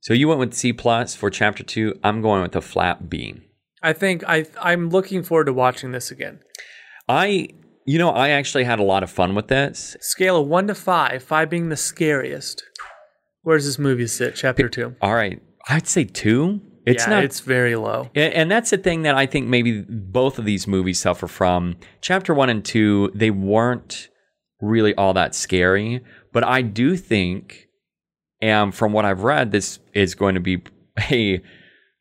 So 0.01 0.13
you 0.13 0.27
went 0.27 0.39
with 0.39 0.53
C 0.53 0.73
plus 0.73 1.15
for 1.15 1.29
chapter 1.29 1.63
two. 1.63 1.99
I'm 2.03 2.21
going 2.21 2.41
with 2.41 2.55
a 2.55 2.61
flat 2.61 3.09
B. 3.09 3.41
I 3.81 3.93
think 3.93 4.23
I 4.27 4.45
I'm 4.61 4.89
looking 4.89 5.23
forward 5.23 5.45
to 5.45 5.53
watching 5.53 5.91
this 5.91 6.11
again. 6.11 6.39
I, 7.07 7.49
you 7.85 7.97
know, 7.97 8.11
I 8.11 8.29
actually 8.29 8.65
had 8.65 8.79
a 8.79 8.83
lot 8.83 9.03
of 9.03 9.09
fun 9.09 9.33
with 9.35 9.47
this. 9.47 9.97
Scale 9.99 10.37
of 10.41 10.47
one 10.47 10.67
to 10.67 10.75
five, 10.75 11.23
five 11.23 11.49
being 11.49 11.69
the 11.69 11.77
scariest. 11.77 12.63
Where 13.41 13.57
does 13.57 13.65
this 13.65 13.79
movie 13.79 14.07
sit? 14.07 14.35
Chapter 14.35 14.69
two. 14.69 14.95
All 15.01 15.15
right, 15.15 15.41
I'd 15.67 15.87
say 15.87 16.03
two. 16.03 16.61
It's 16.85 17.05
yeah, 17.05 17.15
not. 17.15 17.23
it's 17.23 17.39
very 17.41 17.75
low. 17.75 18.09
and 18.15 18.33
and 18.33 18.51
that's 18.51 18.69
the 18.69 18.77
thing 18.77 19.03
that 19.03 19.15
I 19.15 19.25
think 19.25 19.47
maybe 19.47 19.81
both 19.81 20.39
of 20.39 20.45
these 20.45 20.67
movies 20.67 20.99
suffer 20.99 21.27
from. 21.27 21.77
Chapter 22.01 22.33
one 22.33 22.49
and 22.49 22.63
two, 22.63 23.11
they 23.13 23.31
weren't 23.31 24.09
really 24.61 24.93
all 24.95 25.13
that 25.13 25.35
scary, 25.35 26.01
but 26.33 26.43
I 26.43 26.61
do 26.61 26.97
think, 26.97 27.67
and 28.41 28.73
from 28.73 28.91
what 28.91 29.05
I've 29.05 29.23
read, 29.23 29.51
this 29.51 29.79
is 29.93 30.15
going 30.15 30.35
to 30.35 30.41
be 30.41 30.63
a 31.11 31.41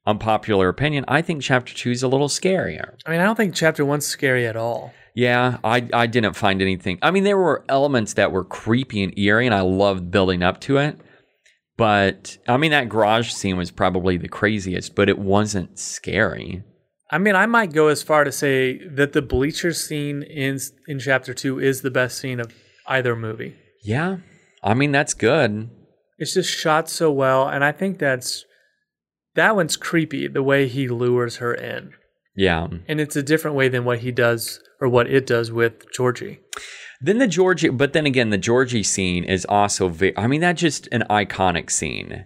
unpopular 0.09 0.69
opinion. 0.69 1.05
I 1.07 1.23
think 1.23 1.43
chapter 1.43 1.75
two 1.75 1.91
is 1.91 2.03
a 2.03 2.09
little 2.09 2.29
scarier. 2.29 2.95
I 3.07 3.11
mean, 3.11 3.21
I 3.21 3.25
don't 3.25 3.37
think 3.37 3.55
chapter 3.55 3.85
one's 3.85 4.07
scary 4.07 4.47
at 4.47 4.57
all. 4.57 4.93
Yeah, 5.15 5.59
I 5.63 5.89
I 5.93 6.07
didn't 6.07 6.35
find 6.35 6.63
anything. 6.63 6.99
I 7.03 7.11
mean, 7.11 7.25
there 7.25 7.37
were 7.37 7.65
elements 7.69 8.15
that 8.15 8.33
were 8.33 8.45
creepy 8.45 9.03
and 9.03 9.17
eerie, 9.19 9.47
and 9.47 9.55
I 9.55 9.61
loved 9.61 10.11
building 10.11 10.43
up 10.43 10.61
to 10.63 10.79
it. 10.79 10.99
But 11.77 12.39
I 12.49 12.57
mean, 12.57 12.71
that 12.71 12.89
garage 12.89 13.31
scene 13.31 13.57
was 13.57 13.71
probably 13.71 14.17
the 14.17 14.29
craziest, 14.29 14.95
but 14.95 15.09
it 15.09 15.19
wasn't 15.19 15.79
scary. 15.79 16.65
I 17.11 17.19
mean, 17.19 17.35
I 17.37 17.47
might 17.47 17.73
go 17.73 17.89
as 17.89 18.03
far 18.03 18.25
to 18.25 18.33
say 18.33 18.87
that 18.87 19.13
the 19.13 19.23
bleacher 19.23 19.73
scene 19.73 20.23
in 20.23 20.59
in 20.87 20.99
chapter 20.99 21.35
two 21.35 21.59
is 21.59 21.83
the 21.83 21.91
best 21.91 22.19
scene 22.19 22.41
of 22.41 22.53
either 22.87 23.15
movie. 23.15 23.57
Yeah, 23.83 24.19
I 24.63 24.75
mean 24.75 24.93
that's 24.93 25.15
good. 25.15 25.71
It's 26.19 26.35
just 26.35 26.53
shot 26.53 26.89
so 26.89 27.13
well, 27.13 27.49
and 27.49 27.65
I 27.65 27.73
think 27.73 27.99
that's 27.99 28.45
that 29.39 29.57
one's 29.57 29.77
creepy 29.77 30.27
the 30.27 30.43
way 30.43 30.69
he 30.69 30.89
lures 30.89 31.37
her 31.37 31.55
in. 31.55 31.93
Yeah. 32.37 32.69
And 32.87 33.01
it's 33.01 33.17
a 33.17 33.23
different 33.23 33.57
way 33.57 33.69
than 33.69 33.85
what 33.85 34.01
he 34.01 34.13
does 34.13 34.61
or 34.81 34.89
what 34.89 35.09
it 35.09 35.27
does 35.27 35.51
with 35.51 35.91
Georgie. 35.93 36.41
Then 37.01 37.19
the 37.19 37.29
Georgie, 37.29 37.69
but 37.69 37.93
then 37.93 38.07
again, 38.07 38.31
the 38.31 38.39
Georgie 38.39 38.83
scene 38.83 39.25
is 39.25 39.45
also 39.49 39.89
very, 39.89 40.17
I 40.17 40.27
mean, 40.27 40.41
that's 40.41 40.61
just 40.61 40.89
an 40.93 41.05
iconic 41.09 41.71
scene. 41.71 42.25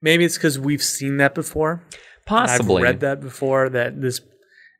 Maybe 0.00 0.24
it's 0.24 0.36
because 0.36 0.58
we've 0.58 0.82
seen 0.82 1.18
that 1.18 1.34
before. 1.34 1.82
Possibly. 2.26 2.76
I've 2.76 2.82
read 2.82 3.00
that 3.00 3.20
before 3.20 3.68
that 3.68 4.00
this 4.00 4.20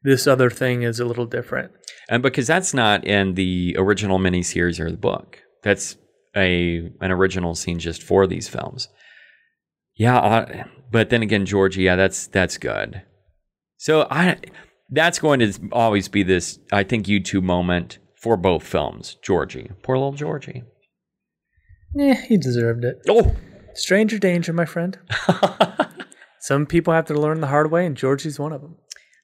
this 0.02 0.26
other 0.26 0.50
thing 0.50 0.82
is 0.82 1.00
a 1.00 1.04
little 1.04 1.26
different. 1.26 1.72
And 2.08 2.22
because 2.22 2.46
that's 2.46 2.74
not 2.74 3.06
in 3.06 3.34
the 3.34 3.74
original 3.78 4.18
miniseries 4.18 4.80
or 4.80 4.90
the 4.90 4.96
book. 4.96 5.42
That's 5.62 5.96
a 6.36 6.90
an 7.00 7.10
original 7.10 7.54
scene 7.54 7.78
just 7.78 8.02
for 8.02 8.26
these 8.26 8.48
films. 8.48 8.88
Yeah, 9.96 10.18
I, 10.18 10.64
but 10.90 11.10
then 11.10 11.22
again, 11.22 11.46
Georgie, 11.46 11.82
yeah, 11.82 11.96
that's 11.96 12.26
that's 12.26 12.58
good. 12.58 13.02
So 13.76 14.06
I 14.10 14.38
that's 14.90 15.18
going 15.18 15.40
to 15.40 15.52
always 15.72 16.08
be 16.08 16.22
this, 16.22 16.58
I 16.72 16.84
think, 16.84 17.06
YouTube 17.06 17.42
moment 17.42 17.98
for 18.20 18.36
both 18.36 18.62
films. 18.62 19.16
Georgie, 19.22 19.70
poor 19.82 19.96
little 19.96 20.12
Georgie. 20.12 20.62
Yeah, 21.94 22.14
he 22.14 22.36
deserved 22.36 22.84
it. 22.84 22.96
Oh, 23.08 23.34
Stranger 23.74 24.18
danger, 24.18 24.52
my 24.52 24.64
friend. 24.64 24.98
Some 26.40 26.66
people 26.66 26.92
have 26.94 27.06
to 27.06 27.14
learn 27.14 27.40
the 27.40 27.46
hard 27.48 27.70
way, 27.70 27.86
and 27.86 27.96
Georgie's 27.96 28.38
one 28.38 28.52
of 28.52 28.60
them. 28.60 28.76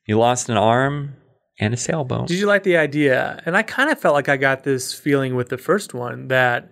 he 0.05 0.15
lost 0.15 0.49
an 0.49 0.57
arm 0.57 1.15
and 1.61 1.75
a 1.75 1.77
sailboat. 1.77 2.27
Did 2.27 2.39
you 2.39 2.47
like 2.47 2.63
the 2.63 2.77
idea? 2.77 3.41
And 3.45 3.57
I 3.57 3.63
kind 3.63 3.91
of 3.91 4.01
felt 4.01 4.15
like 4.15 4.29
I 4.29 4.37
got 4.37 4.65
this 4.65 4.93
feeling 4.95 5.37
with 5.37 5.51
the 5.51 5.59
first 5.59 5.95
one 5.95 6.29
that 6.29 6.71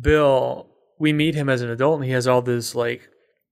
Bill, 0.00 0.68
we 0.98 1.12
meet 1.12 1.34
him 1.34 1.48
as 1.48 1.60
an 1.60 1.70
adult, 1.70 1.96
and 1.96 2.04
he 2.06 2.12
has 2.12 2.26
all 2.26 2.42
this 2.42 2.74
like 2.74 3.08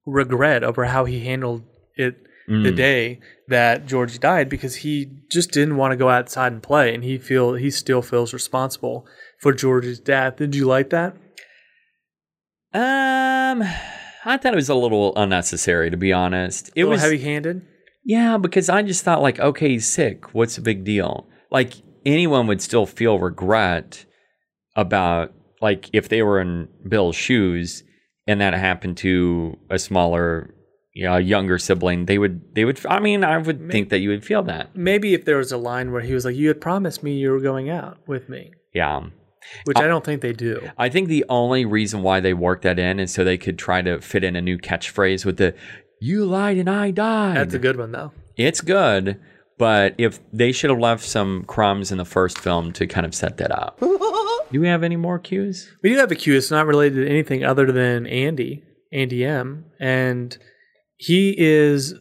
regret 0.07 0.63
over 0.65 0.85
how 0.87 1.05
he 1.05 1.21
handled 1.21 1.63
it 1.97 2.17
the 2.47 2.53
Mm. 2.73 2.77
day 2.77 3.21
that 3.49 3.87
George 3.87 4.19
died 4.21 4.51
because 4.51 4.77
he 4.77 5.09
just 5.31 5.51
didn't 5.51 5.77
want 5.79 5.93
to 5.93 5.97
go 5.97 6.11
outside 6.11 6.53
and 6.53 6.63
play, 6.63 6.95
and 6.95 7.03
he 7.03 7.17
feel 7.17 7.55
he 7.55 7.71
still 7.71 8.03
feels 8.03 8.35
responsible 8.35 9.07
for 9.41 9.53
George's 9.55 9.99
death. 9.99 10.37
Did 10.37 10.55
you 10.55 10.67
like 10.67 10.91
that? 10.91 11.15
Um, 12.73 13.63
I 14.25 14.37
thought 14.37 14.53
it 14.53 14.57
was 14.57 14.69
a 14.69 14.75
little 14.75 15.13
unnecessary, 15.17 15.91
to 15.91 15.97
be 15.97 16.13
honest. 16.13 16.71
It 16.75 16.85
was 16.85 17.01
heavy-handed. 17.01 17.63
Yeah, 18.05 18.37
because 18.37 18.69
I 18.69 18.83
just 18.83 19.05
thought 19.05 19.23
like, 19.23 19.39
okay, 19.39 19.69
he's 19.71 19.87
sick. 19.87 20.35
What's 20.35 20.57
the 20.57 20.63
big 20.63 20.85
deal? 20.85 21.27
Like 21.51 21.73
anyone 22.05 22.47
would 22.49 22.61
still 22.61 22.85
feel 22.85 23.19
regret 23.19 24.05
about 24.77 25.33
like 25.63 25.89
if 25.95 26.09
they 26.09 26.23
were 26.23 26.41
in 26.41 26.69
Bill's 26.87 27.17
shoes 27.17 27.83
and 28.27 28.41
that 28.41 28.55
happened 28.55 28.97
to 28.99 29.59
a 29.71 29.79
smaller, 29.79 30.55
you 30.93 31.05
know, 31.05 31.17
a 31.17 31.21
younger 31.21 31.59
sibling, 31.59 32.07
they 32.07 32.19
would 32.19 32.55
they 32.55 32.65
would 32.65 32.85
I 32.87 33.01
mean, 33.01 33.25
I 33.25 33.39
would 33.39 33.71
think 33.71 33.89
that 33.91 33.99
you 33.99 34.09
would 34.11 34.25
feel 34.25 34.43
that. 34.45 34.75
Maybe 34.77 35.15
if 35.15 35.25
there 35.25 35.37
was 35.39 35.53
a 35.53 35.57
line 35.59 35.93
where 35.93 36.03
he 36.03 36.15
was 36.15 36.25
like, 36.25 36.37
"You 36.37 36.49
had 36.49 36.61
promised 36.61 37.03
me 37.03 37.15
you 37.15 37.31
were 37.31 37.41
going 37.41 37.69
out 37.71 37.99
with 38.07 38.29
me," 38.29 38.53
Yeah. 38.73 39.07
which 39.65 39.77
I 39.77 39.87
don't 39.87 40.05
think 40.05 40.23
they 40.23 40.33
do. 40.33 40.71
I 40.79 40.89
think 40.89 41.09
the 41.09 41.25
only 41.29 41.65
reason 41.67 42.03
why 42.03 42.21
they 42.21 42.33
worked 42.33 42.63
that 42.63 42.79
in 42.79 42.99
is 42.99 43.13
so 43.13 43.25
they 43.25 43.37
could 43.39 43.59
try 43.59 43.83
to 43.83 44.01
fit 44.01 44.25
in 44.25 44.37
a 44.37 44.41
new 44.41 44.57
catchphrase 44.59 45.25
with 45.27 45.37
the 45.37 45.55
you 46.01 46.25
lied 46.25 46.57
and 46.59 46.69
I 46.71 46.91
died. 46.91 47.37
That's 47.37 47.55
a 47.55 47.59
good 47.59 47.77
one 47.79 47.93
though. 47.93 48.13
It's 48.37 48.61
good, 48.61 49.21
but 49.59 49.95
if 49.99 50.21
they 50.33 50.53
should 50.53 50.71
have 50.71 50.79
left 50.79 51.05
some 51.05 51.45
crumbs 51.45 51.93
in 51.93 51.99
the 51.99 52.05
first 52.05 52.39
film 52.39 52.73
to 52.73 52.87
kind 52.87 53.07
of 53.07 53.15
set 53.15 53.37
that 53.39 53.51
up. 53.51 53.79
Do 54.53 54.61
we 54.61 54.69
have 54.69 54.83
any 54.83 54.97
more 54.97 55.19
cues? 55.19 55.71
We 55.83 55.91
do 55.91 55.97
have 55.97 56.13
a 56.13 56.15
cue. 56.15 56.37
It's 56.37 56.51
not 56.51 56.67
related 56.67 57.05
to 57.05 57.11
anything 57.11 57.45
other 57.45 57.73
than 57.73 58.07
Andy, 58.07 58.63
Andy 58.93 59.25
M, 59.25 59.65
and 59.81 60.37
he 60.97 61.35
is 61.37 61.95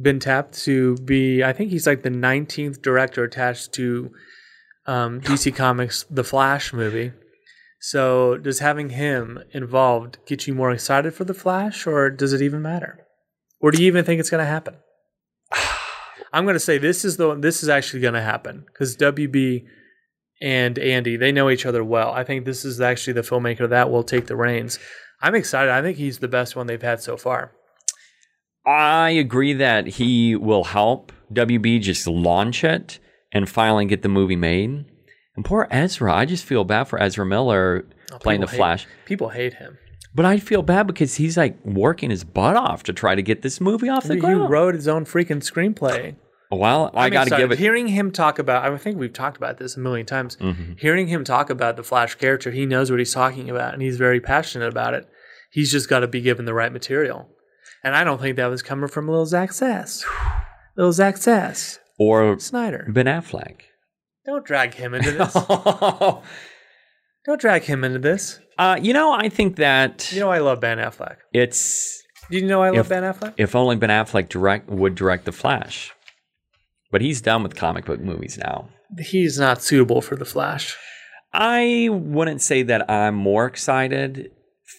been 0.00 0.20
tapped 0.20 0.58
to 0.64 0.96
be. 0.96 1.42
I 1.42 1.54
think 1.54 1.70
he's 1.70 1.86
like 1.86 2.02
the 2.02 2.10
19th 2.10 2.82
director 2.82 3.24
attached 3.24 3.72
to 3.74 4.10
um, 4.84 5.20
DC 5.22 5.54
Comics 5.54 6.04
The 6.10 6.24
Flash 6.24 6.74
movie. 6.74 7.12
So 7.80 8.36
does 8.36 8.58
having 8.58 8.90
him 8.90 9.38
involved 9.52 10.18
get 10.26 10.46
you 10.46 10.52
more 10.52 10.72
excited 10.72 11.14
for 11.14 11.24
the 11.24 11.32
Flash, 11.32 11.86
or 11.86 12.10
does 12.10 12.34
it 12.34 12.42
even 12.42 12.60
matter? 12.60 13.06
Or 13.58 13.70
do 13.70 13.80
you 13.80 13.86
even 13.86 14.04
think 14.04 14.20
it's 14.20 14.28
going 14.28 14.44
to 14.44 14.50
happen? 14.50 14.74
I'm 16.32 16.44
going 16.44 16.54
to 16.54 16.60
say 16.60 16.78
this 16.78 17.04
is 17.04 17.16
the 17.16 17.34
this 17.34 17.62
is 17.62 17.68
actually 17.68 18.00
going 18.00 18.14
to 18.14 18.22
happen 18.22 18.64
because 18.66 18.96
WB 18.96 19.64
and 20.40 20.78
Andy 20.78 21.16
they 21.16 21.32
know 21.32 21.50
each 21.50 21.66
other 21.66 21.84
well. 21.84 22.10
I 22.12 22.24
think 22.24 22.44
this 22.44 22.64
is 22.64 22.80
actually 22.80 23.14
the 23.14 23.22
filmmaker 23.22 23.68
that 23.68 23.90
will 23.90 24.04
take 24.04 24.26
the 24.26 24.36
reins. 24.36 24.78
I'm 25.22 25.34
excited. 25.34 25.70
I 25.70 25.82
think 25.82 25.98
he's 25.98 26.18
the 26.18 26.28
best 26.28 26.56
one 26.56 26.66
they've 26.66 26.80
had 26.80 27.02
so 27.02 27.16
far. 27.16 27.52
I 28.66 29.10
agree 29.10 29.52
that 29.54 29.86
he 29.86 30.36
will 30.36 30.64
help 30.64 31.12
WB 31.32 31.80
just 31.80 32.06
launch 32.06 32.64
it 32.64 32.98
and 33.32 33.48
finally 33.48 33.86
get 33.86 34.02
the 34.02 34.08
movie 34.08 34.36
made. 34.36 34.84
And 35.36 35.44
poor 35.44 35.66
Ezra, 35.70 36.14
I 36.14 36.24
just 36.24 36.44
feel 36.44 36.64
bad 36.64 36.84
for 36.84 37.00
Ezra 37.00 37.24
Miller 37.24 37.86
oh, 38.12 38.18
playing 38.18 38.40
the 38.40 38.46
hate- 38.46 38.56
Flash. 38.56 38.86
People 39.06 39.30
hate 39.30 39.54
him. 39.54 39.78
But 40.14 40.24
I 40.24 40.38
feel 40.38 40.62
bad 40.62 40.86
because 40.86 41.14
he's 41.14 41.36
like 41.36 41.56
working 41.64 42.10
his 42.10 42.24
butt 42.24 42.56
off 42.56 42.82
to 42.84 42.92
try 42.92 43.14
to 43.14 43.22
get 43.22 43.42
this 43.42 43.60
movie 43.60 43.88
off 43.88 44.04
the 44.04 44.14
He 44.14 44.20
ground. 44.20 44.42
He 44.42 44.46
wrote 44.48 44.74
his 44.74 44.88
own 44.88 45.04
freaking 45.04 45.38
screenplay. 45.40 46.16
well, 46.50 46.90
I 46.94 47.06
I'm 47.06 47.12
got 47.12 47.28
to 47.28 47.36
give 47.36 47.52
it. 47.52 47.58
Hearing 47.60 47.86
him 47.88 48.10
talk 48.10 48.40
about, 48.40 48.64
I 48.70 48.76
think 48.76 48.98
we've 48.98 49.12
talked 49.12 49.36
about 49.36 49.58
this 49.58 49.76
a 49.76 49.80
million 49.80 50.06
times. 50.06 50.36
Mm-hmm. 50.36 50.72
Hearing 50.78 51.06
him 51.06 51.22
talk 51.22 51.48
about 51.48 51.76
the 51.76 51.84
Flash 51.84 52.16
character, 52.16 52.50
he 52.50 52.66
knows 52.66 52.90
what 52.90 52.98
he's 52.98 53.14
talking 53.14 53.48
about, 53.48 53.72
and 53.72 53.82
he's 53.82 53.96
very 53.98 54.20
passionate 54.20 54.68
about 54.68 54.94
it. 54.94 55.08
He's 55.52 55.70
just 55.70 55.88
got 55.88 56.00
to 56.00 56.08
be 56.08 56.20
given 56.20 56.44
the 56.44 56.54
right 56.54 56.72
material, 56.72 57.28
and 57.84 57.94
I 57.94 58.02
don't 58.02 58.20
think 58.20 58.36
that 58.36 58.46
was 58.46 58.62
coming 58.62 58.88
from 58.88 59.06
little 59.08 59.26
Zach 59.26 59.52
Sass. 59.52 60.04
little 60.76 60.92
Zach 60.92 61.18
Sass, 61.18 61.78
Or 62.00 62.36
Snyder. 62.40 62.86
Ben 62.88 63.06
Affleck. 63.06 63.60
Don't 64.26 64.44
drag 64.44 64.74
him 64.74 64.92
into 64.94 65.12
this. 65.12 65.32
don't 67.26 67.40
drag 67.40 67.62
him 67.62 67.84
into 67.84 67.98
this. 67.98 68.38
Uh, 68.60 68.78
you 68.80 68.92
know, 68.92 69.12
I 69.12 69.28
think 69.28 69.56
that 69.56 70.12
You 70.12 70.20
know 70.20 70.30
I 70.30 70.38
love 70.38 70.60
Ben 70.60 70.78
Affleck. 70.78 71.16
it's 71.32 72.00
Do 72.30 72.36
you 72.38 72.46
know 72.46 72.62
I 72.62 72.68
love 72.70 72.86
If- 72.86 72.88
Ben 72.90 73.02
Affleck? 73.02 73.34
if 73.36 73.56
only 73.56 73.76
Ben 73.76 73.90
Affleck 73.90 74.28
direct 74.28 74.68
would 74.68 74.94
direct 74.94 75.24
the 75.24 75.32
Flash. 75.32 75.92
But 76.92 77.00
he's 77.00 77.20
done 77.20 77.42
with 77.44 77.54
comic 77.56 77.84
book 77.84 78.00
movies 78.00 78.36
now. 78.38 78.68
He's 78.98 79.38
not 79.38 79.62
suitable 79.62 80.00
for 80.02 80.16
the 80.16 80.24
Flash. 80.24 80.76
I 81.32 81.88
wouldn't 81.92 82.42
say 82.42 82.62
that 82.64 82.90
I'm 82.90 83.14
more 83.14 83.46
excited 83.46 84.30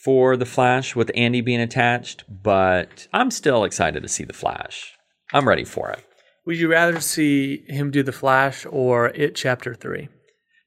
for 0.03 0.35
the 0.35 0.45
Flash 0.45 0.95
with 0.95 1.09
Andy 1.15 1.39
being 1.41 1.61
attached, 1.61 2.23
but 2.43 3.07
I'm 3.13 3.31
still 3.31 3.63
excited 3.63 4.03
to 4.03 4.09
see 4.09 4.25
the 4.25 4.33
Flash. 4.33 4.91
I'm 5.33 5.47
ready 5.47 5.63
for 5.63 5.89
it. 5.91 6.03
Would 6.45 6.57
you 6.57 6.69
rather 6.71 6.99
see 6.99 7.63
him 7.67 7.91
do 7.91 8.03
the 8.03 8.11
Flash 8.11 8.65
or 8.69 9.07
It 9.09 9.35
Chapter 9.35 9.73
Three? 9.73 10.09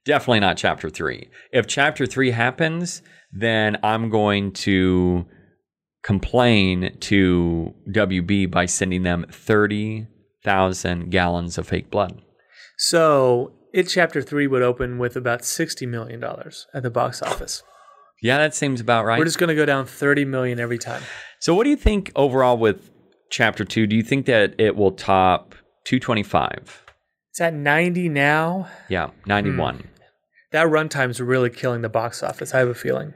Definitely 0.04 0.40
not 0.40 0.56
chapter 0.56 0.90
three. 0.90 1.28
If 1.52 1.66
chapter 1.66 2.06
three 2.06 2.30
happens, 2.32 3.02
then 3.32 3.78
I'm 3.82 4.10
going 4.10 4.52
to 4.52 5.26
complain 6.02 6.96
to 7.00 7.74
WB 7.90 8.50
by 8.50 8.66
sending 8.66 9.02
them 9.02 9.24
30,000 9.30 11.10
gallons 11.10 11.56
of 11.56 11.66
fake 11.66 11.90
blood. 11.90 12.20
So 12.76 13.52
It 13.72 13.84
Chapter 13.84 14.20
Three 14.20 14.46
would 14.46 14.62
open 14.62 14.98
with 14.98 15.16
about 15.16 15.44
sixty 15.44 15.86
million 15.86 16.20
dollars 16.20 16.66
at 16.74 16.82
the 16.82 16.90
box 16.90 17.22
office. 17.22 17.62
Yeah, 18.22 18.38
that 18.38 18.54
seems 18.54 18.80
about 18.80 19.04
right. 19.04 19.18
We're 19.18 19.24
just 19.24 19.38
going 19.38 19.48
to 19.48 19.54
go 19.54 19.64
down 19.66 19.86
thirty 19.86 20.24
million 20.24 20.60
every 20.60 20.78
time. 20.78 21.02
So, 21.40 21.54
what 21.54 21.64
do 21.64 21.70
you 21.70 21.76
think 21.76 22.10
overall 22.16 22.56
with 22.58 22.90
chapter 23.30 23.64
two? 23.64 23.86
Do 23.86 23.96
you 23.96 24.02
think 24.02 24.26
that 24.26 24.54
it 24.58 24.76
will 24.76 24.92
top 24.92 25.54
225? 25.84 26.82
It's 27.30 27.40
at 27.40 27.54
ninety 27.54 28.08
now. 28.08 28.68
Yeah, 28.88 29.10
91. 29.26 29.76
Hmm. 29.76 29.80
That 30.54 30.68
runtime's 30.68 31.20
really 31.20 31.50
killing 31.50 31.82
the 31.82 31.88
box 31.88 32.22
office. 32.22 32.54
I 32.54 32.60
have 32.60 32.68
a 32.68 32.74
feeling. 32.74 33.12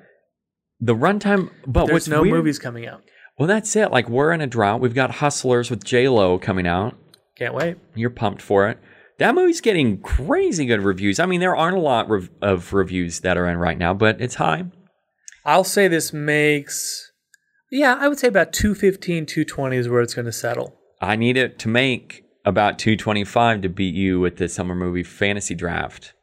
The 0.80 0.96
runtime, 0.96 1.50
but 1.68 1.86
There's 1.86 1.92
what's 1.94 2.08
no 2.08 2.22
weird- 2.22 2.34
movies 2.34 2.58
coming 2.58 2.84
out. 2.84 3.04
Well, 3.38 3.46
that's 3.46 3.76
it. 3.76 3.92
Like 3.92 4.08
we're 4.08 4.32
in 4.32 4.40
a 4.40 4.48
drought. 4.48 4.80
We've 4.80 4.92
got 4.92 5.12
Hustlers 5.12 5.70
with 5.70 5.84
J 5.84 6.08
Lo 6.08 6.40
coming 6.40 6.66
out. 6.66 6.96
Can't 7.36 7.54
wait. 7.54 7.76
You're 7.94 8.10
pumped 8.10 8.42
for 8.42 8.68
it. 8.68 8.78
That 9.18 9.36
movie's 9.36 9.60
getting 9.60 10.00
crazy 10.00 10.66
good 10.66 10.82
reviews. 10.82 11.20
I 11.20 11.26
mean, 11.26 11.38
there 11.38 11.54
aren't 11.54 11.76
a 11.76 11.80
lot 11.80 12.08
rev- 12.08 12.28
of 12.42 12.72
reviews 12.72 13.20
that 13.20 13.36
are 13.36 13.46
in 13.48 13.56
right 13.58 13.78
now, 13.78 13.94
but 13.94 14.20
it's 14.20 14.34
high. 14.34 14.64
I'll 15.44 15.62
say 15.62 15.86
this 15.86 16.12
makes, 16.12 17.12
yeah, 17.70 17.96
I 18.00 18.08
would 18.08 18.18
say 18.18 18.26
about 18.26 18.52
215, 18.52 19.26
220 19.26 19.76
is 19.76 19.88
where 19.88 20.00
it's 20.02 20.14
going 20.14 20.26
to 20.26 20.32
settle. 20.32 20.76
I 21.00 21.14
need 21.14 21.36
it 21.36 21.60
to 21.60 21.68
make 21.68 22.24
about 22.44 22.80
225 22.80 23.62
to 23.62 23.68
beat 23.68 23.94
you 23.94 24.18
with 24.18 24.38
the 24.38 24.48
summer 24.48 24.74
movie 24.74 25.04
fantasy 25.04 25.54
draft. 25.54 26.14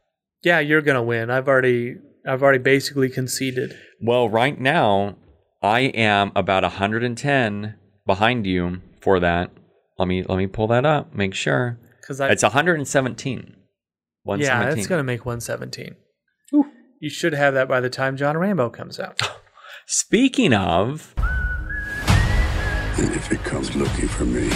Yeah, 0.46 0.60
you're 0.60 0.82
going 0.82 0.96
to 0.96 1.02
win. 1.02 1.32
I've 1.32 1.48
already, 1.48 1.96
I've 2.26 2.44
already 2.44 2.60
basically 2.60 3.10
conceded. 3.10 3.76
Well, 4.00 4.30
right 4.30 4.60
now, 4.62 5.16
I 5.64 5.80
am 5.82 6.32
about 6.36 6.62
110 6.62 7.76
behind 8.06 8.46
you 8.46 8.82
for 9.02 9.20
that. 9.20 9.50
Let 9.98 10.08
me 10.08 10.24
let 10.24 10.38
me 10.38 10.46
pull 10.46 10.68
that 10.68 10.86
up. 10.86 11.16
Make 11.16 11.34
sure 11.34 11.80
Because 12.00 12.22
I, 12.22 12.30
it's 12.30 12.44
117. 12.44 13.34
yeah, 13.38 13.56
117. 14.24 14.76
that's 14.76 14.88
going 14.88 15.00
to 15.00 15.04
make 15.04 15.26
117. 15.26 15.96
Ooh. 16.54 16.66
You 17.00 17.10
should 17.10 17.34
have 17.34 17.56
that 17.56 17.68
by 17.68 17.80
the 17.82 17.90
time 17.90 18.16
John 18.16 18.38
Rambo 18.38 18.70
comes 18.70 19.00
out. 19.00 19.20
Speaking 19.88 20.54
of, 20.54 21.14
And 21.18 23.12
if 23.16 23.32
it 23.32 23.44
comes 23.44 23.76
looking 23.76 24.08
for 24.10 24.26
me, 24.26 24.50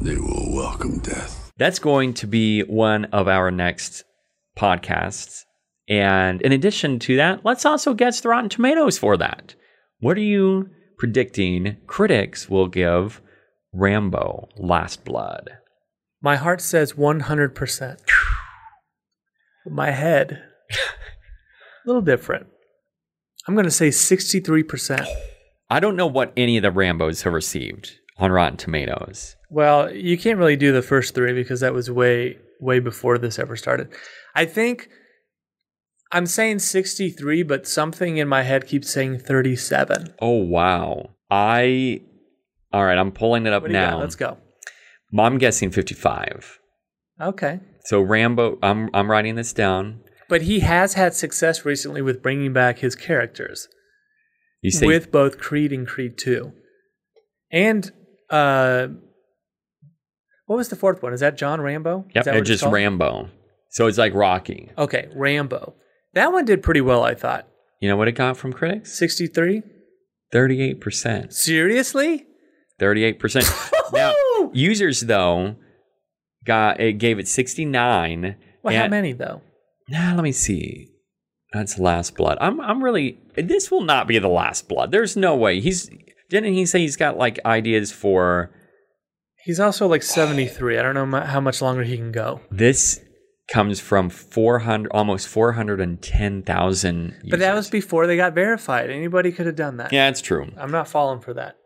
they 0.00 0.16
will 0.16 0.54
welcome 0.54 0.98
death. 1.00 1.41
That's 1.62 1.78
going 1.78 2.14
to 2.14 2.26
be 2.26 2.62
one 2.62 3.04
of 3.12 3.28
our 3.28 3.52
next 3.52 4.02
podcasts. 4.58 5.44
And 5.88 6.42
in 6.42 6.50
addition 6.50 6.98
to 6.98 7.14
that, 7.18 7.44
let's 7.44 7.64
also 7.64 7.94
guess 7.94 8.20
the 8.20 8.30
Rotten 8.30 8.48
Tomatoes 8.50 8.98
for 8.98 9.16
that. 9.18 9.54
What 10.00 10.16
are 10.16 10.22
you 10.22 10.70
predicting 10.98 11.76
critics 11.86 12.50
will 12.50 12.66
give 12.66 13.22
Rambo 13.72 14.48
Last 14.56 15.04
Blood? 15.04 15.50
My 16.20 16.34
heart 16.34 16.60
says 16.60 16.94
100%. 16.94 17.98
My 19.70 19.92
head, 19.92 20.42
a 20.72 20.76
little 21.86 22.02
different. 22.02 22.48
I'm 23.46 23.54
going 23.54 23.66
to 23.66 23.70
say 23.70 23.90
63%. 23.90 25.06
I 25.70 25.78
don't 25.78 25.94
know 25.94 26.08
what 26.08 26.32
any 26.36 26.56
of 26.56 26.64
the 26.64 26.72
Rambos 26.72 27.22
have 27.22 27.32
received 27.32 27.92
on 28.18 28.32
Rotten 28.32 28.56
Tomatoes. 28.56 29.36
Well, 29.52 29.94
you 29.94 30.16
can't 30.16 30.38
really 30.38 30.56
do 30.56 30.72
the 30.72 30.80
first 30.82 31.14
three 31.14 31.34
because 31.34 31.60
that 31.60 31.74
was 31.74 31.90
way, 31.90 32.38
way 32.58 32.80
before 32.80 33.18
this 33.18 33.38
ever 33.38 33.54
started. 33.54 33.92
I 34.34 34.46
think 34.46 34.88
I'm 36.10 36.24
saying 36.24 36.60
63, 36.60 37.42
but 37.42 37.68
something 37.68 38.16
in 38.16 38.28
my 38.28 38.42
head 38.42 38.66
keeps 38.66 38.90
saying 38.90 39.18
37. 39.18 40.14
Oh, 40.20 40.38
wow. 40.42 41.10
I. 41.30 42.00
All 42.72 42.84
right, 42.86 42.96
I'm 42.96 43.12
pulling 43.12 43.46
it 43.46 43.52
up 43.52 43.62
What 43.62 43.68
do 43.68 43.74
you 43.74 43.80
now. 43.80 43.90
got? 43.92 44.00
Let's 44.00 44.14
go. 44.14 44.38
I'm 45.18 45.36
guessing 45.36 45.70
55. 45.70 46.58
Okay. 47.20 47.60
So 47.84 48.00
Rambo, 48.00 48.58
I'm 48.62 48.88
I'm 48.94 49.10
writing 49.10 49.34
this 49.34 49.52
down. 49.52 50.00
But 50.28 50.42
he 50.42 50.60
has 50.60 50.94
had 50.94 51.12
success 51.12 51.66
recently 51.66 52.00
with 52.00 52.22
bringing 52.22 52.54
back 52.54 52.78
his 52.78 52.94
characters 52.96 53.68
You 54.62 54.70
say 54.70 54.86
with 54.86 55.12
both 55.12 55.36
Creed 55.38 55.72
and 55.72 55.86
Creed 55.86 56.16
2. 56.16 56.52
And 57.50 57.92
uh 58.30 58.88
what 60.52 60.58
was 60.58 60.68
the 60.68 60.76
fourth 60.76 61.02
one? 61.02 61.14
Is 61.14 61.20
that 61.20 61.38
John 61.38 61.62
Rambo? 61.62 62.04
Yep, 62.14 62.26
it's 62.26 62.46
just 62.46 62.62
called? 62.62 62.74
Rambo. 62.74 63.30
So 63.70 63.86
it's 63.86 63.96
like 63.96 64.12
Rocky. 64.12 64.70
Okay, 64.76 65.08
Rambo. 65.14 65.74
That 66.12 66.30
one 66.30 66.44
did 66.44 66.62
pretty 66.62 66.82
well, 66.82 67.02
I 67.02 67.14
thought. 67.14 67.48
You 67.80 67.88
know 67.88 67.96
what 67.96 68.06
it 68.06 68.12
got 68.12 68.36
from 68.36 68.52
critics? 68.52 68.92
63? 68.92 69.62
38%. 70.30 71.32
Seriously? 71.32 72.26
38%. 72.78 73.72
now, 73.94 74.12
users 74.52 75.00
though 75.00 75.56
got 76.44 76.80
it 76.80 76.98
gave 76.98 77.18
it 77.18 77.28
69. 77.28 78.36
Well, 78.62 78.76
how 78.76 78.88
many 78.88 79.14
though? 79.14 79.40
Nah, 79.88 80.12
let 80.12 80.22
me 80.22 80.32
see. 80.32 80.90
That's 81.54 81.78
Last 81.78 82.14
Blood. 82.14 82.36
I'm 82.42 82.60
I'm 82.60 82.84
really 82.84 83.18
this 83.36 83.70
will 83.70 83.84
not 83.84 84.06
be 84.06 84.18
the 84.18 84.28
Last 84.28 84.68
Blood. 84.68 84.90
There's 84.92 85.16
no 85.16 85.34
way. 85.34 85.60
He's 85.60 85.88
didn't 86.28 86.52
he 86.52 86.66
say 86.66 86.80
he's 86.80 86.96
got 86.96 87.16
like 87.16 87.40
ideas 87.46 87.90
for 87.90 88.50
He's 89.44 89.60
also 89.60 89.86
like 89.88 90.02
73. 90.02 90.78
I 90.78 90.82
don't 90.82 90.94
know 90.94 91.20
how 91.20 91.40
much 91.40 91.60
longer 91.60 91.82
he 91.82 91.96
can 91.96 92.12
go. 92.12 92.40
this 92.50 93.00
comes 93.52 93.80
from 93.80 94.08
400 94.08 94.90
almost 94.92 95.28
410,000 95.28 97.16
But 97.28 97.40
that 97.40 97.54
was 97.54 97.68
before 97.68 98.06
they 98.06 98.16
got 98.16 98.34
verified. 98.34 98.88
Anybody 98.88 99.32
could 99.32 99.46
have 99.46 99.56
done 99.56 99.76
that. 99.76 99.92
Yeah, 99.92 100.08
it's 100.08 100.22
true. 100.22 100.50
I'm 100.56 100.70
not 100.70 100.88
falling 100.88 101.20
for 101.20 101.34
that. 101.34 101.56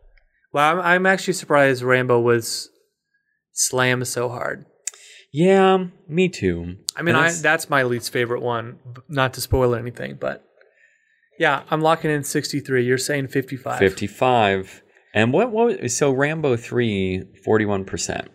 Well, 0.51 0.69
I'm, 0.69 0.81
I'm 0.81 1.05
actually 1.05 1.33
surprised 1.35 1.83
Rambo 1.83 2.19
was 2.19 2.69
slammed 3.53 4.07
so 4.07 4.27
hard. 4.27 4.65
Yeah, 5.31 5.85
me 6.07 6.29
too. 6.29 6.77
I 6.95 7.03
mean, 7.03 7.15
I, 7.15 7.31
that's 7.31 7.69
my 7.69 7.83
least 7.83 8.11
favorite 8.11 8.41
one. 8.41 8.79
Not 9.07 9.33
to 9.35 9.41
spoil 9.41 9.75
anything, 9.75 10.17
but 10.19 10.43
yeah, 11.37 11.63
I'm 11.69 11.81
locking 11.81 12.09
in 12.11 12.23
63. 12.23 12.85
You're 12.85 12.97
saying 12.97 13.27
55. 13.27 13.77
55. 13.77 14.81
And 15.17 15.33
what 15.33 15.51
what 15.51 15.89
so 15.89 16.11
Rambo 16.11 16.55
3 16.57 17.23
41%. 17.43 18.27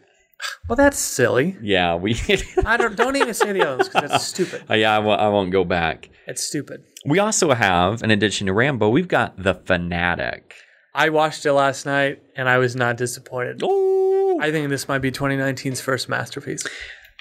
Well, 0.69 0.75
that's 0.75 0.99
silly. 0.99 1.57
Yeah, 1.63 1.95
we 1.95 2.17
I 2.67 2.77
don't 2.77 2.97
don't 2.97 3.15
even 3.15 3.35
say 3.35 3.53
the 3.53 3.65
others 3.65 3.89
because 3.89 4.11
that's 4.11 4.25
stupid. 4.25 4.65
Uh, 4.69 4.75
yeah, 4.75 4.97
I 4.97 5.29
won't, 5.29 5.53
go 5.53 5.63
back. 5.63 6.11
It's 6.27 6.43
stupid. 6.43 6.83
We 7.07 7.21
also 7.21 7.53
have, 7.53 8.03
in 8.03 8.11
addition 8.11 8.49
to 8.49 8.53
Rambo, 8.53 8.89
we've 8.89 9.07
got 9.07 9.41
The 9.41 9.55
Fanatic. 9.55 10.55
I 10.93 11.11
watched 11.11 11.47
it 11.47 11.53
last 11.53 11.87
night 11.87 12.21
and 12.35 12.49
I 12.49 12.59
was 12.59 12.75
not 12.75 12.97
disappointed. 12.97 13.61
Oh, 13.63 14.41
I 14.43 14.51
think 14.51 14.69
this 14.69 14.89
might 14.89 14.99
be 14.99 15.13
2019's 15.13 15.81
first 15.81 16.09
masterpiece. 16.09 16.65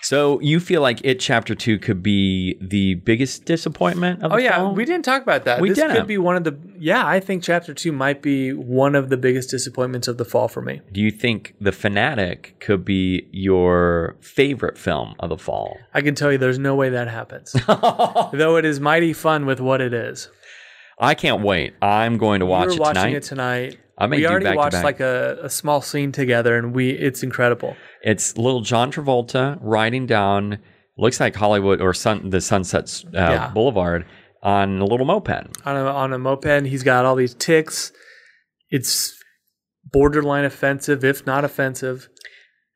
So 0.04 0.40
you 0.42 0.60
feel 0.60 0.82
like 0.82 1.00
it 1.04 1.20
chapter 1.20 1.54
two 1.54 1.78
could 1.78 2.02
be 2.02 2.58
the 2.60 2.96
biggest 2.96 3.46
disappointment 3.46 4.24
of 4.24 4.32
Oh 4.32 4.38
yeah, 4.38 4.56
film? 4.58 4.76
we 4.76 4.84
didn't 4.84 5.06
talk 5.06 5.22
about 5.22 5.46
that. 5.46 5.62
We 5.62 5.70
this 5.70 5.78
didn't. 5.78 5.96
could 5.96 6.08
be 6.08 6.18
one 6.18 6.36
of 6.36 6.44
the 6.44 6.58
yeah. 6.80 7.06
I 7.06 7.20
think 7.20 7.44
chapter 7.44 7.74
two 7.74 7.92
might 7.92 8.22
be 8.24 8.52
one 8.52 8.96
of 8.96 9.10
the 9.10 9.18
biggest 9.18 9.50
disappointments 9.52 10.08
of 10.08 10.18
the 10.18 10.26
fall 10.26 10.48
for 10.48 10.62
me. 10.62 10.82
Do 10.92 11.02
you 11.02 11.12
think 11.12 11.54
The 11.62 11.72
Fanatic 11.72 12.56
could 12.60 12.84
be 12.84 13.28
your 13.32 14.16
favorite 14.22 14.78
film 14.78 15.14
of 15.20 15.30
the 15.30 15.38
fall? 15.38 15.78
I 15.94 16.02
can 16.02 16.16
tell 16.16 16.32
you, 16.32 16.38
there's 16.40 16.60
no 16.60 16.74
way 16.76 16.90
that 16.90 17.08
happens. 17.08 17.52
Though 17.68 18.58
it 18.58 18.66
is 18.66 18.80
mighty 18.80 19.14
fun 19.14 19.46
with 19.46 19.60
what 19.60 19.82
it 19.82 19.94
is. 19.94 20.30
I 21.00 21.16
can't 21.16 21.42
wait. 21.42 21.74
I'm 21.82 22.18
going 22.18 22.40
to 22.42 22.46
watch 22.46 22.70
we 22.70 22.76
it 22.76 22.80
watching 22.80 22.94
tonight. 22.96 23.16
it 23.16 23.24
tonight. 23.24 23.80
I 24.02 24.08
may 24.08 24.18
we 24.18 24.28
already 24.28 24.56
watched 24.56 24.84
like 24.84 25.00
a, 25.00 25.38
a 25.44 25.50
small 25.50 25.80
scene 25.82 26.12
together, 26.12 26.58
and 26.58 26.74
we 26.74 26.90
it's 26.90 27.22
incredible. 27.22 27.76
It's 28.02 28.36
little 28.36 28.62
John 28.62 28.92
Travolta 28.92 29.60
riding 29.62 30.08
down, 30.08 30.58
looks 30.98 31.20
like 31.20 31.36
Hollywood 31.36 31.82
or 31.82 31.94
sun, 31.94 32.32
the 32.32 32.42
Sunset 32.42 33.04
uh, 33.08 33.10
Yeah. 33.14 33.48
Boulevard 33.50 34.06
on 34.42 34.80
a 34.80 34.86
little 34.86 35.06
moped. 35.06 35.56
On 35.66 35.78
a, 35.78 35.86
on 35.86 36.14
a 36.14 36.18
moped, 36.18 36.66
he's 36.66 36.82
got 36.82 37.06
all 37.06 37.16
these 37.16 37.36
tics. 37.36 37.92
It's 38.72 39.14
borderline 39.92 40.46
offensive, 40.46 41.04
if 41.04 41.28
not 41.28 41.46
offensive. 41.46 42.10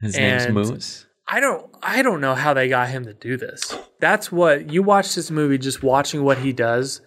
His 0.01 0.15
name's 0.15 0.49
Moose. 0.49 1.07
I 1.27 1.39
don't 1.39 1.65
I 1.81 2.03
don't 2.03 2.21
know 2.21 2.35
how 2.35 2.53
they 2.53 2.69
got 2.69 2.89
him 2.89 3.05
to 3.05 3.13
do 3.13 3.35
this. 3.35 3.75
That's 3.99 4.31
what 4.31 4.69
you 4.71 4.83
watch 4.83 5.15
this 5.15 5.31
movie 5.31 5.57
just 5.57 5.81
watching 5.81 6.23
what 6.23 6.37
he 6.37 6.53
does 6.53 7.01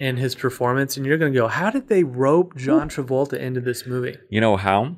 and 0.00 0.18
his 0.18 0.34
performance 0.34 0.96
and 0.96 1.04
you're 1.04 1.18
going 1.18 1.32
to 1.32 1.38
go, 1.38 1.46
"How 1.46 1.70
did 1.70 1.88
they 1.88 2.02
rope 2.02 2.56
John 2.56 2.88
Travolta 2.88 3.38
into 3.38 3.60
this 3.60 3.86
movie?" 3.86 4.16
You 4.30 4.40
know 4.40 4.56
how? 4.56 4.96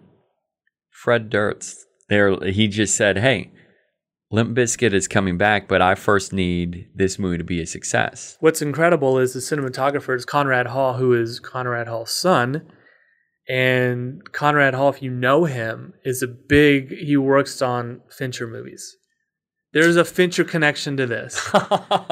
Fred 0.90 1.28
Durst. 1.28 1.84
There, 2.08 2.42
he 2.44 2.68
just 2.68 2.94
said, 2.94 3.18
"Hey, 3.18 3.50
Limp 4.30 4.56
Bizkit 4.56 4.94
is 4.94 5.08
coming 5.08 5.36
back, 5.36 5.66
but 5.66 5.82
I 5.82 5.94
first 5.94 6.32
need 6.32 6.88
this 6.94 7.18
movie 7.18 7.38
to 7.38 7.44
be 7.44 7.60
a 7.60 7.66
success." 7.66 8.36
What's 8.40 8.62
incredible 8.62 9.18
is 9.18 9.32
the 9.32 9.40
cinematographer 9.40 10.14
is 10.14 10.24
Conrad 10.24 10.68
Hall, 10.68 10.94
who 10.94 11.12
is 11.12 11.40
Conrad 11.40 11.88
Hall's 11.88 12.14
son. 12.14 12.62
And 13.48 14.22
Conrad 14.32 14.74
Hall, 14.74 14.88
if 14.88 15.02
you 15.02 15.10
know 15.10 15.46
him, 15.46 15.94
is 16.04 16.22
a 16.22 16.28
big, 16.28 16.90
he 16.90 17.16
works 17.16 17.60
on 17.60 18.00
Fincher 18.08 18.46
movies. 18.46 18.96
There's 19.72 19.96
a 19.96 20.04
Fincher 20.04 20.44
connection 20.44 20.96
to 20.98 21.06
this. 21.06 21.34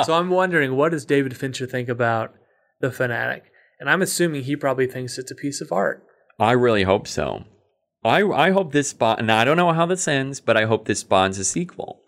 so 0.04 0.14
I'm 0.14 0.30
wondering, 0.30 0.74
what 0.74 0.90
does 0.90 1.04
David 1.04 1.36
Fincher 1.36 1.66
think 1.66 1.88
about 1.88 2.34
The 2.80 2.90
Fanatic? 2.90 3.44
And 3.78 3.88
I'm 3.88 4.02
assuming 4.02 4.42
he 4.44 4.56
probably 4.56 4.86
thinks 4.86 5.18
it's 5.18 5.30
a 5.30 5.34
piece 5.34 5.60
of 5.60 5.72
art. 5.72 6.04
I 6.38 6.52
really 6.52 6.82
hope 6.84 7.06
so. 7.06 7.44
I 8.04 8.22
I 8.22 8.50
hope 8.50 8.72
this 8.72 8.88
spot 8.88 9.18
And 9.18 9.30
I 9.30 9.44
don't 9.44 9.56
know 9.56 9.72
how 9.72 9.86
this 9.86 10.08
ends, 10.08 10.40
but 10.40 10.56
I 10.56 10.64
hope 10.64 10.86
this 10.86 11.00
spawns 11.00 11.38
a 11.38 11.44
sequel. 11.44 12.00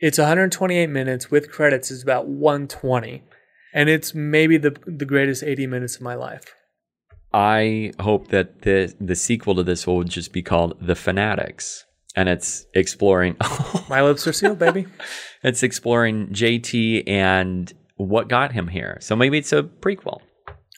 It's 0.00 0.18
128 0.18 0.88
minutes 0.88 1.30
with 1.30 1.50
credits 1.50 1.90
is 1.90 2.02
about 2.02 2.26
120. 2.26 3.22
And 3.74 3.88
it's 3.88 4.14
maybe 4.14 4.58
the 4.58 4.76
the 4.86 5.06
greatest 5.06 5.42
80 5.42 5.66
minutes 5.66 5.96
of 5.96 6.02
my 6.02 6.14
life. 6.14 6.54
I 7.32 7.92
hope 8.00 8.28
that 8.28 8.62
the 8.62 8.94
the 9.00 9.16
sequel 9.16 9.54
to 9.54 9.62
this 9.62 9.86
will 9.86 10.04
just 10.04 10.32
be 10.32 10.42
called 10.42 10.76
The 10.80 10.94
Fanatics, 10.94 11.86
and 12.14 12.28
it's 12.28 12.66
exploring. 12.74 13.36
My 13.88 14.02
lips 14.02 14.26
are 14.26 14.34
sealed, 14.34 14.58
baby. 14.58 14.86
it's 15.42 15.62
exploring 15.62 16.28
JT 16.28 17.04
and 17.08 17.72
what 17.96 18.28
got 18.28 18.52
him 18.52 18.68
here. 18.68 18.98
So 19.00 19.14
maybe 19.16 19.38
it's 19.38 19.52
a 19.52 19.62
prequel. 19.62 20.20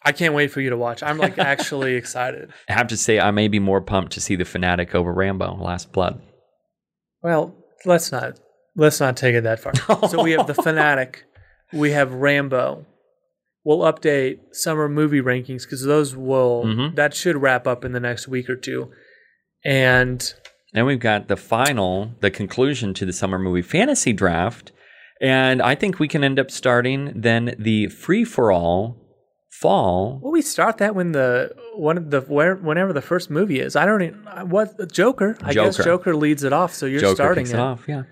I 0.06 0.12
can't 0.12 0.34
wait 0.34 0.50
for 0.50 0.60
you 0.60 0.70
to 0.70 0.76
watch. 0.76 1.02
I'm 1.02 1.16
like 1.18 1.38
actually 1.38 1.94
excited. 2.02 2.52
I 2.68 2.72
have 2.74 2.88
to 2.88 2.96
say, 2.96 3.18
I 3.18 3.30
may 3.30 3.48
be 3.48 3.58
more 3.58 3.80
pumped 3.80 4.12
to 4.12 4.20
see 4.20 4.36
The 4.36 4.44
Fanatic 4.44 4.94
over 4.94 5.12
Rambo: 5.12 5.56
Last 5.56 5.92
Blood. 5.92 6.20
Well, 7.22 7.54
let's 7.86 8.12
not 8.12 8.38
let's 8.76 9.00
not 9.00 9.16
take 9.16 9.34
it 9.34 9.42
that 9.44 9.60
far. 9.60 9.74
so 10.08 10.22
we 10.22 10.32
have 10.32 10.46
the 10.46 10.54
fanatic, 10.54 11.24
we 11.72 11.92
have 11.92 12.12
Rambo. 12.12 12.84
We'll 13.64 13.78
update 13.90 14.40
summer 14.52 14.90
movie 14.90 15.22
rankings 15.22 15.62
because 15.62 15.82
those 15.84 16.14
will 16.14 16.64
Mhm. 16.66 16.96
that 16.96 17.14
should 17.14 17.40
wrap 17.40 17.66
up 17.66 17.82
in 17.82 17.92
the 17.92 18.00
next 18.00 18.28
week 18.28 18.50
or 18.50 18.56
two. 18.56 18.90
And 19.64 20.34
Then 20.74 20.84
we've 20.84 21.00
got 21.00 21.28
the 21.28 21.36
final, 21.36 22.12
the 22.20 22.30
conclusion 22.30 22.92
to 22.94 23.06
the 23.06 23.12
summer 23.12 23.38
movie 23.38 23.62
fantasy 23.62 24.12
draft. 24.12 24.72
And 25.20 25.62
I 25.62 25.74
think 25.74 25.98
we 25.98 26.08
can 26.08 26.24
end 26.24 26.38
up 26.38 26.50
starting 26.50 27.12
then 27.14 27.54
the 27.58 27.86
free 27.88 28.24
for 28.24 28.50
all 28.52 28.96
fall. 29.50 30.18
Well, 30.22 30.32
we 30.32 30.42
start 30.42 30.78
that 30.78 30.94
when 30.94 31.12
the 31.12 31.54
one 31.76 31.96
of 31.96 32.10
the 32.10 32.20
where 32.22 32.56
whenever 32.56 32.92
the 32.92 33.00
first 33.02 33.30
movie 33.30 33.60
is? 33.60 33.76
I 33.76 33.86
don't 33.86 34.02
even 34.02 34.20
what 34.50 34.92
Joker. 34.92 35.36
I 35.42 35.52
guess 35.54 35.76
Joker. 35.76 36.14
Leads 36.16 36.42
it 36.44 36.52
off. 36.52 36.74
So 36.74 36.86
you're 36.86 37.00
Joker 37.00 37.14
starting 37.14 37.46
it, 37.46 37.52
it 37.52 37.58
off. 37.58 37.84
Yeah. 37.88 38.02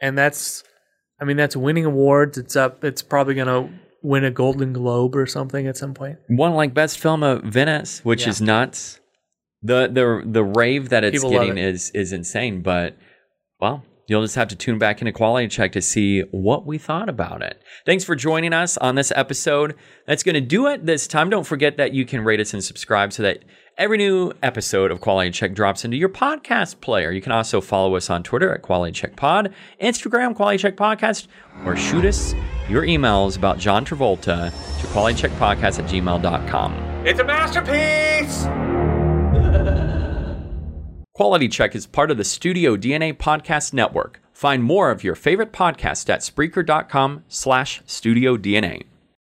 and 0.00 0.16
that's 0.16 0.62
I 1.20 1.24
mean 1.24 1.36
that's 1.36 1.56
winning 1.56 1.84
awards. 1.84 2.38
It's 2.38 2.56
up. 2.56 2.84
It's 2.84 3.02
probably 3.02 3.34
gonna 3.34 3.68
win 4.02 4.24
a 4.24 4.30
Golden 4.30 4.72
Globe 4.72 5.14
or 5.16 5.26
something 5.26 5.66
at 5.66 5.76
some 5.76 5.94
point. 5.94 6.18
One 6.28 6.54
like 6.54 6.72
best 6.74 6.98
film 6.98 7.22
of 7.24 7.42
Venice, 7.42 8.04
which 8.04 8.22
Yeah. 8.22 8.28
is 8.30 8.40
nuts. 8.40 9.00
the 9.64 9.88
the 9.92 10.22
the 10.24 10.42
rave 10.44 10.88
that 10.90 11.04
it's 11.04 11.16
People 11.16 11.30
getting 11.30 11.58
it. 11.58 11.64
is 11.64 11.90
is 11.90 12.12
insane. 12.12 12.62
But 12.62 12.96
well, 13.60 13.84
you'll 14.06 14.22
just 14.22 14.34
have 14.34 14.48
to 14.48 14.56
tune 14.56 14.78
back 14.78 15.00
into 15.00 15.12
Quality 15.12 15.48
Check 15.48 15.72
to 15.72 15.82
see 15.82 16.20
what 16.30 16.66
we 16.66 16.78
thought 16.78 17.08
about 17.08 17.42
it. 17.42 17.62
Thanks 17.86 18.04
for 18.04 18.14
joining 18.14 18.52
us 18.52 18.76
on 18.78 18.94
this 18.94 19.12
episode. 19.14 19.74
That's 20.06 20.22
going 20.22 20.34
to 20.34 20.40
do 20.40 20.66
it 20.66 20.86
this 20.86 21.06
time. 21.06 21.30
Don't 21.30 21.46
forget 21.46 21.76
that 21.76 21.92
you 21.92 22.04
can 22.04 22.24
rate 22.24 22.40
us 22.40 22.52
and 22.52 22.62
subscribe 22.62 23.12
so 23.12 23.22
that 23.22 23.44
every 23.78 23.98
new 23.98 24.32
episode 24.42 24.90
of 24.90 25.00
Quality 25.00 25.30
Check 25.30 25.54
drops 25.54 25.84
into 25.84 25.96
your 25.96 26.08
podcast 26.08 26.80
player. 26.80 27.10
You 27.10 27.20
can 27.20 27.32
also 27.32 27.60
follow 27.60 27.96
us 27.96 28.10
on 28.10 28.22
Twitter 28.22 28.52
at 28.52 28.62
Quality 28.62 28.92
Check 28.92 29.16
Pod, 29.16 29.54
Instagram 29.80 30.34
Quality 30.34 30.58
Check 30.58 30.76
Podcast, 30.76 31.28
or 31.64 31.76
shoot 31.76 32.04
us 32.04 32.34
your 32.68 32.82
emails 32.82 33.36
about 33.36 33.58
John 33.58 33.84
Travolta 33.84 34.50
to 34.80 34.86
qualitycheckpodcast 34.88 35.78
at 35.78 35.90
gmail.com. 35.90 36.74
It's 37.06 37.20
a 37.20 37.24
masterpiece. 37.24 38.46
Quality 41.14 41.46
Check 41.46 41.74
is 41.74 41.86
part 41.86 42.10
of 42.10 42.16
the 42.16 42.24
Studio 42.24 42.74
DNA 42.74 43.12
Podcast 43.14 43.74
Network. 43.74 44.22
Find 44.32 44.64
more 44.64 44.90
of 44.90 45.04
your 45.04 45.14
favorite 45.14 45.52
podcasts 45.52 46.08
at 46.08 46.20
Spreaker.com 46.20 47.24
slash 47.28 47.82
Studio 47.84 48.38
DNA. 48.38 48.84